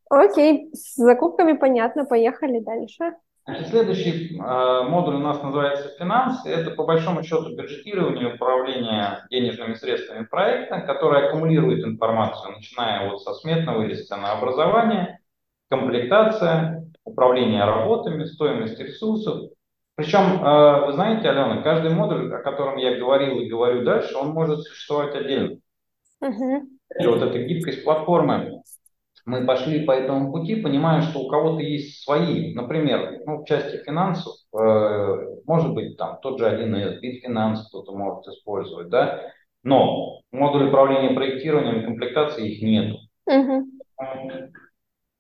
Окей, 0.10 0.70
с 0.74 0.96
закупками 0.96 1.54
понятно, 1.54 2.06
поехали 2.06 2.60
дальше. 2.60 3.16
Значит, 3.46 3.68
следующий 3.68 4.38
э, 4.38 4.84
модуль 4.84 5.16
у 5.16 5.20
нас 5.20 5.44
называется 5.44 5.90
«Финансы». 6.00 6.50
Это, 6.50 6.72
по 6.72 6.86
большому 6.86 7.24
счету, 7.24 7.54
бюджетирование 7.54 8.36
управление 8.36 9.26
денежными 9.30 9.74
средствами 9.74 10.26
проекта, 10.26 10.80
который 10.80 11.28
аккумулирует 11.28 11.84
информацию, 11.84 12.54
начиная 12.54 13.10
вот 13.10 13.22
со 13.22 13.34
сметного 13.34 13.82
или 13.84 13.96
ценообразования, 13.96 15.20
комплектация, 15.70 16.86
управление 17.04 17.66
работами, 17.66 18.24
стоимость 18.24 18.80
ресурсов. 18.80 19.52
Причем, 19.96 20.44
э, 20.44 20.86
вы 20.88 20.94
знаете, 20.94 21.30
Алена, 21.30 21.62
каждый 21.62 21.94
модуль, 21.94 22.34
о 22.34 22.40
котором 22.40 22.78
я 22.78 22.98
говорил 22.98 23.40
и 23.40 23.48
говорю 23.48 23.84
дальше, 23.84 24.16
он 24.18 24.30
может 24.30 24.62
существовать 24.64 25.16
отдельно. 25.16 25.58
Угу. 26.22 26.68
И 27.00 27.08
вот 27.08 27.22
эта 27.22 27.40
гибкость 27.40 27.84
платформы 27.84 28.64
мы 29.26 29.46
пошли 29.46 29.86
по 29.86 29.92
этому 29.92 30.32
пути, 30.32 30.56
понимая, 30.56 31.02
что 31.02 31.20
у 31.20 31.30
кого-то 31.30 31.62
есть 31.62 32.04
свои, 32.04 32.54
например, 32.54 33.22
ну, 33.26 33.42
в 33.42 33.46
части 33.46 33.78
финансов, 33.84 34.34
э, 34.54 35.40
может 35.46 35.74
быть, 35.74 35.98
там 35.98 36.20
тот 36.22 36.40
же 36.40 36.48
один 36.48 36.76
из 36.76 37.02
Bitfinance 37.02 37.60
кто-то 37.70 37.94
может 37.94 38.28
использовать, 38.28 38.90
да, 38.90 39.22
но 39.64 40.22
модуль 40.32 40.68
управления 40.68 41.16
проектированием 41.16 41.82
и 41.82 41.86
комплектации 41.86 42.52
их 42.52 42.62
нету. 42.62 42.98
Угу. 43.28 43.68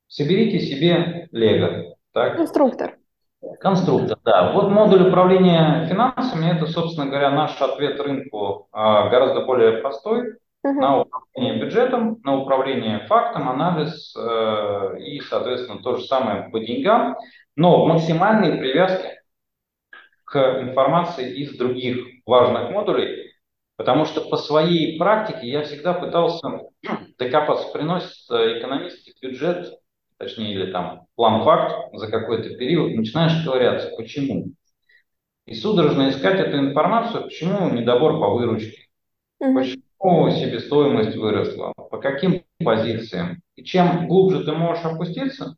Соберите 0.07 0.59
себе 0.59 1.29
Лего. 1.31 1.95
Так? 2.11 2.35
Конструктор. 2.35 2.97
Конструктор, 3.59 4.17
да. 4.23 4.51
Вот 4.53 4.69
модуль 4.69 5.07
управления 5.07 5.85
финансами, 5.87 6.55
это, 6.55 6.65
собственно 6.67 7.07
говоря, 7.07 7.31
наш 7.31 7.61
ответ 7.61 7.99
рынку 7.99 8.67
а, 8.71 9.09
гораздо 9.09 9.45
более 9.45 9.81
простой 9.81 10.33
uh-huh. 10.65 10.71
на 10.71 11.01
управление 11.01 11.63
бюджетом, 11.63 12.19
на 12.23 12.37
управление 12.37 12.99
фактом, 13.07 13.49
анализ 13.49 14.15
э, 14.15 14.99
и, 14.99 15.19
соответственно, 15.21 15.81
то 15.81 15.97
же 15.97 16.05
самое 16.05 16.49
по 16.49 16.59
деньгам, 16.59 17.17
но 17.55 17.85
максимальные 17.85 18.57
привязки 18.59 19.21
к 20.25 20.61
информации 20.61 21.33
из 21.33 21.57
других 21.57 21.97
важных 22.25 22.71
модулей, 22.71 23.33
потому 23.77 24.05
что 24.05 24.21
по 24.21 24.37
своей 24.37 24.97
практике 24.97 25.47
я 25.47 25.63
всегда 25.63 25.93
пытался 25.93 26.47
докопаться, 27.19 27.71
приносит 27.71 28.29
э, 28.31 28.59
экономист 28.59 29.07
бюджет, 29.21 29.73
точнее, 30.23 30.53
или 30.53 30.71
там 30.71 31.05
план-факт 31.15 31.93
за 31.93 32.07
какой-то 32.07 32.55
период, 32.55 32.95
начинаешь 32.95 33.43
ковыряться, 33.45 33.91
почему? 33.97 34.53
И 35.45 35.55
судорожно 35.55 36.09
искать 36.09 36.39
эту 36.39 36.57
информацию, 36.57 37.23
почему 37.23 37.69
недобор 37.69 38.19
по 38.19 38.29
выручке, 38.29 38.87
uh-huh. 39.41 39.53
почему 39.53 40.31
себестоимость 40.31 41.15
выросла, 41.17 41.73
по 41.75 41.97
каким 41.97 42.43
позициям. 42.63 43.41
И 43.55 43.63
чем 43.63 44.07
глубже 44.07 44.43
ты 44.43 44.53
можешь 44.53 44.85
опуститься, 44.85 45.57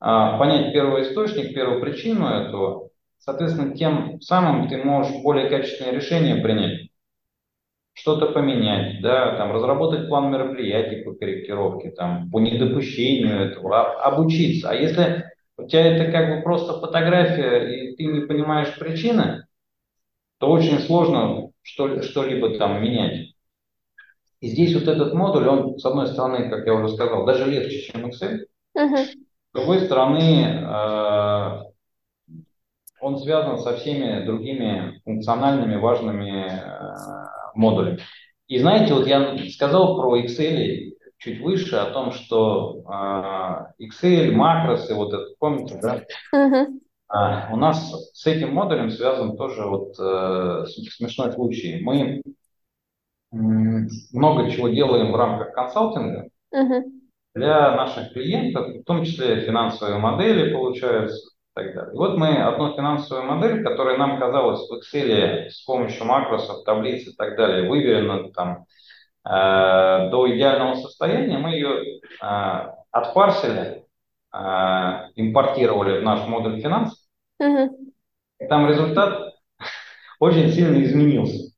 а, 0.00 0.38
понять 0.38 0.72
первый 0.72 1.02
источник, 1.02 1.54
первую 1.54 1.80
причину 1.82 2.26
этого, 2.26 2.88
соответственно, 3.18 3.76
тем 3.76 4.20
самым 4.20 4.68
ты 4.68 4.82
можешь 4.82 5.22
более 5.22 5.50
качественное 5.50 5.92
решение 5.92 6.36
принять, 6.36 6.87
что-то 7.98 8.26
поменять, 8.26 9.00
да, 9.02 9.36
там, 9.36 9.52
разработать 9.52 10.08
план 10.08 10.30
мероприятий 10.30 11.02
по 11.02 11.14
корректировке, 11.14 11.90
там, 11.90 12.30
по 12.30 12.38
недопущению 12.38 13.50
этого, 13.50 13.80
а, 13.80 14.02
обучиться. 14.02 14.70
А 14.70 14.74
если 14.74 15.24
у 15.56 15.66
тебя 15.66 15.96
это 15.96 16.12
как 16.12 16.36
бы 16.36 16.42
просто 16.42 16.78
фотография, 16.78 17.66
и 17.66 17.96
ты 17.96 18.04
не 18.04 18.20
понимаешь 18.20 18.78
причины, 18.78 19.46
то 20.38 20.48
очень 20.48 20.78
сложно 20.78 21.50
что- 21.62 22.02
что-либо 22.02 22.56
там 22.56 22.80
менять. 22.80 23.34
И 24.40 24.48
здесь 24.48 24.74
вот 24.74 24.86
этот 24.86 25.12
модуль, 25.14 25.48
он, 25.48 25.78
с 25.78 25.84
одной 25.84 26.06
стороны, 26.06 26.48
как 26.48 26.64
я 26.64 26.74
уже 26.74 26.94
сказал, 26.94 27.26
даже 27.26 27.50
легче, 27.50 27.80
чем 27.80 28.06
Excel. 28.06 28.44
Uh-huh. 28.76 29.04
С 29.04 29.16
другой 29.52 29.80
стороны, 29.80 30.62
э, 30.62 31.62
он 33.00 33.18
связан 33.18 33.58
со 33.58 33.76
всеми 33.76 34.24
другими 34.24 35.00
функциональными 35.04 35.74
важными 35.74 36.46
э, 36.46 37.37
модулями. 37.54 38.00
И 38.46 38.58
знаете, 38.58 38.94
вот 38.94 39.06
я 39.06 39.36
сказал 39.50 39.96
про 39.96 40.20
Excel 40.20 40.92
чуть 41.18 41.40
выше 41.40 41.76
о 41.76 41.90
том, 41.90 42.12
что 42.12 42.82
э, 42.88 43.84
Excel, 43.84 44.30
макросы, 44.32 44.94
вот 44.94 45.12
это, 45.12 45.26
помните, 45.38 45.78
да? 45.82 46.04
Uh-huh. 46.34 46.66
А, 47.08 47.52
у 47.52 47.56
нас 47.56 48.10
с 48.12 48.26
этим 48.26 48.54
модулем 48.54 48.90
связан 48.90 49.36
тоже 49.36 49.64
вот 49.64 49.98
э, 49.98 50.64
смешной 50.66 51.32
случай. 51.32 51.80
Мы 51.82 52.22
много 53.30 54.50
чего 54.50 54.68
делаем 54.68 55.12
в 55.12 55.16
рамках 55.16 55.52
консалтинга 55.52 56.28
uh-huh. 56.54 56.82
для 57.34 57.76
наших 57.76 58.12
клиентов, 58.12 58.68
в 58.76 58.84
том 58.84 59.04
числе 59.04 59.42
финансовые 59.42 59.98
модели 59.98 60.52
получаются 60.52 61.30
так 61.58 61.74
далее. 61.74 61.94
И 61.94 61.96
вот 61.96 62.16
мы 62.16 62.36
одну 62.42 62.74
финансовую 62.74 63.26
модель, 63.26 63.64
которая 63.64 63.96
нам 63.98 64.18
казалась 64.18 64.60
в 64.68 64.72
Excel 64.74 65.48
с 65.50 65.64
помощью 65.64 66.04
макросов, 66.06 66.64
таблиц 66.64 67.08
и 67.08 67.16
так 67.16 67.36
далее, 67.36 67.68
выверена 67.68 68.30
там 68.32 68.66
э, 69.24 70.10
до 70.10 70.34
идеального 70.34 70.74
состояния, 70.76 71.38
мы 71.38 71.50
ее 71.50 72.00
э, 72.22 72.72
отпарсили, 72.92 73.84
э, 74.32 74.38
импортировали 75.16 76.00
в 76.00 76.04
наш 76.04 76.26
модуль 76.28 76.60
финансов, 76.60 76.98
uh-huh. 77.42 77.68
там 78.48 78.68
результат 78.68 79.34
очень 80.20 80.52
сильно 80.52 80.82
изменился. 80.82 81.48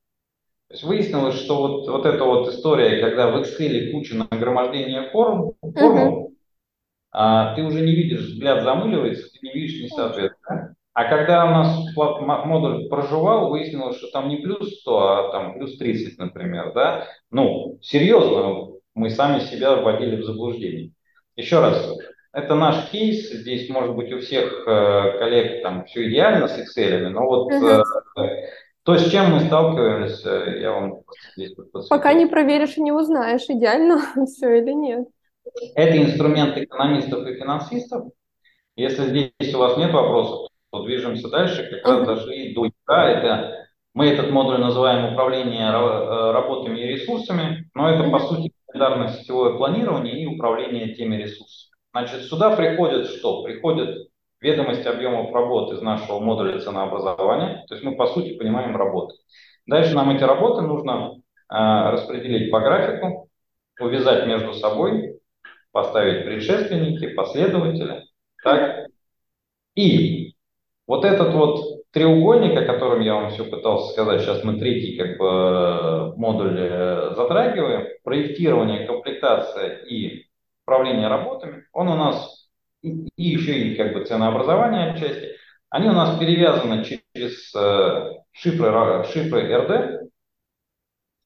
То 0.67 0.73
есть 0.73 0.83
выяснилось, 0.83 1.35
что 1.35 1.57
вот, 1.57 1.87
вот 1.87 2.05
эта 2.05 2.23
вот 2.23 2.47
история, 2.47 3.01
когда 3.01 3.29
в 3.29 3.41
Excel 3.41 3.91
куча 3.91 4.15
нагромождения 4.15 5.09
форм, 5.11 5.51
формул, 5.61 6.29
uh-huh. 6.29 6.35
А, 7.11 7.55
ты 7.55 7.63
уже 7.63 7.81
не 7.81 7.93
видишь, 7.93 8.21
взгляд 8.21 8.63
замыливается, 8.63 9.29
ты 9.31 9.47
не 9.47 9.53
видишь 9.53 9.81
несоответствия. 9.83 10.75
А 10.93 11.05
когда 11.05 11.45
у 11.45 11.49
нас 11.49 11.95
модуль 12.45 12.89
проживал, 12.89 13.49
выяснилось, 13.49 13.97
что 13.97 14.11
там 14.11 14.27
не 14.27 14.37
плюс 14.37 14.79
100, 14.81 14.97
а 14.97 15.31
там 15.31 15.53
плюс 15.53 15.77
30, 15.77 16.17
например, 16.17 16.73
да? 16.73 17.07
Ну, 17.29 17.79
серьезно, 17.81 18.73
мы 18.93 19.09
сами 19.09 19.39
себя 19.39 19.75
вводили 19.75 20.17
в 20.17 20.25
заблуждение. 20.25 20.91
Еще 21.37 21.59
раз, 21.61 21.97
это 22.33 22.55
наш 22.55 22.89
кейс, 22.89 23.31
здесь 23.31 23.69
может 23.69 23.95
быть 23.95 24.11
у 24.11 24.19
всех 24.19 24.67
э, 24.67 25.17
коллег 25.17 25.63
там 25.63 25.85
все 25.85 26.09
идеально 26.09 26.49
с 26.49 26.59
Excel, 26.59 27.07
но 27.09 27.25
вот 27.25 27.51
uh-huh. 27.53 27.83
То, 28.83 28.97
с 28.97 29.11
чем 29.11 29.33
мы 29.33 29.41
сталкиваемся, 29.41 30.55
я 30.59 30.71
вам 30.71 31.01
здесь 31.35 31.53
подсветил. 31.53 31.89
Пока 31.89 32.13
не 32.13 32.25
проверишь 32.25 32.77
и 32.77 32.81
не 32.81 32.91
узнаешь, 32.91 33.45
идеально 33.47 34.01
все 34.25 34.57
или 34.57 34.71
нет. 34.71 35.07
Это 35.75 35.97
инструмент 35.97 36.57
экономистов 36.57 37.27
и 37.27 37.35
финансистов. 37.35 38.05
Если 38.75 39.05
здесь 39.05 39.53
у 39.53 39.59
вас 39.59 39.77
нет 39.77 39.91
вопросов, 39.91 40.47
то 40.71 40.83
движемся 40.83 41.29
дальше. 41.29 41.69
Как 41.69 41.85
раз 41.85 42.07
дошли 42.07 42.53
до 42.53 42.65
ядра. 42.65 43.09
Это, 43.09 43.67
мы 43.93 44.07
этот 44.07 44.31
модуль 44.31 44.59
называем 44.59 45.13
управление 45.13 45.67
э, 45.67 46.31
работами 46.31 46.79
и 46.79 46.87
ресурсами, 46.87 47.69
но 47.73 47.89
это 47.89 48.09
по 48.09 48.19
сути 48.19 48.53
календарное 48.67 49.09
сетевое 49.09 49.57
планирование 49.57 50.21
и 50.21 50.25
управление 50.25 50.95
теми 50.95 51.17
ресурсами. 51.17 51.71
Значит, 51.91 52.23
сюда 52.23 52.55
приходит 52.55 53.07
что? 53.07 53.43
Приходит 53.43 54.07
ведомость 54.39 54.87
объемов 54.87 55.33
работы 55.33 55.75
из 55.75 55.81
нашего 55.81 56.19
модуля 56.19 56.59
ценообразования. 56.59 57.65
То 57.67 57.75
есть 57.75 57.83
мы, 57.83 57.95
по 57.95 58.07
сути, 58.07 58.37
понимаем 58.37 58.75
работы. 58.75 59.15
Дальше 59.65 59.93
нам 59.93 60.09
эти 60.09 60.23
работы 60.23 60.61
нужно 60.61 61.13
э, 61.13 61.19
распределить 61.49 62.49
по 62.49 62.61
графику, 62.61 63.29
увязать 63.79 64.25
между 64.25 64.53
собой, 64.53 65.19
поставить 65.71 66.25
предшественники, 66.25 67.13
последователи. 67.13 68.03
Так? 68.43 68.87
И 69.75 70.33
вот 70.87 71.05
этот 71.05 71.33
вот 71.33 71.83
треугольник, 71.91 72.57
о 72.57 72.65
котором 72.65 73.01
я 73.01 73.15
вам 73.15 73.31
все 73.31 73.45
пытался 73.45 73.91
сказать, 73.93 74.21
сейчас 74.21 74.43
мы 74.43 74.59
третий 74.59 74.97
как 74.97 75.17
бы 75.17 76.15
модуль 76.17 76.57
э, 76.59 77.13
затрагиваем, 77.15 77.87
проектирование, 78.03 78.85
комплектация 78.85 79.77
и 79.85 80.25
управление 80.63 81.07
работами, 81.07 81.65
он 81.73 81.87
у 81.87 81.95
нас 81.95 82.49
и, 82.81 83.07
еще 83.15 83.57
и 83.57 83.75
как 83.75 83.93
бы 83.93 84.05
ценообразование 84.05 84.91
отчасти, 84.91 85.35
они 85.69 85.87
у 85.87 85.93
нас 85.93 86.19
перевязаны 86.19 86.83
через 86.83 87.55
э, 87.55 88.11
шифры, 88.31 89.05
шифры 89.05 89.55
РД. 89.55 90.10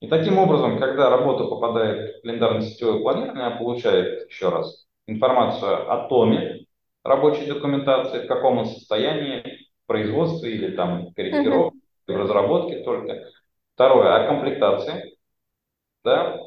И 0.01 0.07
таким 0.07 0.37
образом, 0.37 0.77
когда 0.79 1.09
работа 1.09 1.45
попадает 1.45 2.17
в 2.17 2.21
календарно-сетевое 2.21 3.01
планирование, 3.01 3.45
она 3.45 3.57
получает 3.57 4.29
еще 4.29 4.49
раз 4.49 4.85
информацию 5.07 5.91
о 5.91 6.07
томе 6.07 6.65
рабочей 7.03 7.45
документации, 7.45 8.23
в 8.23 8.27
каком 8.27 8.57
он 8.57 8.65
состоянии, 8.65 9.41
в 9.83 9.87
производстве 9.87 10.55
или 10.55 10.75
там 10.75 11.13
корректировке, 11.13 11.77
uh-huh. 11.77 12.13
в 12.13 12.17
разработке 12.17 12.79
только. 12.79 13.29
Второе, 13.75 14.15
о 14.15 14.27
комплектации. 14.27 15.17
Да? 16.03 16.39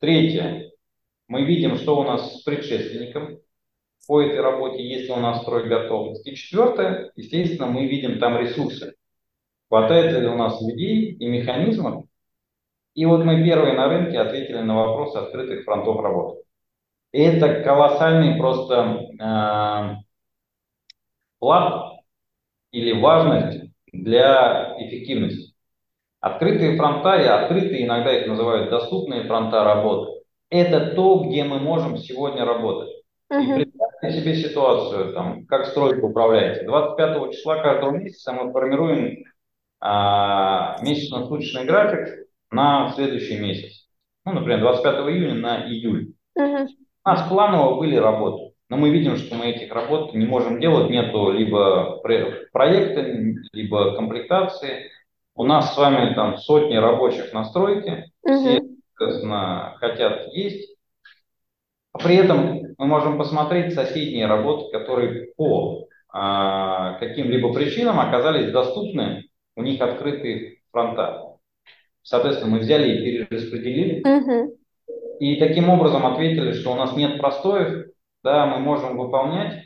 Третье, 0.00 0.70
мы 1.28 1.44
видим, 1.44 1.76
что 1.76 1.98
у 1.98 2.04
нас 2.04 2.40
с 2.40 2.42
предшественником, 2.42 3.38
по 4.08 4.20
этой 4.20 4.40
работе, 4.40 4.82
если 4.82 5.12
у 5.12 5.16
нас 5.20 5.42
строй 5.42 5.68
готов. 5.68 6.16
И 6.24 6.34
четвертое, 6.34 7.12
естественно, 7.14 7.66
мы 7.66 7.86
видим 7.86 8.18
там 8.18 8.38
ресурсы. 8.38 8.94
Хватает 9.68 10.18
ли 10.18 10.26
у 10.26 10.36
нас 10.36 10.60
людей 10.60 11.12
и 11.12 11.28
механизмов. 11.28 12.06
И 12.94 13.06
вот 13.06 13.24
мы 13.24 13.44
первые 13.44 13.74
на 13.74 13.88
рынке 13.88 14.18
ответили 14.18 14.58
на 14.58 14.74
вопрос 14.74 15.14
открытых 15.14 15.64
фронтов 15.64 16.00
работы. 16.00 16.42
И 17.12 17.20
это 17.20 17.62
колоссальный 17.62 18.36
просто 18.36 19.08
э, 19.18 19.96
вклад 21.36 22.00
или 22.72 23.00
важность 23.00 23.72
для 23.92 24.76
эффективности. 24.78 25.54
Открытые 26.20 26.76
фронта 26.76 27.16
и 27.16 27.26
открытые, 27.26 27.86
иногда 27.86 28.16
их 28.16 28.26
называют 28.26 28.70
доступные 28.70 29.24
фронта 29.24 29.64
работы, 29.64 30.20
это 30.50 30.94
то, 30.94 31.20
где 31.24 31.44
мы 31.44 31.58
можем 31.58 31.96
сегодня 31.96 32.44
работать. 32.44 32.90
Uh-huh. 33.32 33.60
И 33.60 33.64
представьте 33.64 34.20
себе 34.20 34.34
ситуацию, 34.34 35.14
там, 35.14 35.46
как 35.46 35.66
стройку 35.66 36.08
управляете. 36.08 36.66
25 36.66 37.32
числа 37.32 37.62
каждого 37.62 37.92
месяца 37.92 38.32
мы 38.32 38.52
формируем 38.52 39.24
а, 39.80 40.76
месячно-суточный 40.82 41.64
график 41.64 42.28
на 42.50 42.92
следующий 42.92 43.38
месяц. 43.38 43.86
Ну, 44.24 44.32
например, 44.32 44.60
25 44.60 45.08
июня 45.08 45.34
на 45.34 45.66
июль. 45.66 46.12
Uh-huh. 46.38 46.66
У 47.04 47.08
нас 47.08 47.28
планово 47.28 47.78
были 47.78 47.96
работы, 47.96 48.54
но 48.68 48.76
мы 48.76 48.90
видим, 48.90 49.16
что 49.16 49.34
мы 49.34 49.46
этих 49.46 49.72
работ 49.72 50.14
не 50.14 50.26
можем 50.26 50.60
делать, 50.60 50.90
нету 50.90 51.30
либо 51.30 52.00
проекта, 52.52 53.02
либо 53.52 53.96
комплектации. 53.96 54.90
У 55.34 55.44
нас 55.44 55.74
с 55.74 55.76
вами 55.78 56.14
там 56.14 56.36
сотни 56.36 56.76
рабочих 56.76 57.32
на 57.32 57.44
стройке, 57.44 58.10
uh-huh. 58.26 58.36
все, 58.36 58.62
соответственно, 58.96 59.76
хотят 59.78 60.28
есть. 60.32 60.76
А 61.92 61.98
при 61.98 62.16
этом 62.16 62.74
мы 62.78 62.86
можем 62.86 63.18
посмотреть 63.18 63.74
соседние 63.74 64.26
работы, 64.26 64.70
которые 64.70 65.32
по 65.36 65.88
а, 66.12 66.98
каким-либо 66.98 67.52
причинам 67.52 67.98
оказались 67.98 68.52
доступны, 68.52 69.24
у 69.56 69.62
них 69.62 69.80
открытые 69.80 70.58
фронта. 70.70 71.29
Соответственно, 72.02 72.52
мы 72.52 72.58
взяли 72.60 72.92
и 72.92 73.26
перераспределили. 73.26 74.02
Uh-huh. 74.02 74.56
И 75.20 75.36
таким 75.36 75.68
образом 75.68 76.06
ответили, 76.06 76.52
что 76.52 76.72
у 76.72 76.76
нас 76.76 76.96
нет 76.96 77.18
простоев, 77.18 77.86
да, 78.24 78.46
мы 78.46 78.58
можем 78.58 78.96
выполнять, 78.96 79.64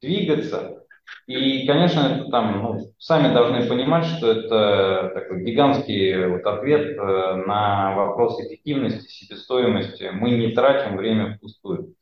двигаться. 0.00 0.84
И, 1.26 1.66
конечно, 1.66 2.00
это 2.00 2.30
там, 2.30 2.62
ну, 2.62 2.92
сами 2.98 3.32
должны 3.32 3.66
понимать, 3.68 4.04
что 4.04 4.30
это 4.30 5.10
такой 5.14 5.44
гигантский 5.44 6.26
вот 6.26 6.44
ответ 6.44 6.96
э, 6.96 7.34
на 7.46 7.94
вопрос 7.94 8.40
эффективности, 8.40 9.08
себестоимости. 9.08 10.10
Мы 10.12 10.30
не 10.30 10.52
тратим 10.52 10.96
время 10.96 11.36
впустую. 11.36 11.94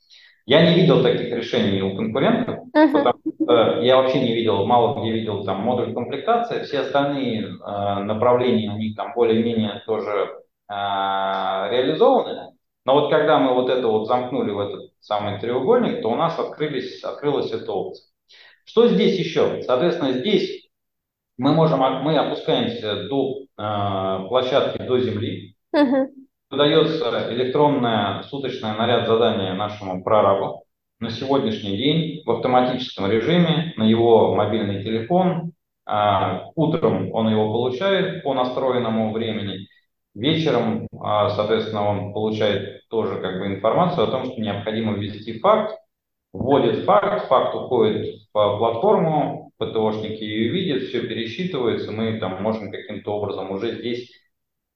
Я 0.46 0.68
не 0.68 0.80
видел 0.80 1.02
таких 1.02 1.32
решений 1.32 1.82
у 1.82 1.96
конкурентов, 1.96 2.64
uh-huh. 2.74 2.92
потому 2.92 3.20
что 3.34 3.80
я 3.82 3.96
вообще 3.96 4.20
не 4.20 4.34
видел, 4.34 4.66
мало 4.66 5.00
где 5.00 5.12
видел 5.12 5.44
там 5.44 5.60
модуль 5.60 5.92
комплектации, 5.94 6.62
все 6.62 6.80
остальные 6.80 7.44
э, 7.44 8.02
направления 8.04 8.70
у 8.70 8.76
них 8.76 8.96
там 8.96 9.12
более-менее 9.14 9.82
тоже 9.86 10.42
э, 10.68 10.72
реализованы. 10.72 12.52
Но 12.84 12.94
вот 12.94 13.10
когда 13.10 13.38
мы 13.38 13.54
вот 13.54 13.68
это 13.68 13.86
вот 13.86 14.06
замкнули 14.06 14.50
в 14.50 14.58
этот 14.58 14.90
самый 15.00 15.38
треугольник, 15.38 16.02
то 16.02 16.10
у 16.10 16.16
нас 16.16 16.38
открылись, 16.38 17.02
открылась 17.04 17.52
эта 17.52 17.70
опция. 17.70 18.06
Что 18.64 18.88
здесь 18.88 19.18
еще? 19.18 19.62
Соответственно, 19.62 20.12
здесь 20.12 20.68
мы 21.36 21.52
можем, 21.52 21.80
мы 21.80 22.16
опускаемся 22.16 23.08
до 23.08 23.40
э, 23.56 24.28
площадки 24.28 24.78
до 24.82 24.98
земли. 24.98 25.54
Uh-huh 25.74 26.06
выдается 26.50 27.32
электронное 27.32 28.22
суточное 28.24 28.74
наряд 28.74 29.06
задания 29.06 29.54
нашему 29.54 30.02
прорабу 30.02 30.64
на 30.98 31.10
сегодняшний 31.10 31.76
день 31.76 32.22
в 32.26 32.30
автоматическом 32.30 33.10
режиме 33.10 33.72
на 33.76 33.84
его 33.84 34.34
мобильный 34.34 34.82
телефон. 34.82 35.52
А, 35.86 36.50
утром 36.56 37.12
он 37.12 37.28
его 37.28 37.52
получает 37.52 38.22
по 38.22 38.34
настроенному 38.34 39.12
времени. 39.12 39.68
Вечером, 40.14 40.88
а, 41.00 41.30
соответственно, 41.30 41.88
он 41.88 42.12
получает 42.12 42.88
тоже 42.88 43.20
как 43.20 43.38
бы 43.38 43.46
информацию 43.46 44.04
о 44.04 44.10
том, 44.10 44.26
что 44.26 44.40
необходимо 44.40 44.94
ввести 44.94 45.38
факт, 45.38 45.76
вводит 46.32 46.84
факт, 46.84 47.28
факт 47.28 47.54
уходит 47.54 48.20
в 48.32 48.58
платформу, 48.58 49.52
ПТОшники 49.56 50.22
ее 50.22 50.48
видят, 50.48 50.82
все 50.84 51.00
пересчитывается, 51.00 51.92
мы 51.92 52.18
там 52.18 52.42
можем 52.42 52.70
каким-то 52.70 53.12
образом 53.12 53.50
уже 53.52 53.78
здесь 53.78 54.10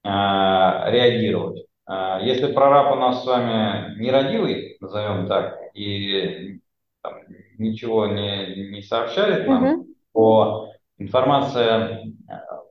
реагировать. 0.05 1.64
А, 1.86 2.20
если 2.20 2.52
прораб 2.52 2.92
у 2.92 2.96
нас 2.96 3.22
с 3.22 3.26
вами 3.26 3.98
нерадивый, 3.98 4.76
назовем 4.80 5.26
так, 5.26 5.59
и 5.74 6.61
там, 7.02 7.18
ничего 7.59 8.07
не, 8.07 8.70
не 8.70 8.82
сообщает 8.82 9.46
нам, 9.46 9.64
uh-huh. 9.64 9.84
то 10.14 10.70
информация, 10.98 12.02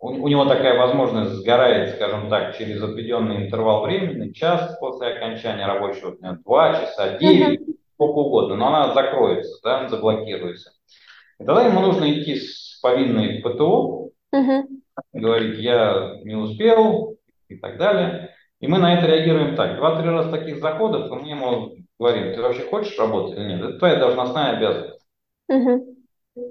у, 0.02 0.10
у 0.10 0.28
него 0.28 0.46
такая 0.46 0.78
возможность 0.78 1.32
сгорает, 1.34 1.96
скажем 1.96 2.30
так, 2.30 2.58
через 2.58 2.82
определенный 2.82 3.46
интервал 3.46 3.84
времени, 3.84 4.32
час 4.32 4.78
после 4.80 5.10
окончания 5.10 5.68
рабочего 5.68 6.16
дня, 6.18 6.40
два 6.44 6.74
часа, 6.74 7.18
девять, 7.20 7.62
uh-huh. 7.62 7.76
сколько 7.94 8.18
угодно, 8.18 8.56
но 8.56 8.68
она 8.70 8.94
закроется, 8.94 9.60
да, 9.64 9.88
заблокируется. 9.90 10.72
И 11.40 11.46
тогда 11.46 11.66
ему 11.68 11.82
нужно 11.82 12.12
идти 12.12 12.36
с 12.36 12.80
повинной 12.82 13.40
в 13.40 13.44
ПТО, 13.44 14.10
uh-huh. 14.34 14.64
говорить, 15.14 15.60
я 15.60 16.16
не 16.24 16.36
успел 16.36 17.14
и 17.54 17.60
так 17.60 17.78
далее. 17.78 18.30
И 18.60 18.68
мы 18.68 18.78
на 18.78 18.98
это 18.98 19.08
реагируем 19.08 19.56
так. 19.56 19.78
Два-три 19.78 20.10
раза 20.10 20.32
таких 20.32 20.60
заходов, 20.60 21.12
и 21.12 21.16
мы 21.16 21.30
ему 21.30 21.76
говорим, 22.00 22.34
ты 22.34 22.42
вообще 22.42 22.64
хочешь 22.64 22.98
работать 22.98 23.38
или 23.38 23.46
нет? 23.46 23.62
Это 23.62 23.80
твоя 23.80 23.96
должностная 23.98 24.58
обязанность. 24.58 25.06
Угу. 25.50 25.96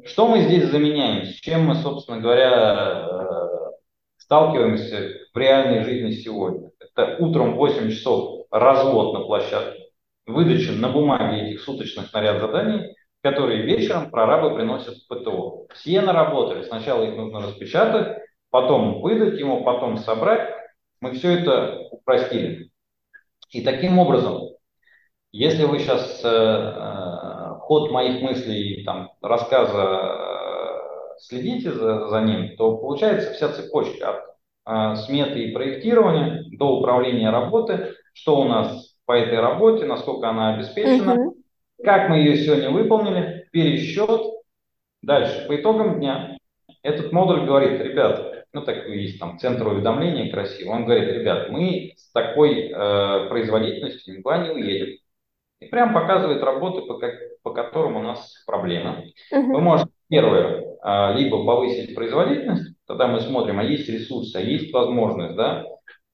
Что 0.04 0.28
мы 0.28 0.42
здесь 0.42 0.70
заменяем? 0.70 1.24
С 1.24 1.34
чем 1.34 1.64
мы, 1.64 1.74
собственно 1.76 2.20
говоря, 2.20 3.08
сталкиваемся 4.18 5.10
в 5.32 5.38
реальной 5.38 5.84
жизни 5.84 6.12
сегодня? 6.12 6.70
Это 6.78 7.16
утром 7.18 7.56
8 7.56 7.90
часов 7.90 8.46
развод 8.50 9.14
на 9.14 9.20
площадке, 9.24 9.88
выдача 10.26 10.72
на 10.72 10.88
бумаге 10.90 11.48
этих 11.48 11.62
суточных 11.62 12.12
наряд 12.12 12.40
заданий, 12.40 12.94
которые 13.22 13.62
вечером 13.62 14.10
прорабы 14.10 14.54
приносят 14.54 14.96
в 14.96 15.08
ПТО. 15.08 15.66
Все 15.74 16.00
наработали. 16.00 16.62
Сначала 16.62 17.04
их 17.04 17.16
нужно 17.16 17.40
распечатать, 17.40 18.18
потом 18.50 19.00
выдать 19.00 19.38
ему, 19.38 19.64
потом 19.64 19.96
собрать. 19.96 20.61
Мы 21.02 21.10
все 21.14 21.32
это 21.32 21.88
упростили. 21.90 22.70
И 23.50 23.62
таким 23.62 23.98
образом, 23.98 24.40
если 25.32 25.64
вы 25.64 25.80
сейчас 25.80 26.20
э, 26.22 26.28
э, 26.28 27.54
ход 27.58 27.90
моих 27.90 28.22
мыслей, 28.22 28.84
там, 28.84 29.10
рассказа 29.20 29.82
э, 29.82 31.18
следите 31.18 31.72
за, 31.72 32.06
за 32.06 32.20
ним, 32.20 32.56
то 32.56 32.76
получается 32.76 33.32
вся 33.32 33.48
цепочка 33.52 34.22
от 34.64 34.94
э, 34.94 35.02
сметы 35.02 35.42
и 35.42 35.52
проектирования 35.52 36.44
до 36.56 36.78
управления 36.78 37.30
работы, 37.30 37.94
что 38.12 38.40
у 38.40 38.44
нас 38.44 38.94
по 39.04 39.18
этой 39.18 39.40
работе, 39.40 39.86
насколько 39.86 40.28
она 40.28 40.54
обеспечена, 40.54 41.16
uh-huh. 41.16 41.32
как 41.82 42.10
мы 42.10 42.18
ее 42.18 42.36
сегодня 42.36 42.70
выполнили, 42.70 43.48
пересчет. 43.50 44.20
Дальше, 45.02 45.46
по 45.48 45.56
итогам 45.60 45.98
дня, 45.98 46.38
этот 46.84 47.10
модуль 47.10 47.44
говорит, 47.44 47.80
ребята, 47.80 48.31
ну 48.52 48.62
так 48.62 48.86
есть 48.88 49.18
там 49.18 49.38
центр 49.38 49.66
уведомления 49.66 50.30
красиво, 50.30 50.72
он 50.72 50.84
говорит, 50.84 51.12
ребят, 51.12 51.50
мы 51.50 51.94
с 51.96 52.10
такой 52.12 52.68
э, 52.68 53.28
производительностью 53.28 54.18
никуда 54.18 54.38
не 54.46 54.50
уедем. 54.50 54.98
И 55.60 55.66
прям 55.66 55.94
показывает 55.94 56.42
работы, 56.42 56.82
по, 56.82 56.98
как, 56.98 57.14
по 57.42 57.52
которым 57.52 57.96
у 57.96 58.02
нас 58.02 58.42
проблемы. 58.46 59.12
Вы 59.30 59.60
можете, 59.60 59.90
первое, 60.08 60.64
э, 60.82 61.14
либо 61.14 61.44
повысить 61.44 61.94
производительность, 61.94 62.76
тогда 62.86 63.06
мы 63.06 63.20
смотрим, 63.20 63.58
а 63.58 63.64
есть 63.64 63.88
ресурсы, 63.88 64.36
а 64.36 64.40
есть 64.40 64.72
возможность, 64.72 65.36
да. 65.36 65.64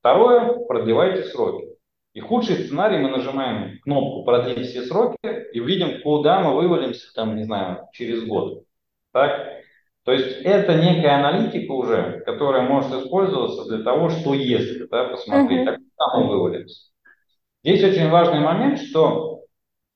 Второе, 0.01 0.55
продлевайте 0.67 1.25
сроки. 1.25 1.67
И 2.15 2.21
худший 2.21 2.57
сценарий 2.57 2.99
мы 2.99 3.11
нажимаем 3.11 3.79
кнопку 3.83 4.25
«Продлить 4.25 4.67
все 4.69 4.83
сроки» 4.83 5.19
и 5.53 5.61
видим, 5.61 6.03
куда 6.03 6.41
мы 6.41 6.55
вывалимся, 6.55 7.13
там, 7.15 7.37
не 7.37 7.45
знаю, 7.45 7.87
через 7.93 8.25
год. 8.25 8.65
Так? 9.13 9.58
То 10.09 10.15
есть 10.15 10.41
это 10.43 10.73
некая 10.73 11.19
аналитика 11.19 11.71
уже, 11.71 12.23
которая 12.25 12.63
может 12.63 12.91
использоваться 12.95 13.69
для 13.69 13.85
того, 13.85 14.09
что 14.09 14.33
если, 14.33 14.87
да, 14.87 15.05
посмотреть, 15.05 15.69
uh-huh. 15.69 15.77
куда 15.77 16.19
мы 16.19 16.29
вывалимся. 16.31 16.91
Здесь 17.63 17.85
очень 17.85 18.09
важный 18.09 18.41
момент, 18.41 18.79
что 18.79 19.43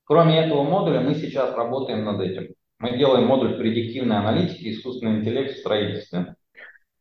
кроме 0.03 0.37
этого 0.45 0.61
модуля 0.61 0.99
мы 0.99 1.15
сейчас 1.15 1.55
работаем 1.55 2.05
над 2.05 2.21
этим. 2.21 2.53
Мы 2.77 2.95
делаем 2.95 3.25
модуль 3.25 3.57
предиктивной 3.57 4.17
аналитики 4.17 4.71
искусственный 4.71 5.21
интеллект 5.21 5.55
в 5.55 5.61
строительстве. 5.61 6.35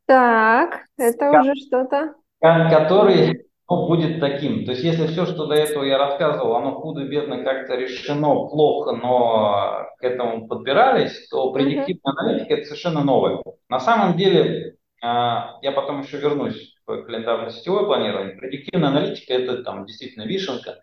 Так, 0.06 0.86
это 0.96 1.38
уже 1.38 1.54
что-то. 1.66 2.14
Который 2.40 3.44
ну, 3.80 3.88
будет 3.88 4.20
таким. 4.20 4.64
То 4.64 4.72
есть, 4.72 4.84
если 4.84 5.06
все, 5.06 5.26
что 5.26 5.46
до 5.46 5.54
этого 5.54 5.84
я 5.84 5.98
рассказывал, 5.98 6.56
оно 6.56 6.72
худо-бедно 6.72 7.42
как-то 7.42 7.74
решено, 7.74 8.46
плохо, 8.48 8.92
но 8.92 9.86
к 9.98 10.04
этому 10.04 10.46
подбирались, 10.46 11.28
то 11.28 11.52
предиктивная 11.52 12.12
mm-hmm. 12.14 12.18
аналитика 12.18 12.54
это 12.54 12.64
совершенно 12.64 13.04
новое. 13.04 13.42
На 13.68 13.80
самом 13.80 14.16
деле, 14.16 14.76
а, 15.02 15.58
я 15.62 15.72
потом 15.72 16.02
еще 16.02 16.18
вернусь 16.18 16.76
в 16.86 17.02
календарно-сетевое 17.02 17.86
планирование. 17.86 18.36
Предиктивная 18.36 18.90
аналитика 18.90 19.34
это 19.34 19.62
там 19.62 19.86
действительно 19.86 20.24
вишенка. 20.24 20.82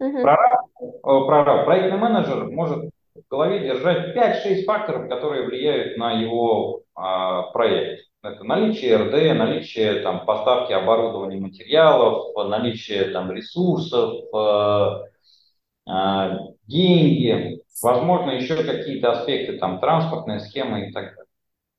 Mm-hmm. 0.00 0.22
Прораб, 0.22 0.60
прораб, 1.02 1.64
проектный 1.64 1.98
менеджер 1.98 2.48
может 2.50 2.90
в 3.14 3.28
голове 3.30 3.60
держать 3.60 4.16
5-6 4.16 4.64
факторов, 4.64 5.08
которые 5.08 5.46
влияют 5.46 5.96
на 5.96 6.12
его 6.12 6.82
а, 6.94 7.50
проект. 7.52 8.11
Это 8.22 8.44
наличие 8.44 8.96
РД, 8.96 9.36
наличие 9.36 10.00
там, 10.00 10.24
поставки 10.24 10.72
оборудования, 10.72 11.40
материалов, 11.40 12.32
наличие 12.48 13.06
там, 13.06 13.32
ресурсов, 13.32 14.24
э, 14.32 15.90
э, 15.90 16.30
деньги, 16.68 17.60
возможно, 17.82 18.30
еще 18.30 18.62
какие-то 18.62 19.10
аспекты, 19.12 19.58
там, 19.58 19.80
транспортная 19.80 20.38
схема 20.38 20.82
и 20.82 20.92
так 20.92 21.16
далее. 21.16 21.30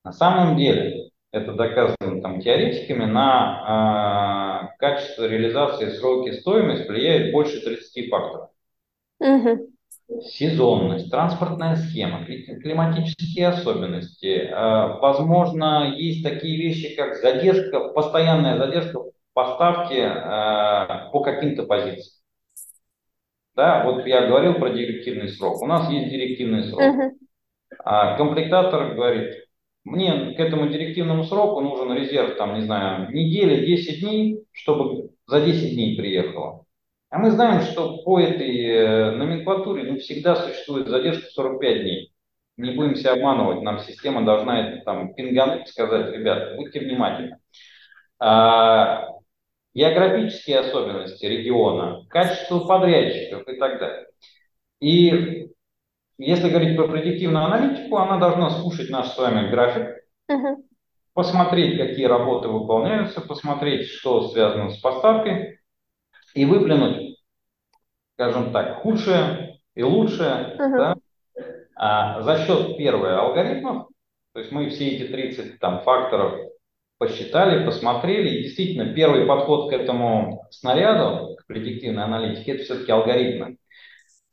На 0.03 0.11
самом 0.11 0.57
деле, 0.57 1.11
это 1.31 1.53
доказано 1.53 2.21
там, 2.21 2.41
теоретиками, 2.41 3.05
на 3.05 4.69
э, 4.73 4.77
качество 4.79 5.25
реализации, 5.25 5.91
сроки, 5.91 6.31
стоимость 6.41 6.89
влияет 6.89 7.31
больше 7.31 7.61
30 7.61 8.09
факторов. 8.09 8.49
Угу 9.19 9.72
сезонность, 10.21 11.09
транспортная 11.09 11.75
схема, 11.75 12.25
климатические 12.25 13.49
особенности. 13.49 14.47
Э, 14.47 14.99
возможно, 14.99 15.95
есть 15.97 16.23
такие 16.23 16.57
вещи, 16.57 16.95
как 16.95 17.15
задержка, 17.15 17.89
постоянная 17.89 18.57
задержка 18.57 18.99
поставки 19.33 19.93
э, 19.93 21.11
по 21.11 21.21
каким-то 21.21 21.63
позициям. 21.63 22.13
Да, 23.55 23.83
вот 23.85 24.05
я 24.05 24.27
говорил 24.27 24.55
про 24.55 24.69
директивный 24.69 25.27
срок. 25.27 25.61
У 25.61 25.67
нас 25.67 25.89
есть 25.91 26.09
директивный 26.09 26.63
срок. 26.63 26.81
Uh-huh. 26.81 27.11
А 27.83 28.17
комплектатор 28.17 28.95
говорит, 28.95 29.43
мне 29.83 30.33
к 30.35 30.39
этому 30.39 30.69
директивному 30.69 31.23
сроку 31.23 31.61
нужен 31.61 31.93
резерв, 31.93 32.37
там, 32.37 32.55
не 32.55 32.61
знаю, 32.61 33.11
неделя, 33.11 33.65
10 33.65 33.99
дней, 33.99 34.43
чтобы 34.51 35.11
за 35.27 35.41
10 35.41 35.75
дней 35.75 35.95
приехало. 35.97 36.62
А 37.13 37.19
мы 37.19 37.29
знаем, 37.29 37.61
что 37.61 38.01
по 38.01 38.19
этой 38.19 38.65
э, 38.65 39.11
номенклатуре 39.11 39.83
ну, 39.83 39.99
всегда 39.99 40.35
существует 40.35 40.87
задержка 40.87 41.27
45 41.29 41.81
дней. 41.83 42.11
Не 42.57 42.71
будем 42.71 42.95
себя 42.95 43.13
обманывать, 43.13 43.61
нам 43.61 43.77
система 43.81 44.25
должна 44.25 44.67
это 44.67 44.83
там 44.83 45.13
пингануть, 45.13 45.67
сказать, 45.67 46.11
ребят, 46.11 46.55
будьте 46.55 46.79
внимательны. 46.79 47.37
А, 48.17 49.09
географические 49.75 50.61
особенности 50.61 51.23
региона, 51.27 52.03
качество 52.09 52.61
подрядчиков 52.61 53.47
и 53.47 53.57
так 53.59 53.79
далее. 53.79 54.07
И 54.79 55.49
если 56.17 56.49
говорить 56.49 56.75
про 56.75 56.87
предиктивную 56.87 57.45
аналитику, 57.45 57.97
она 57.97 58.17
должна 58.17 58.49
слушать 58.49 58.89
наш 58.89 59.09
с 59.09 59.17
вами 59.19 59.51
график, 59.51 59.97
посмотреть, 61.13 61.77
какие 61.77 62.07
работы 62.07 62.47
выполняются, 62.47 63.21
посмотреть, 63.21 63.85
что 63.89 64.29
связано 64.29 64.71
с 64.71 64.79
поставкой, 64.79 65.59
и 66.33 66.45
выплюнуть, 66.45 67.17
скажем 68.15 68.51
так, 68.51 68.81
худшее 68.81 69.59
и 69.75 69.83
лучшее 69.83 70.55
uh-huh. 70.59 70.77
да, 70.77 70.95
а, 71.75 72.21
за 72.21 72.45
счет, 72.45 72.77
первое, 72.77 73.19
алгоритмов, 73.19 73.87
то 74.33 74.39
есть 74.39 74.51
мы 74.51 74.69
все 74.69 74.89
эти 74.89 75.11
30 75.11 75.59
там, 75.59 75.81
факторов 75.81 76.39
посчитали, 76.97 77.65
посмотрели, 77.65 78.29
и 78.29 78.43
действительно 78.43 78.93
первый 78.93 79.25
подход 79.25 79.69
к 79.69 79.73
этому 79.73 80.45
снаряду, 80.51 81.35
к 81.35 81.47
предиктивной 81.47 82.03
аналитике, 82.03 82.53
это 82.53 82.63
все-таки 82.63 82.91
алгоритмы. 82.91 83.57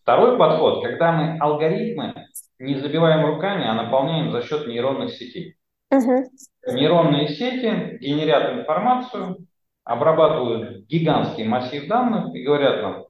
Второй 0.03 0.39
подход, 0.39 0.83
когда 0.83 1.13
мы 1.13 1.39
алгоритмы 1.39 2.27
не 2.59 2.77
забиваем 2.77 3.27
руками, 3.27 3.67
а 3.67 3.75
наполняем 3.75 4.31
за 4.31 4.43
счет 4.43 4.67
нейронных 4.67 5.13
сетей. 5.13 5.57
Uh-huh. 5.93 6.23
Нейронные 6.67 7.29
сети 7.29 7.99
генерят 7.99 8.59
информацию, 8.59 9.39
обрабатывают 9.85 10.87
гигантский 10.87 11.45
массив 11.45 11.89
данных 11.89 12.35
и 12.35 12.43
говорят 12.43 12.83
нам, 12.83 13.07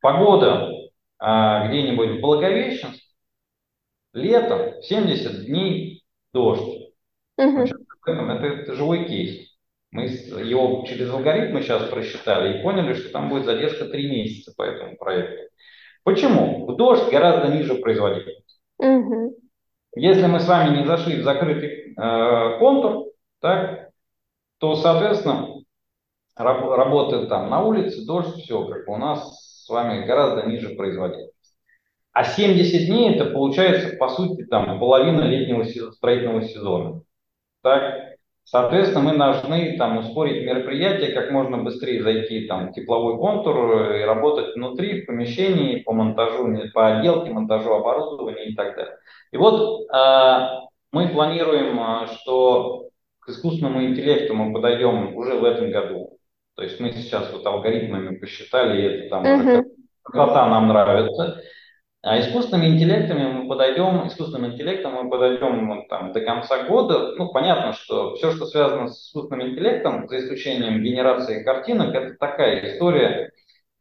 погода 0.00 0.70
а, 1.18 1.68
где-нибудь 1.68 2.18
в 2.18 2.20
Благовещенск, 2.20 3.02
летом 4.12 4.82
70 4.82 5.46
дней 5.46 6.04
дождь. 6.32 6.92
Угу. 7.38 7.64
Это, 8.06 8.46
это 8.46 8.74
живой 8.74 9.04
кейс. 9.06 9.46
Мы 9.90 10.04
его 10.04 10.84
через 10.86 11.10
алгоритмы 11.10 11.62
сейчас 11.62 11.88
просчитали 11.88 12.58
и 12.58 12.62
поняли, 12.62 12.94
что 12.94 13.10
там 13.10 13.28
будет 13.28 13.44
задержка 13.44 13.86
3 13.86 14.10
месяца 14.10 14.52
по 14.56 14.62
этому 14.62 14.96
проекту. 14.96 15.50
Почему? 16.02 16.66
В 16.66 16.76
дождь 16.76 17.10
гораздо 17.10 17.52
ниже 17.52 17.74
производительность. 17.76 18.60
Угу. 18.78 19.36
Если 19.96 20.26
мы 20.26 20.40
с 20.40 20.46
вами 20.46 20.76
не 20.76 20.84
зашли 20.84 21.16
в 21.16 21.24
закрытый 21.24 21.94
э, 21.94 22.58
контур, 22.58 23.06
так, 23.40 23.90
то, 24.58 24.76
соответственно, 24.76 25.55
раб, 26.36 26.70
работает 26.70 27.28
там 27.28 27.50
на 27.50 27.62
улице, 27.62 28.04
дождь, 28.06 28.36
все, 28.36 28.64
как 28.64 28.88
у 28.88 28.96
нас 28.96 29.64
с 29.64 29.68
вами 29.68 30.06
гораздо 30.06 30.48
ниже 30.48 30.70
производительность. 30.70 31.34
А 32.12 32.24
70 32.24 32.86
дней 32.86 33.14
это 33.14 33.26
получается, 33.26 33.96
по 33.96 34.08
сути, 34.08 34.44
там 34.44 34.78
половина 34.78 35.22
летнего 35.22 35.64
строительного 35.92 36.44
сезона. 36.44 37.02
Так, 37.62 38.14
соответственно, 38.44 39.12
мы 39.12 39.18
должны 39.18 39.76
там 39.76 39.98
ускорить 39.98 40.46
мероприятие, 40.46 41.12
как 41.12 41.30
можно 41.30 41.58
быстрее 41.58 42.02
зайти 42.02 42.46
там 42.46 42.68
в 42.68 42.72
тепловой 42.72 43.18
контур 43.18 43.92
и 43.92 44.04
работать 44.04 44.54
внутри, 44.54 45.02
в 45.02 45.06
помещении, 45.06 45.82
по 45.82 45.92
монтажу, 45.92 46.48
по 46.72 46.96
отделке, 46.96 47.32
монтажу 47.32 47.72
оборудования 47.72 48.46
и 48.46 48.54
так 48.54 48.76
далее. 48.76 48.96
И 49.32 49.36
вот 49.36 49.86
э, 49.92 50.66
мы 50.92 51.08
планируем, 51.08 51.78
а, 51.80 52.06
что 52.06 52.88
к 53.20 53.28
искусственному 53.28 53.84
интеллекту 53.84 54.34
мы 54.34 54.54
подойдем 54.54 55.14
уже 55.16 55.34
в 55.34 55.44
этом 55.44 55.70
году. 55.70 56.15
То 56.56 56.62
есть 56.62 56.80
мы 56.80 56.90
сейчас 56.92 57.30
вот 57.32 57.46
алгоритмами 57.46 58.16
посчитали, 58.16 58.80
и 58.80 58.84
это 58.84 59.10
там 59.10 59.24
uh-huh. 59.24 59.64
красота 60.02 60.48
нам 60.48 60.68
нравится. 60.68 61.42
А 62.02 62.20
искусственными 62.20 62.68
интеллектами 62.68 63.26
мы 63.26 63.48
подойдем, 63.48 64.06
искусственным 64.06 64.52
интеллектом 64.52 64.94
мы 64.94 65.10
подойдем 65.10 65.86
там, 65.88 66.12
до 66.12 66.20
конца 66.20 66.62
года. 66.62 67.14
Ну, 67.16 67.32
понятно, 67.32 67.72
что 67.72 68.14
все, 68.14 68.30
что 68.30 68.46
связано 68.46 68.88
с 68.88 69.08
искусственным 69.08 69.50
интеллектом, 69.50 70.08
за 70.08 70.20
исключением 70.20 70.82
генерации 70.82 71.42
картинок, 71.42 71.94
это 71.94 72.14
такая 72.14 72.64
история 72.72 73.32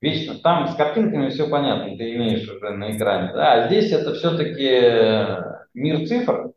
вечно. 0.02 0.36
Там 0.36 0.68
с 0.68 0.76
картинками 0.76 1.30
все 1.30 1.48
понятно, 1.48 1.96
ты 1.96 2.16
имеешь 2.16 2.50
уже 2.50 2.72
на 2.72 2.98
экране. 2.98 3.32
Да, 3.32 3.54
а 3.54 3.68
здесь 3.68 3.92
это 3.92 4.16
все-таки 4.16 5.40
мир 5.74 6.08
цифр. 6.08 6.52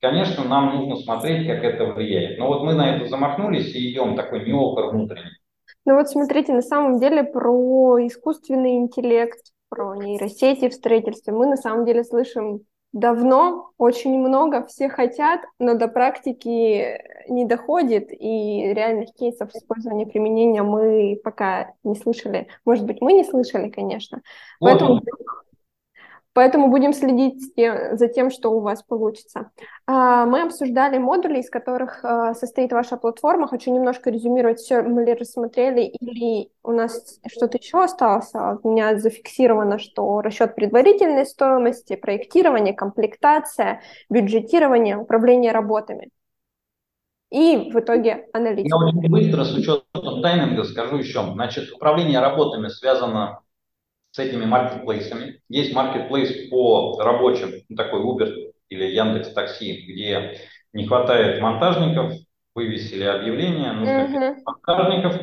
Конечно, 0.00 0.44
нам 0.44 0.74
нужно 0.74 0.96
смотреть, 0.96 1.46
как 1.46 1.62
это 1.62 1.84
влияет. 1.84 2.38
Но 2.38 2.48
вот 2.48 2.64
мы 2.64 2.74
на 2.74 2.96
это 2.96 3.06
замахнулись 3.06 3.72
и 3.76 3.92
идем 3.92 4.16
такой 4.16 4.44
неокр 4.44 4.86
внутренний. 4.86 5.41
Ну 5.84 5.96
вот 5.96 6.08
смотрите, 6.08 6.52
на 6.52 6.62
самом 6.62 6.98
деле 6.98 7.24
про 7.24 8.06
искусственный 8.06 8.76
интеллект, 8.76 9.40
про 9.68 9.96
нейросети 9.96 10.68
в 10.68 10.74
строительстве 10.74 11.32
мы 11.32 11.46
на 11.46 11.56
самом 11.56 11.84
деле 11.84 12.04
слышим 12.04 12.60
давно, 12.92 13.70
очень 13.78 14.18
много, 14.18 14.66
все 14.66 14.88
хотят, 14.88 15.40
но 15.58 15.74
до 15.74 15.88
практики 15.88 17.00
не 17.28 17.46
доходит, 17.46 18.12
и 18.12 18.72
реальных 18.74 19.14
кейсов 19.14 19.50
использования 19.54 20.06
применения 20.06 20.62
мы 20.62 21.18
пока 21.24 21.72
не 21.84 21.94
слышали. 21.96 22.48
Может 22.64 22.84
быть, 22.84 23.00
мы 23.00 23.14
не 23.14 23.24
слышали, 23.24 23.70
конечно. 23.70 24.20
Вот 24.60 24.78
Поэтому... 24.78 25.00
Поэтому 26.34 26.68
будем 26.68 26.94
следить 26.94 27.52
за 27.54 28.08
тем, 28.08 28.30
что 28.30 28.50
у 28.50 28.60
вас 28.60 28.82
получится. 28.82 29.50
А, 29.86 30.24
мы 30.24 30.42
обсуждали 30.42 30.96
модули, 30.96 31.40
из 31.40 31.50
которых 31.50 32.02
а, 32.04 32.34
состоит 32.34 32.72
ваша 32.72 32.96
платформа. 32.96 33.48
Хочу 33.48 33.72
немножко 33.72 34.10
резюмировать 34.10 34.58
все, 34.58 34.82
мы 34.82 35.04
ли 35.04 35.12
рассмотрели, 35.12 35.82
или 35.82 36.50
у 36.62 36.72
нас 36.72 37.20
что-то 37.26 37.58
еще 37.58 37.84
осталось. 37.84 38.34
А, 38.34 38.56
у 38.62 38.70
меня 38.70 38.96
зафиксировано, 38.96 39.78
что 39.78 40.22
расчет 40.22 40.54
предварительной 40.54 41.26
стоимости, 41.26 41.96
проектирование, 41.96 42.72
комплектация, 42.72 43.82
бюджетирование, 44.08 44.96
управление 44.96 45.52
работами. 45.52 46.08
И 47.30 47.70
в 47.70 47.78
итоге 47.78 48.26
аналитика. 48.32 48.76
Я 48.78 48.86
очень 48.86 49.10
быстро 49.10 49.44
с 49.44 49.54
учетом 49.54 50.22
тайминга 50.22 50.64
скажу 50.64 50.96
еще. 50.96 51.22
Значит, 51.32 51.72
управление 51.72 52.20
работами 52.20 52.68
связано 52.68 53.41
с 54.12 54.18
этими 54.18 54.44
маркетплейсами. 54.44 55.40
Есть 55.48 55.74
маркетплейс 55.74 56.48
по 56.50 57.00
рабочим, 57.00 57.50
ну, 57.68 57.76
такой 57.76 58.00
Uber 58.02 58.52
или 58.68 58.84
Яндекс 58.84 59.32
Такси, 59.32 59.84
где 59.88 60.38
не 60.72 60.86
хватает 60.86 61.40
монтажников, 61.40 62.12
вывесили 62.54 63.04
объявление, 63.04 63.72
нужно 63.72 64.06
uh-huh. 64.06 64.34
монтажников. 64.44 65.16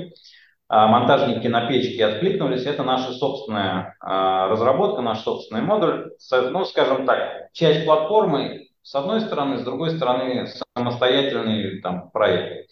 А 0.67 0.87
монтажники 0.87 1.47
на 1.47 1.67
печке 1.67 2.05
откликнулись. 2.05 2.65
Это 2.65 2.83
наша 2.83 3.11
собственная 3.13 3.95
а, 3.99 4.49
разработка, 4.49 5.01
наш 5.01 5.21
собственный 5.21 5.61
модуль. 5.61 6.11
Ну, 6.31 6.63
скажем 6.65 7.07
так, 7.07 7.51
часть 7.53 7.85
платформы 7.85 8.67
с 8.83 8.95
одной 8.95 9.21
стороны, 9.21 9.57
с 9.59 9.63
другой 9.63 9.91
стороны 9.91 10.47
самостоятельный 10.75 11.81
там, 11.81 12.09
проект. 12.11 12.69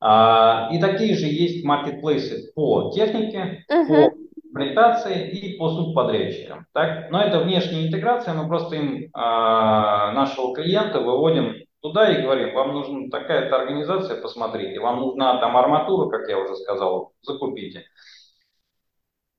А, 0.00 0.68
и 0.72 0.80
такие 0.80 1.14
же 1.14 1.26
есть 1.26 1.64
маркетплейсы 1.64 2.52
по 2.54 2.90
технике, 2.94 3.64
uh-huh. 3.70 3.86
по 3.86 4.21
комплектации 4.52 5.30
и 5.30 5.56
по 5.56 5.70
субподрядчикам. 5.70 6.66
Так? 6.72 7.10
Но 7.10 7.22
это 7.22 7.40
внешняя 7.40 7.86
интеграция, 7.86 8.34
мы 8.34 8.46
просто 8.48 8.76
им 8.76 9.08
а, 9.14 10.12
нашего 10.12 10.54
клиента 10.54 11.00
выводим 11.00 11.54
туда 11.80 12.12
и 12.12 12.22
говорим, 12.22 12.54
вам 12.54 12.74
нужна 12.74 13.08
такая-то 13.10 13.56
организация, 13.56 14.20
посмотрите, 14.20 14.78
вам 14.78 15.00
нужна 15.00 15.38
там 15.40 15.56
арматура, 15.56 16.08
как 16.10 16.28
я 16.28 16.38
уже 16.38 16.54
сказал, 16.56 17.12
закупите. 17.22 17.84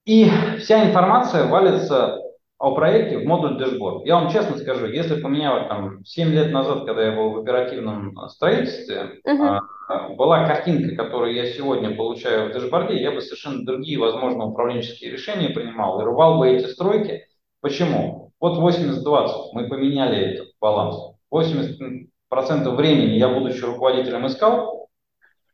И 0.05 0.29
вся 0.59 0.89
информация 0.89 1.47
валится 1.47 2.19
о 2.57 2.75
проекте 2.75 3.19
в 3.19 3.25
модуль 3.25 3.57
dashboard. 3.57 4.05
Я 4.05 4.15
вам 4.15 4.29
честно 4.29 4.57
скажу, 4.57 4.87
если 4.87 5.15
бы 5.15 5.21
там 5.21 6.03
7 6.03 6.29
лет 6.29 6.51
назад, 6.51 6.85
когда 6.85 7.05
я 7.05 7.15
был 7.15 7.31
в 7.31 7.37
оперативном 7.39 8.17
строительстве, 8.27 9.21
uh-huh. 9.25 9.59
Была 9.87 10.47
картинка, 10.47 10.95
которую 10.95 11.33
я 11.33 11.51
сегодня 11.53 11.95
получаю 11.95 12.49
в 12.49 12.53
дэшборде, 12.53 13.01
я 13.01 13.11
бы 13.11 13.21
совершенно 13.21 13.65
другие, 13.65 13.99
возможно, 13.99 14.45
управленческие 14.45 15.11
решения 15.11 15.49
принимал 15.49 15.99
и 15.99 16.03
рвал 16.03 16.39
бы 16.39 16.49
эти 16.49 16.67
стройки. 16.67 17.25
Почему? 17.61 18.31
Вот 18.39 18.59
80-20, 18.59 19.49
мы 19.53 19.67
поменяли 19.67 20.33
этот 20.33 20.47
баланс. 20.59 21.15
80% 21.33 22.75
времени 22.75 23.15
я, 23.15 23.29
будучи 23.29 23.63
руководителем, 23.63 24.27
искал 24.27 24.89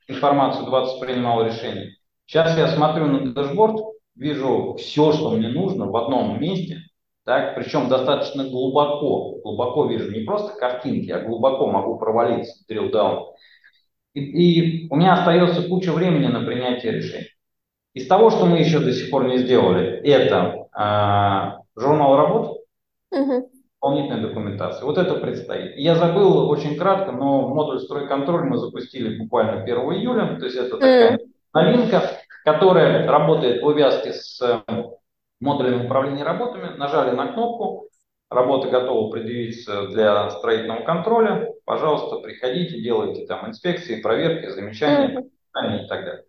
информацию, 0.08 0.66
20 0.66 1.00
принимал 1.00 1.44
решения. 1.46 1.96
Сейчас 2.26 2.58
я 2.58 2.68
смотрю 2.68 3.06
на 3.06 3.34
дэшборд, 3.34 3.80
вижу 4.16 4.76
все, 4.78 5.12
что 5.14 5.32
мне 5.32 5.50
нужно 5.50 5.86
в 5.86 5.96
одном 5.96 6.40
месте, 6.40 6.84
так, 7.26 7.56
причем 7.56 7.90
достаточно 7.90 8.44
глубоко, 8.44 9.36
глубоко 9.44 9.86
вижу, 9.86 10.12
не 10.12 10.22
просто 10.22 10.58
картинки, 10.58 11.12
а 11.12 11.20
глубоко 11.20 11.68
могу 11.68 12.00
провалиться, 12.00 12.64
drill 12.68 12.92
down. 12.92 13.28
И, 14.14 14.22
и 14.22 14.88
у 14.90 14.96
меня 14.96 15.14
остается 15.14 15.68
куча 15.68 15.92
времени 15.92 16.28
на 16.28 16.42
принятие 16.42 16.94
решений. 16.94 17.28
Из 17.94 18.08
того, 18.08 18.30
что 18.30 18.46
мы 18.46 18.60
еще 18.60 18.80
до 18.80 18.92
сих 18.92 19.10
пор 19.10 19.28
не 19.28 19.38
сделали, 19.38 20.00
это 20.08 20.68
э, 20.78 21.80
журнал 21.80 22.18
работ, 22.18 22.60
uh-huh. 23.14 23.48
дополнительная 23.76 24.22
документация. 24.22 24.86
Вот 24.86 24.98
это 24.98 25.16
предстоит. 25.16 25.76
Я 25.76 25.96
забыл 25.96 26.50
очень 26.50 26.78
кратко, 26.78 27.12
но 27.12 27.48
модуль 27.50 27.80
стройконтроль 27.80 28.44
мы 28.44 28.58
запустили 28.58 29.18
буквально 29.18 29.64
1 29.64 29.76
июля, 29.76 30.38
то 30.38 30.46
есть 30.46 30.58
это 30.58 30.72
такая 30.72 31.18
uh-huh. 31.18 31.28
новинка, 31.54 32.04
которая 32.44 33.08
работает 33.08 33.62
в 33.62 33.66
увязке 33.66 34.14
с 34.14 34.64
модулями 35.40 35.86
управления 35.86 36.24
работами, 36.24 36.78
нажали 36.78 37.16
на 37.16 37.34
кнопку, 37.34 37.89
работа 38.30 38.70
готова 38.70 39.12
предъявиться 39.12 39.88
для 39.88 40.30
строительного 40.30 40.84
контроля, 40.84 41.52
пожалуйста, 41.66 42.18
приходите, 42.18 42.82
делайте 42.82 43.26
там 43.26 43.48
инспекции, 43.48 44.02
проверки, 44.02 44.50
замечания 44.50 45.22
и 45.24 45.88
так 45.88 46.06
далее. 46.06 46.24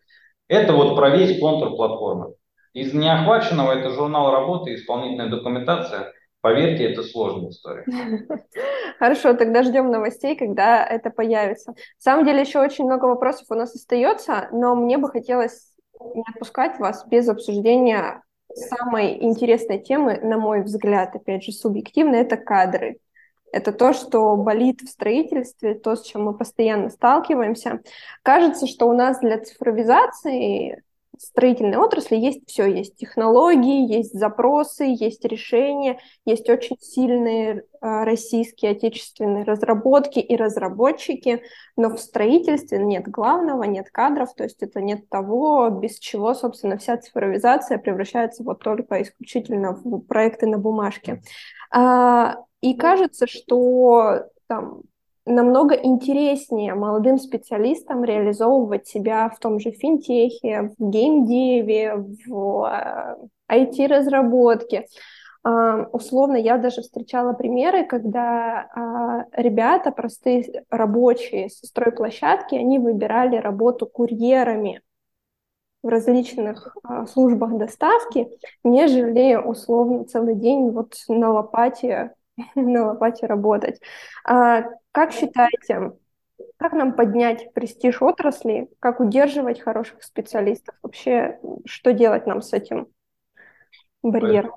Это 0.48 0.72
вот 0.72 0.96
про 0.96 1.10
весь 1.10 1.38
контур 1.38 1.76
платформы. 1.76 2.34
Из 2.72 2.94
неохваченного 2.94 3.72
это 3.72 3.90
журнал 3.90 4.32
работы, 4.32 4.74
исполнительная 4.74 5.28
документация. 5.28 6.12
Поверьте, 6.40 6.90
это 6.90 7.02
сложная 7.02 7.50
история. 7.50 7.84
Хорошо, 8.98 9.34
тогда 9.34 9.62
ждем 9.62 9.90
новостей, 9.90 10.36
когда 10.36 10.84
это 10.84 11.10
появится. 11.10 11.72
На 11.72 11.76
самом 11.98 12.24
деле 12.24 12.40
еще 12.40 12.60
очень 12.60 12.84
много 12.84 13.06
вопросов 13.06 13.46
у 13.50 13.54
нас 13.54 13.74
остается, 13.74 14.48
но 14.52 14.74
мне 14.74 14.98
бы 14.98 15.10
хотелось 15.10 15.72
не 16.14 16.24
отпускать 16.32 16.78
вас 16.78 17.06
без 17.06 17.28
обсуждения 17.28 18.22
самой 18.54 19.22
интересной 19.22 19.78
темы, 19.78 20.18
на 20.22 20.38
мой 20.38 20.62
взгляд, 20.62 21.14
опять 21.14 21.44
же, 21.44 21.52
субъективно, 21.52 22.16
это 22.16 22.36
кадры. 22.36 22.98
Это 23.52 23.72
то, 23.72 23.92
что 23.92 24.36
болит 24.36 24.80
в 24.80 24.88
строительстве, 24.88 25.74
то, 25.74 25.96
с 25.96 26.02
чем 26.02 26.24
мы 26.24 26.36
постоянно 26.36 26.88
сталкиваемся. 26.88 27.80
Кажется, 28.22 28.66
что 28.66 28.88
у 28.88 28.92
нас 28.92 29.18
для 29.20 29.38
цифровизации 29.38 30.82
строительной 31.20 31.76
отрасли 31.76 32.16
есть 32.16 32.48
все. 32.48 32.64
Есть 32.64 32.96
технологии, 32.96 33.86
есть 33.86 34.18
запросы, 34.18 34.84
есть 34.84 35.24
решения, 35.26 36.00
есть 36.24 36.48
очень 36.48 36.76
сильные 36.80 37.64
а, 37.82 38.04
российские 38.06 38.72
отечественные 38.72 39.44
разработки 39.44 40.18
и 40.18 40.34
разработчики, 40.34 41.42
но 41.76 41.90
в 41.90 42.00
строительстве 42.00 42.78
нет 42.78 43.06
главного, 43.06 43.64
нет 43.64 43.90
кадров, 43.90 44.34
то 44.34 44.44
есть 44.44 44.62
это 44.62 44.80
нет 44.80 45.08
того, 45.10 45.68
без 45.68 45.98
чего, 45.98 46.32
собственно, 46.32 46.78
вся 46.78 46.96
цифровизация 46.96 47.76
превращается 47.76 48.42
вот 48.42 48.60
только 48.60 49.02
исключительно 49.02 49.72
в 49.72 50.00
проекты 50.00 50.46
на 50.46 50.56
бумажке. 50.56 51.22
А, 51.70 52.36
и 52.62 52.74
кажется, 52.74 53.26
что 53.26 54.24
там 54.46 54.82
намного 55.30 55.74
интереснее 55.74 56.74
молодым 56.74 57.18
специалистам 57.18 58.04
реализовывать 58.04 58.86
себя 58.86 59.28
в 59.28 59.38
том 59.38 59.60
же 59.60 59.70
финтехе, 59.70 60.72
в 60.78 60.90
геймдеве, 60.90 62.04
в 62.26 63.30
IT-разработке. 63.50 64.86
Uh, 65.42 65.88
условно, 65.92 66.36
я 66.36 66.58
даже 66.58 66.82
встречала 66.82 67.32
примеры, 67.32 67.86
когда 67.86 68.68
uh, 68.76 69.24
ребята, 69.32 69.90
простые 69.90 70.66
рабочие 70.68 71.48
со 71.48 71.66
стройплощадки, 71.66 72.56
они 72.56 72.78
выбирали 72.78 73.36
работу 73.36 73.86
курьерами 73.86 74.82
в 75.82 75.88
различных 75.88 76.76
uh, 76.86 77.06
службах 77.06 77.56
доставки, 77.56 78.28
нежели 78.64 79.34
условно 79.34 80.04
целый 80.04 80.34
день 80.34 80.72
вот 80.72 80.92
на 81.08 81.32
лопате 81.32 82.12
на 82.54 82.88
лопате 82.88 83.26
работать. 83.26 83.80
А, 84.24 84.64
как 84.92 85.12
считаете, 85.12 85.92
как 86.56 86.72
нам 86.72 86.94
поднять 86.94 87.52
престиж 87.54 88.02
отрасли, 88.02 88.68
как 88.80 89.00
удерживать 89.00 89.60
хороших 89.60 90.02
специалистов? 90.02 90.74
Вообще, 90.82 91.38
что 91.64 91.92
делать 91.92 92.26
нам 92.26 92.42
с 92.42 92.52
этим 92.52 92.88
барьером? 94.02 94.54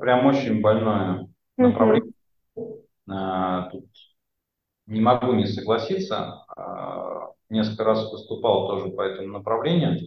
Прям 0.00 0.26
очень 0.26 0.60
больное 0.60 1.28
направление. 1.56 2.12
Uh-huh. 3.08 3.70
Тут 3.70 3.86
не 4.86 5.00
могу 5.00 5.32
не 5.32 5.46
согласиться. 5.46 6.44
А, 6.56 7.32
несколько 7.50 7.84
раз 7.84 8.10
выступал 8.10 8.68
тоже 8.68 8.92
по 8.92 9.02
этому 9.02 9.28
направлению. 9.28 10.00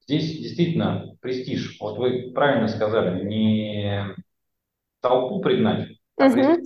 Здесь 0.00 0.38
действительно 0.38 1.16
престиж. 1.20 1.78
Вот 1.80 1.98
вы 1.98 2.32
правильно 2.32 2.68
сказали, 2.68 3.24
не 3.24 4.04
толпу 5.00 5.40
пригнать. 5.40 5.98
Uh-huh. 6.18 6.62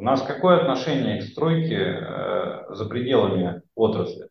У 0.00 0.02
нас 0.02 0.22
какое 0.22 0.56
отношение 0.56 1.18
к 1.18 1.24
стройке 1.24 1.76
э, 1.76 2.64
за 2.70 2.86
пределами 2.86 3.60
отрасли? 3.74 4.30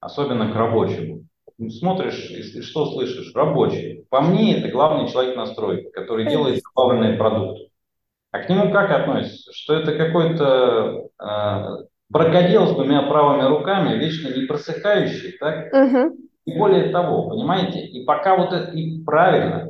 Особенно 0.00 0.50
к 0.50 0.56
рабочему. 0.56 1.26
Смотришь 1.68 2.28
и 2.28 2.60
что 2.60 2.86
слышишь? 2.86 3.32
Рабочий. 3.36 4.04
По 4.10 4.20
мне 4.20 4.58
это 4.58 4.68
главный 4.68 5.08
человек 5.08 5.36
на 5.36 5.46
стройке, 5.46 5.90
который 5.90 6.28
делает 6.28 6.60
добавленные 6.74 7.16
продукты. 7.16 7.68
А 8.32 8.40
к 8.40 8.48
нему 8.48 8.72
как 8.72 8.90
относится? 8.90 9.52
Что 9.54 9.74
это 9.74 9.96
какой-то 9.96 11.06
э, 11.20 11.84
бракодел 12.08 12.66
с 12.66 12.74
двумя 12.74 13.02
правыми 13.02 13.46
руками, 13.46 13.96
вечно 13.96 14.34
не 14.34 14.46
просыхающий, 14.46 15.38
так? 15.38 15.72
Uh-huh. 15.72 16.10
И 16.46 16.58
более 16.58 16.90
того, 16.90 17.28
понимаете, 17.28 17.78
и 17.78 18.04
пока 18.04 18.36
вот 18.36 18.52
это 18.52 18.72
и 18.72 19.04
правильно, 19.04 19.68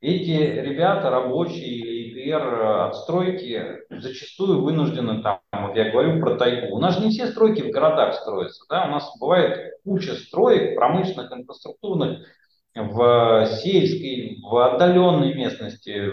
эти 0.00 0.32
ребята, 0.32 1.10
рабочие 1.10 1.68
или 1.68 1.97
ИПР 2.18 2.62
от 2.88 2.96
стройки, 2.96 3.78
зачастую 3.90 4.62
вынуждены 4.62 5.22
там, 5.22 5.40
вот 5.52 5.76
я 5.76 5.90
говорю 5.90 6.20
про 6.20 6.36
тайгу. 6.36 6.74
У 6.76 6.80
нас 6.80 6.96
же 6.96 7.04
не 7.04 7.10
все 7.10 7.26
стройки 7.28 7.62
в 7.62 7.70
городах 7.70 8.14
строятся, 8.14 8.64
да, 8.68 8.86
у 8.86 8.90
нас 8.90 9.10
бывает 9.18 9.74
куча 9.84 10.14
строек 10.14 10.74
промышленных, 10.74 11.32
инфраструктурных 11.32 12.26
в 12.74 13.46
сельской, 13.62 14.38
в 14.42 14.56
отдаленной 14.56 15.34
местности, 15.34 16.12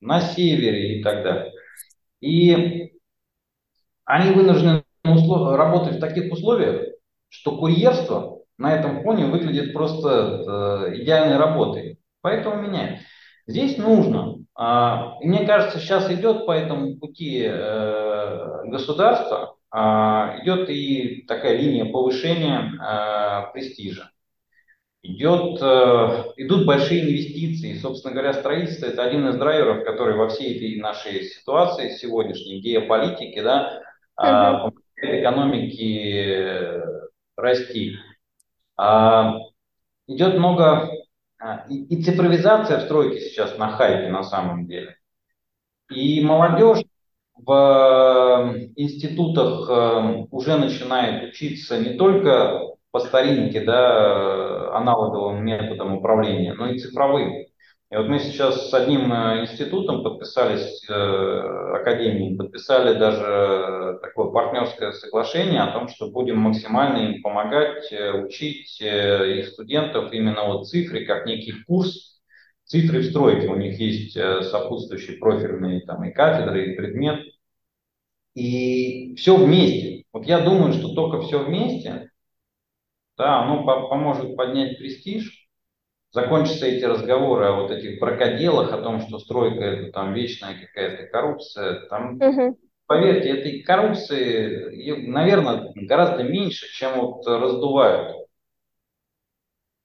на 0.00 0.20
севере 0.20 0.98
и 0.98 1.02
так 1.02 1.22
далее. 1.22 1.52
И 2.20 2.92
они 4.04 4.32
вынуждены 4.32 4.84
работать 5.04 5.96
в 5.96 6.00
таких 6.00 6.32
условиях, 6.32 6.94
что 7.28 7.56
курьерство 7.56 8.40
на 8.58 8.74
этом 8.74 9.02
фоне 9.02 9.26
выглядит 9.26 9.72
просто 9.72 10.08
э, 10.90 10.96
идеальной 11.00 11.38
работой. 11.38 11.98
Поэтому 12.20 12.60
меняем. 12.62 12.98
Здесь 13.46 13.78
нужно, 13.78 14.39
мне 14.60 15.46
кажется, 15.46 15.78
сейчас 15.78 16.10
идет 16.10 16.44
по 16.44 16.52
этому 16.52 16.96
пути 16.96 17.42
э, 17.46 18.64
государства, 18.66 19.56
а, 19.70 20.36
идет 20.42 20.68
и 20.68 21.24
такая 21.26 21.56
линия 21.56 21.90
повышения 21.90 22.70
э, 22.78 23.52
престижа. 23.54 24.10
Идет, 25.02 25.62
э, 25.62 26.32
идут 26.36 26.66
большие 26.66 27.04
инвестиции. 27.04 27.78
Собственно 27.78 28.12
говоря, 28.12 28.34
строительство– 28.34 28.84
это 28.86 29.02
один 29.02 29.26
из 29.28 29.38
драйверов, 29.38 29.82
который 29.82 30.14
во 30.14 30.28
всей 30.28 30.54
этой 30.54 30.78
нашей 30.78 31.22
ситуации 31.22 31.96
сегодняшней, 31.96 32.60
геополитики, 32.60 33.40
да, 33.40 33.80
uh-huh. 34.20 34.74
экономики 35.00 36.82
расти. 37.34 37.96
Идет 40.06 40.34
много 40.34 40.64
а, 40.64 40.99
и, 41.68 41.84
и 41.94 42.02
цифровизация 42.02 42.78
в 42.78 42.82
стройке 42.82 43.20
сейчас 43.20 43.56
на 43.58 43.70
хайпе 43.70 44.08
на 44.08 44.22
самом 44.22 44.66
деле. 44.66 44.96
И 45.90 46.22
молодежь 46.22 46.84
в 47.34 47.52
э, 47.52 48.68
институтах 48.76 49.68
э, 49.68 50.26
уже 50.30 50.56
начинает 50.56 51.30
учиться 51.30 51.78
не 51.78 51.94
только 51.94 52.60
по 52.90 53.00
старинке, 53.00 53.62
да, 53.62 54.76
аналоговым 54.76 55.44
методам 55.44 55.96
управления, 55.96 56.54
но 56.54 56.68
и 56.68 56.78
цифровым. 56.78 57.46
И 57.90 57.96
вот 57.96 58.06
мы 58.06 58.20
сейчас 58.20 58.70
с 58.70 58.74
одним 58.74 59.12
э, 59.12 59.42
институтом 59.42 60.04
подписались, 60.04 60.88
э, 60.88 60.92
академией, 60.92 62.36
подписали 62.36 62.96
даже 62.96 63.98
такое 64.00 64.30
партнерское 64.30 64.92
соглашение 64.92 65.60
о 65.60 65.72
том, 65.72 65.88
что 65.88 66.08
будем 66.08 66.38
максимально 66.38 67.12
им 67.12 67.20
помогать, 67.20 67.92
э, 67.92 68.12
учить 68.12 68.80
их 68.80 69.48
студентов 69.48 70.12
именно 70.12 70.44
вот 70.44 70.68
цифре, 70.68 71.04
как 71.04 71.26
некий 71.26 71.52
курс 71.66 72.20
цифры 72.64 73.00
в 73.00 73.06
стройке. 73.06 73.48
У 73.48 73.56
них 73.56 73.80
есть 73.80 74.12
сопутствующие 74.12 75.18
профильные 75.18 75.80
там 75.80 76.04
и 76.04 76.12
кафедры, 76.12 76.70
и 76.72 76.76
предмет. 76.76 77.26
И 78.34 79.16
все 79.16 79.36
вместе. 79.36 80.04
Вот 80.12 80.26
я 80.26 80.38
думаю, 80.38 80.72
что 80.74 80.94
только 80.94 81.22
все 81.22 81.42
вместе, 81.42 82.10
да, 83.18 83.42
оно 83.42 83.64
поможет 83.64 84.36
поднять 84.36 84.78
престиж, 84.78 85.39
закончатся 86.12 86.66
эти 86.66 86.84
разговоры 86.84 87.46
о 87.46 87.62
вот 87.62 87.70
этих 87.70 88.00
бракоделах, 88.00 88.72
о 88.72 88.82
том, 88.82 89.00
что 89.00 89.18
стройка 89.18 89.64
это 89.64 89.92
там 89.92 90.12
вечная 90.12 90.56
какая-то 90.60 91.06
коррупция, 91.06 91.86
там, 91.88 92.16
угу. 92.16 92.58
поверьте, 92.86 93.30
этой 93.30 93.62
коррупции, 93.62 95.06
наверное, 95.06 95.72
гораздо 95.74 96.24
меньше, 96.24 96.66
чем 96.72 97.00
вот 97.00 97.26
раздувают. 97.26 98.16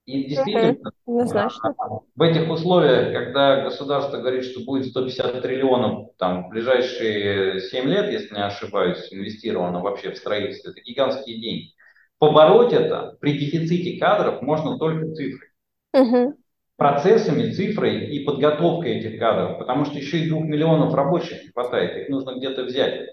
И 0.04 0.22
действительно, 0.24 0.92
угу. 1.04 2.04
в 2.14 2.22
этих 2.22 2.48
условиях, 2.48 3.12
когда 3.12 3.62
государство 3.62 4.18
говорит, 4.18 4.44
что 4.44 4.64
будет 4.64 4.86
150 4.86 5.42
триллионов 5.42 6.10
там, 6.16 6.46
в 6.46 6.50
ближайшие 6.50 7.60
7 7.60 7.84
лет, 7.86 8.10
если 8.10 8.34
не 8.34 8.44
ошибаюсь, 8.44 9.08
инвестировано 9.12 9.80
вообще 9.80 10.12
в 10.12 10.16
строительство, 10.16 10.70
это 10.70 10.80
гигантские 10.80 11.40
деньги. 11.40 11.72
Побороть 12.18 12.72
это 12.72 13.16
при 13.20 13.36
дефиците 13.36 13.98
кадров 13.98 14.42
можно 14.42 14.78
только 14.78 15.12
цифрой 15.12 15.50
угу. 15.96 16.34
процессами, 16.76 17.50
цифрой 17.50 18.06
и 18.06 18.24
подготовкой 18.24 18.98
этих 18.98 19.18
кадров, 19.18 19.58
потому 19.58 19.84
что 19.84 19.98
еще 19.98 20.18
и 20.18 20.28
двух 20.28 20.44
миллионов 20.44 20.94
рабочих 20.94 21.42
не 21.42 21.50
хватает, 21.50 21.96
их 21.96 22.08
нужно 22.08 22.36
где-то 22.36 22.64
взять. 22.64 23.10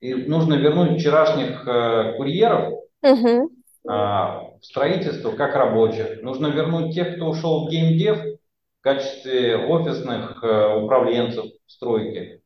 И 0.00 0.14
нужно 0.14 0.54
вернуть 0.54 0.98
вчерашних 0.98 1.66
э, 1.66 2.14
курьеров 2.16 2.72
угу. 3.02 3.28
э, 3.28 3.88
в 3.88 4.60
строительство 4.62 5.32
как 5.32 5.54
рабочих. 5.54 6.22
Нужно 6.22 6.46
вернуть 6.46 6.94
тех, 6.94 7.16
кто 7.16 7.26
ушел 7.26 7.66
в 7.66 7.70
геймдев 7.70 8.18
в 8.18 8.82
качестве 8.82 9.58
офисных 9.58 10.42
э, 10.42 10.82
управленцев 10.82 11.44
в 11.44 11.70
стройке. 11.70 12.40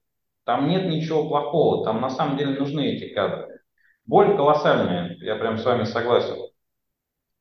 Там 0.45 0.69
нет 0.69 0.87
ничего 0.87 1.29
плохого, 1.29 1.85
там 1.85 2.01
на 2.01 2.11
самом 2.11 2.37
деле 2.37 2.59
нужны 2.59 2.95
эти 2.95 3.15
кадры. 3.15 3.61
Боль 4.05 4.37
колоссальная, 4.37 5.17
я 5.21 5.37
прям 5.37 5.57
с 5.57 5.65
вами 5.65 5.85
согласен. 5.85 6.37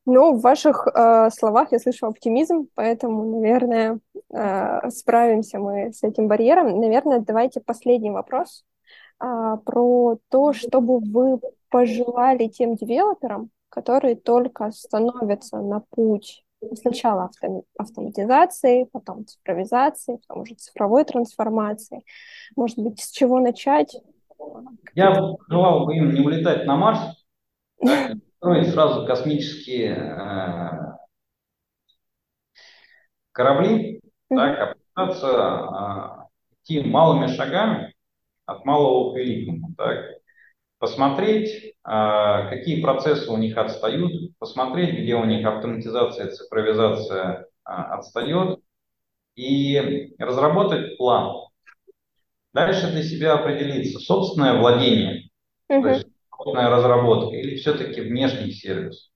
Ну, 0.05 0.35
в 0.35 0.41
ваших 0.41 0.87
э, 0.87 1.29
словах 1.29 1.71
я 1.71 1.79
слышу 1.79 2.07
оптимизм, 2.07 2.67
поэтому, 2.75 3.39
наверное, 3.39 3.99
э, 4.33 4.89
справимся 4.89 5.59
мы 5.59 5.93
с 5.93 6.03
этим 6.03 6.27
барьером. 6.27 6.79
Наверное, 6.79 7.19
давайте 7.19 7.61
последний 7.61 8.11
вопрос 8.11 8.65
э, 9.21 9.25
про 9.65 10.17
то, 10.29 10.51
что 10.51 10.81
бы 10.81 10.99
вы 10.99 11.39
пожелали 11.69 12.47
тем 12.47 12.75
девелоперам, 12.75 13.49
которые 13.69 14.15
только 14.15 14.71
становятся 14.71 15.59
на 15.59 15.81
путь 15.89 16.43
сначала 16.75 17.25
авто, 17.25 17.63
автоматизации, 17.77 18.89
потом 18.91 19.25
цифровизации, 19.25 20.19
потом 20.27 20.43
уже 20.43 20.55
цифровой 20.55 21.05
трансформации. 21.05 22.03
Может 22.55 22.79
быть, 22.79 23.01
с 23.01 23.11
чего 23.11 23.39
начать? 23.39 23.95
Я 24.95 25.13
желал 25.49 25.85
бы 25.85 25.95
им 25.95 26.13
не 26.13 26.21
улетать 26.21 26.65
на 26.65 26.75
Марс, 26.75 26.99
строить 28.43 28.73
сразу 28.73 29.07
космические 29.07 29.95
э, 29.95 30.69
корабли, 33.31 34.01
так, 34.29 34.59
а 34.59 34.75
пытаться 34.75 36.27
э, 36.67 36.75
идти 36.75 36.85
малыми 36.85 37.27
шагами 37.27 37.95
от 38.45 38.65
малого 38.65 39.13
к 39.13 39.17
великому. 39.17 39.73
Так. 39.77 40.17
Посмотреть, 40.77 41.53
э, 41.53 41.73
какие 41.85 42.81
процессы 42.81 43.31
у 43.31 43.37
них 43.37 43.55
отстают, 43.55 44.11
посмотреть, 44.39 44.99
где 44.99 45.15
у 45.15 45.23
них 45.23 45.47
автоматизация, 45.47 46.31
цифровизация 46.31 47.43
э, 47.43 47.45
отстает, 47.65 48.59
и 49.35 50.13
разработать 50.19 50.97
план. 50.97 51.47
Дальше 52.53 52.91
для 52.91 53.03
себя 53.03 53.35
определиться 53.35 53.99
собственное 53.99 54.59
владение, 54.59 55.29
mm-hmm. 55.71 55.81
то 55.81 55.87
есть 55.87 56.12
собственная 56.43 56.69
разработка 56.69 57.35
или 57.35 57.55
все-таки 57.55 58.01
внешний 58.01 58.51
сервис. 58.51 59.11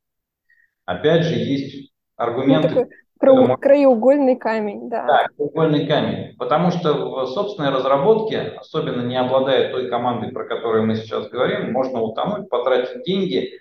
Опять 0.86 1.24
же, 1.24 1.36
есть 1.36 1.92
аргументы... 2.16 2.70
Ну, 2.70 2.86
такой 3.20 3.58
краеугольный 3.58 4.38
камень, 4.38 4.90
да. 4.90 5.06
Да, 5.06 5.28
краеугольный 5.36 5.88
камень. 5.88 6.36
Потому 6.38 6.72
что 6.72 6.94
в 6.94 7.28
собственной 7.28 7.72
разработке, 7.72 8.54
особенно 8.58 9.02
не 9.02 9.20
обладая 9.20 9.72
той 9.72 9.90
командой, 9.90 10.32
про 10.32 10.46
которую 10.46 10.86
мы 10.86 10.96
сейчас 10.96 11.28
говорим, 11.30 11.72
можно 11.72 12.00
утонуть, 12.02 12.50
потратить 12.50 13.04
деньги, 13.04 13.52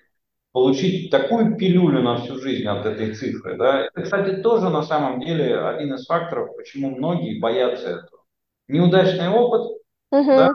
получить 0.53 1.11
такую 1.11 1.57
пилюлю 1.57 2.03
на 2.03 2.19
всю 2.19 2.39
жизнь 2.39 2.67
от 2.67 2.87
этой 2.87 3.15
цифры. 3.15 3.57
Да? 3.57 3.87
Это, 3.87 4.03
кстати, 4.03 4.37
тоже 4.43 4.69
на 4.69 4.83
самом 4.83 5.21
деле 5.21 5.59
один 5.59 5.95
из 5.95 6.07
факторов, 6.07 6.55
почему 6.57 6.91
многие 6.91 7.41
боятся 7.41 7.89
этого. 7.89 8.23
Неудачный 8.69 9.29
опыт, 9.29 9.63
угу. 10.11 10.27
да, 10.27 10.53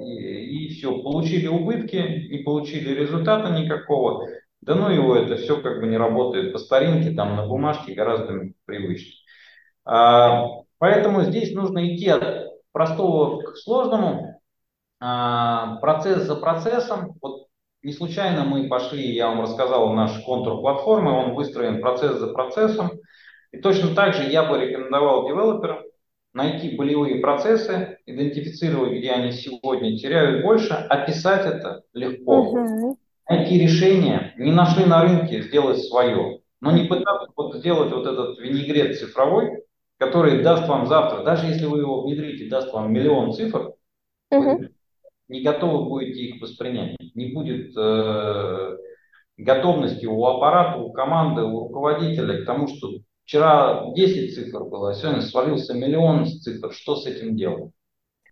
и 0.00 0.59
все, 0.80 0.98
получили 1.02 1.46
убытки, 1.46 2.28
не 2.30 2.38
получили 2.38 2.94
результата 2.94 3.50
никакого, 3.50 4.26
да 4.62 4.74
ну 4.74 4.90
его, 4.90 5.14
это 5.14 5.36
все 5.36 5.60
как 5.60 5.80
бы 5.80 5.86
не 5.86 5.98
работает 5.98 6.52
по 6.52 6.58
старинке, 6.58 7.14
там 7.14 7.36
на 7.36 7.46
бумажке 7.46 7.94
гораздо 7.94 8.50
привычнее. 8.64 9.16
А, 9.84 10.46
поэтому 10.78 11.22
здесь 11.22 11.52
нужно 11.54 11.94
идти 11.94 12.08
от 12.08 12.48
простого 12.72 13.42
к 13.42 13.56
сложному, 13.58 14.40
а, 15.00 15.76
процесс 15.76 16.22
за 16.22 16.36
процессом. 16.36 17.14
Вот 17.20 17.48
не 17.82 17.92
случайно 17.92 18.44
мы 18.44 18.68
пошли, 18.68 19.14
я 19.14 19.28
вам 19.28 19.42
рассказал, 19.42 19.92
наш 19.92 20.18
контур 20.24 20.60
платформы, 20.60 21.12
он 21.12 21.34
выстроен 21.34 21.82
процесс 21.82 22.16
за 22.18 22.32
процессом. 22.32 22.92
И 23.52 23.58
точно 23.58 23.94
так 23.94 24.14
же 24.14 24.24
я 24.24 24.44
бы 24.44 24.58
рекомендовал 24.58 25.26
девелоперам 25.26 25.80
найти 26.32 26.76
болевые 26.76 27.16
процессы, 27.16 27.98
идентифицировать, 28.06 28.98
где 28.98 29.10
они 29.10 29.32
сегодня 29.32 29.96
теряют 29.96 30.44
больше, 30.44 30.74
описать 30.74 31.46
это 31.46 31.82
легко, 31.92 32.50
угу. 32.50 32.98
найти 33.28 33.58
решение, 33.58 34.34
не 34.38 34.52
нашли 34.52 34.84
на 34.84 35.02
рынке, 35.02 35.42
сделать 35.42 35.82
свое, 35.84 36.40
но 36.60 36.70
не 36.70 36.84
пытаться 36.84 37.28
вот 37.36 37.56
сделать 37.56 37.92
вот 37.92 38.06
этот 38.06 38.38
винегрет 38.38 38.98
цифровой, 38.98 39.64
который 39.98 40.42
даст 40.42 40.68
вам 40.68 40.86
завтра, 40.86 41.24
даже 41.24 41.46
если 41.46 41.66
вы 41.66 41.78
его 41.80 42.02
внедрите, 42.02 42.48
даст 42.48 42.72
вам 42.72 42.92
миллион 42.92 43.32
цифр, 43.32 43.74
угу. 44.30 44.64
не 45.28 45.42
готовы 45.42 45.88
будете 45.88 46.20
их 46.20 46.40
воспринять, 46.40 46.96
не 47.14 47.32
будет 47.32 47.76
э, 47.76 48.76
готовности 49.36 50.06
у 50.06 50.24
аппарата, 50.24 50.78
у 50.78 50.92
команды, 50.92 51.42
у 51.42 51.68
руководителя 51.68 52.42
к 52.42 52.46
тому, 52.46 52.68
что 52.68 52.88
Вчера 53.30 53.84
10 53.94 54.34
цифр 54.34 54.64
было, 54.64 54.90
а 54.90 54.92
сегодня 54.92 55.22
свалился 55.22 55.72
миллион 55.72 56.26
цифр. 56.26 56.72
Что 56.72 56.96
с 56.96 57.06
этим 57.06 57.36
делать? 57.36 57.70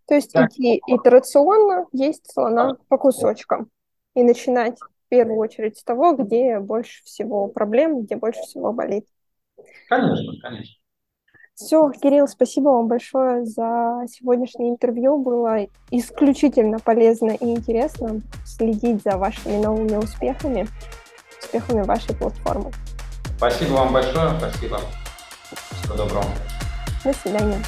То 0.08 0.16
есть 0.16 0.32
как? 0.32 0.50
идти 0.50 0.82
итерационно, 0.88 1.86
есть 1.92 2.28
слона 2.28 2.76
по 2.88 2.98
кусочкам. 2.98 3.70
И 4.16 4.24
начинать 4.24 4.76
в 4.80 5.08
первую 5.08 5.38
очередь 5.38 5.78
с 5.78 5.84
того, 5.84 6.16
где 6.16 6.58
больше 6.58 7.04
всего 7.04 7.46
проблем, 7.46 8.00
где 8.00 8.16
больше 8.16 8.40
всего 8.40 8.72
болит. 8.72 9.06
Конечно, 9.88 10.32
конечно. 10.42 10.74
Все, 11.54 11.92
Кирилл, 11.92 12.26
спасибо 12.26 12.70
вам 12.70 12.88
большое 12.88 13.44
за 13.44 14.04
сегодняшнее 14.08 14.70
интервью. 14.70 15.18
Было 15.18 15.68
исключительно 15.92 16.80
полезно 16.80 17.30
и 17.30 17.44
интересно 17.44 18.20
следить 18.44 19.04
за 19.04 19.16
вашими 19.16 19.62
новыми 19.62 19.94
успехами, 19.94 20.66
успехами 21.40 21.82
вашей 21.82 22.16
платформы. 22.16 22.72
Спасибо 23.38 23.74
вам 23.74 23.92
большое, 23.92 24.36
спасибо. 24.36 24.80
Всего 25.80 25.94
доброго. 25.94 26.24
До 27.04 27.12
свидания. 27.12 27.62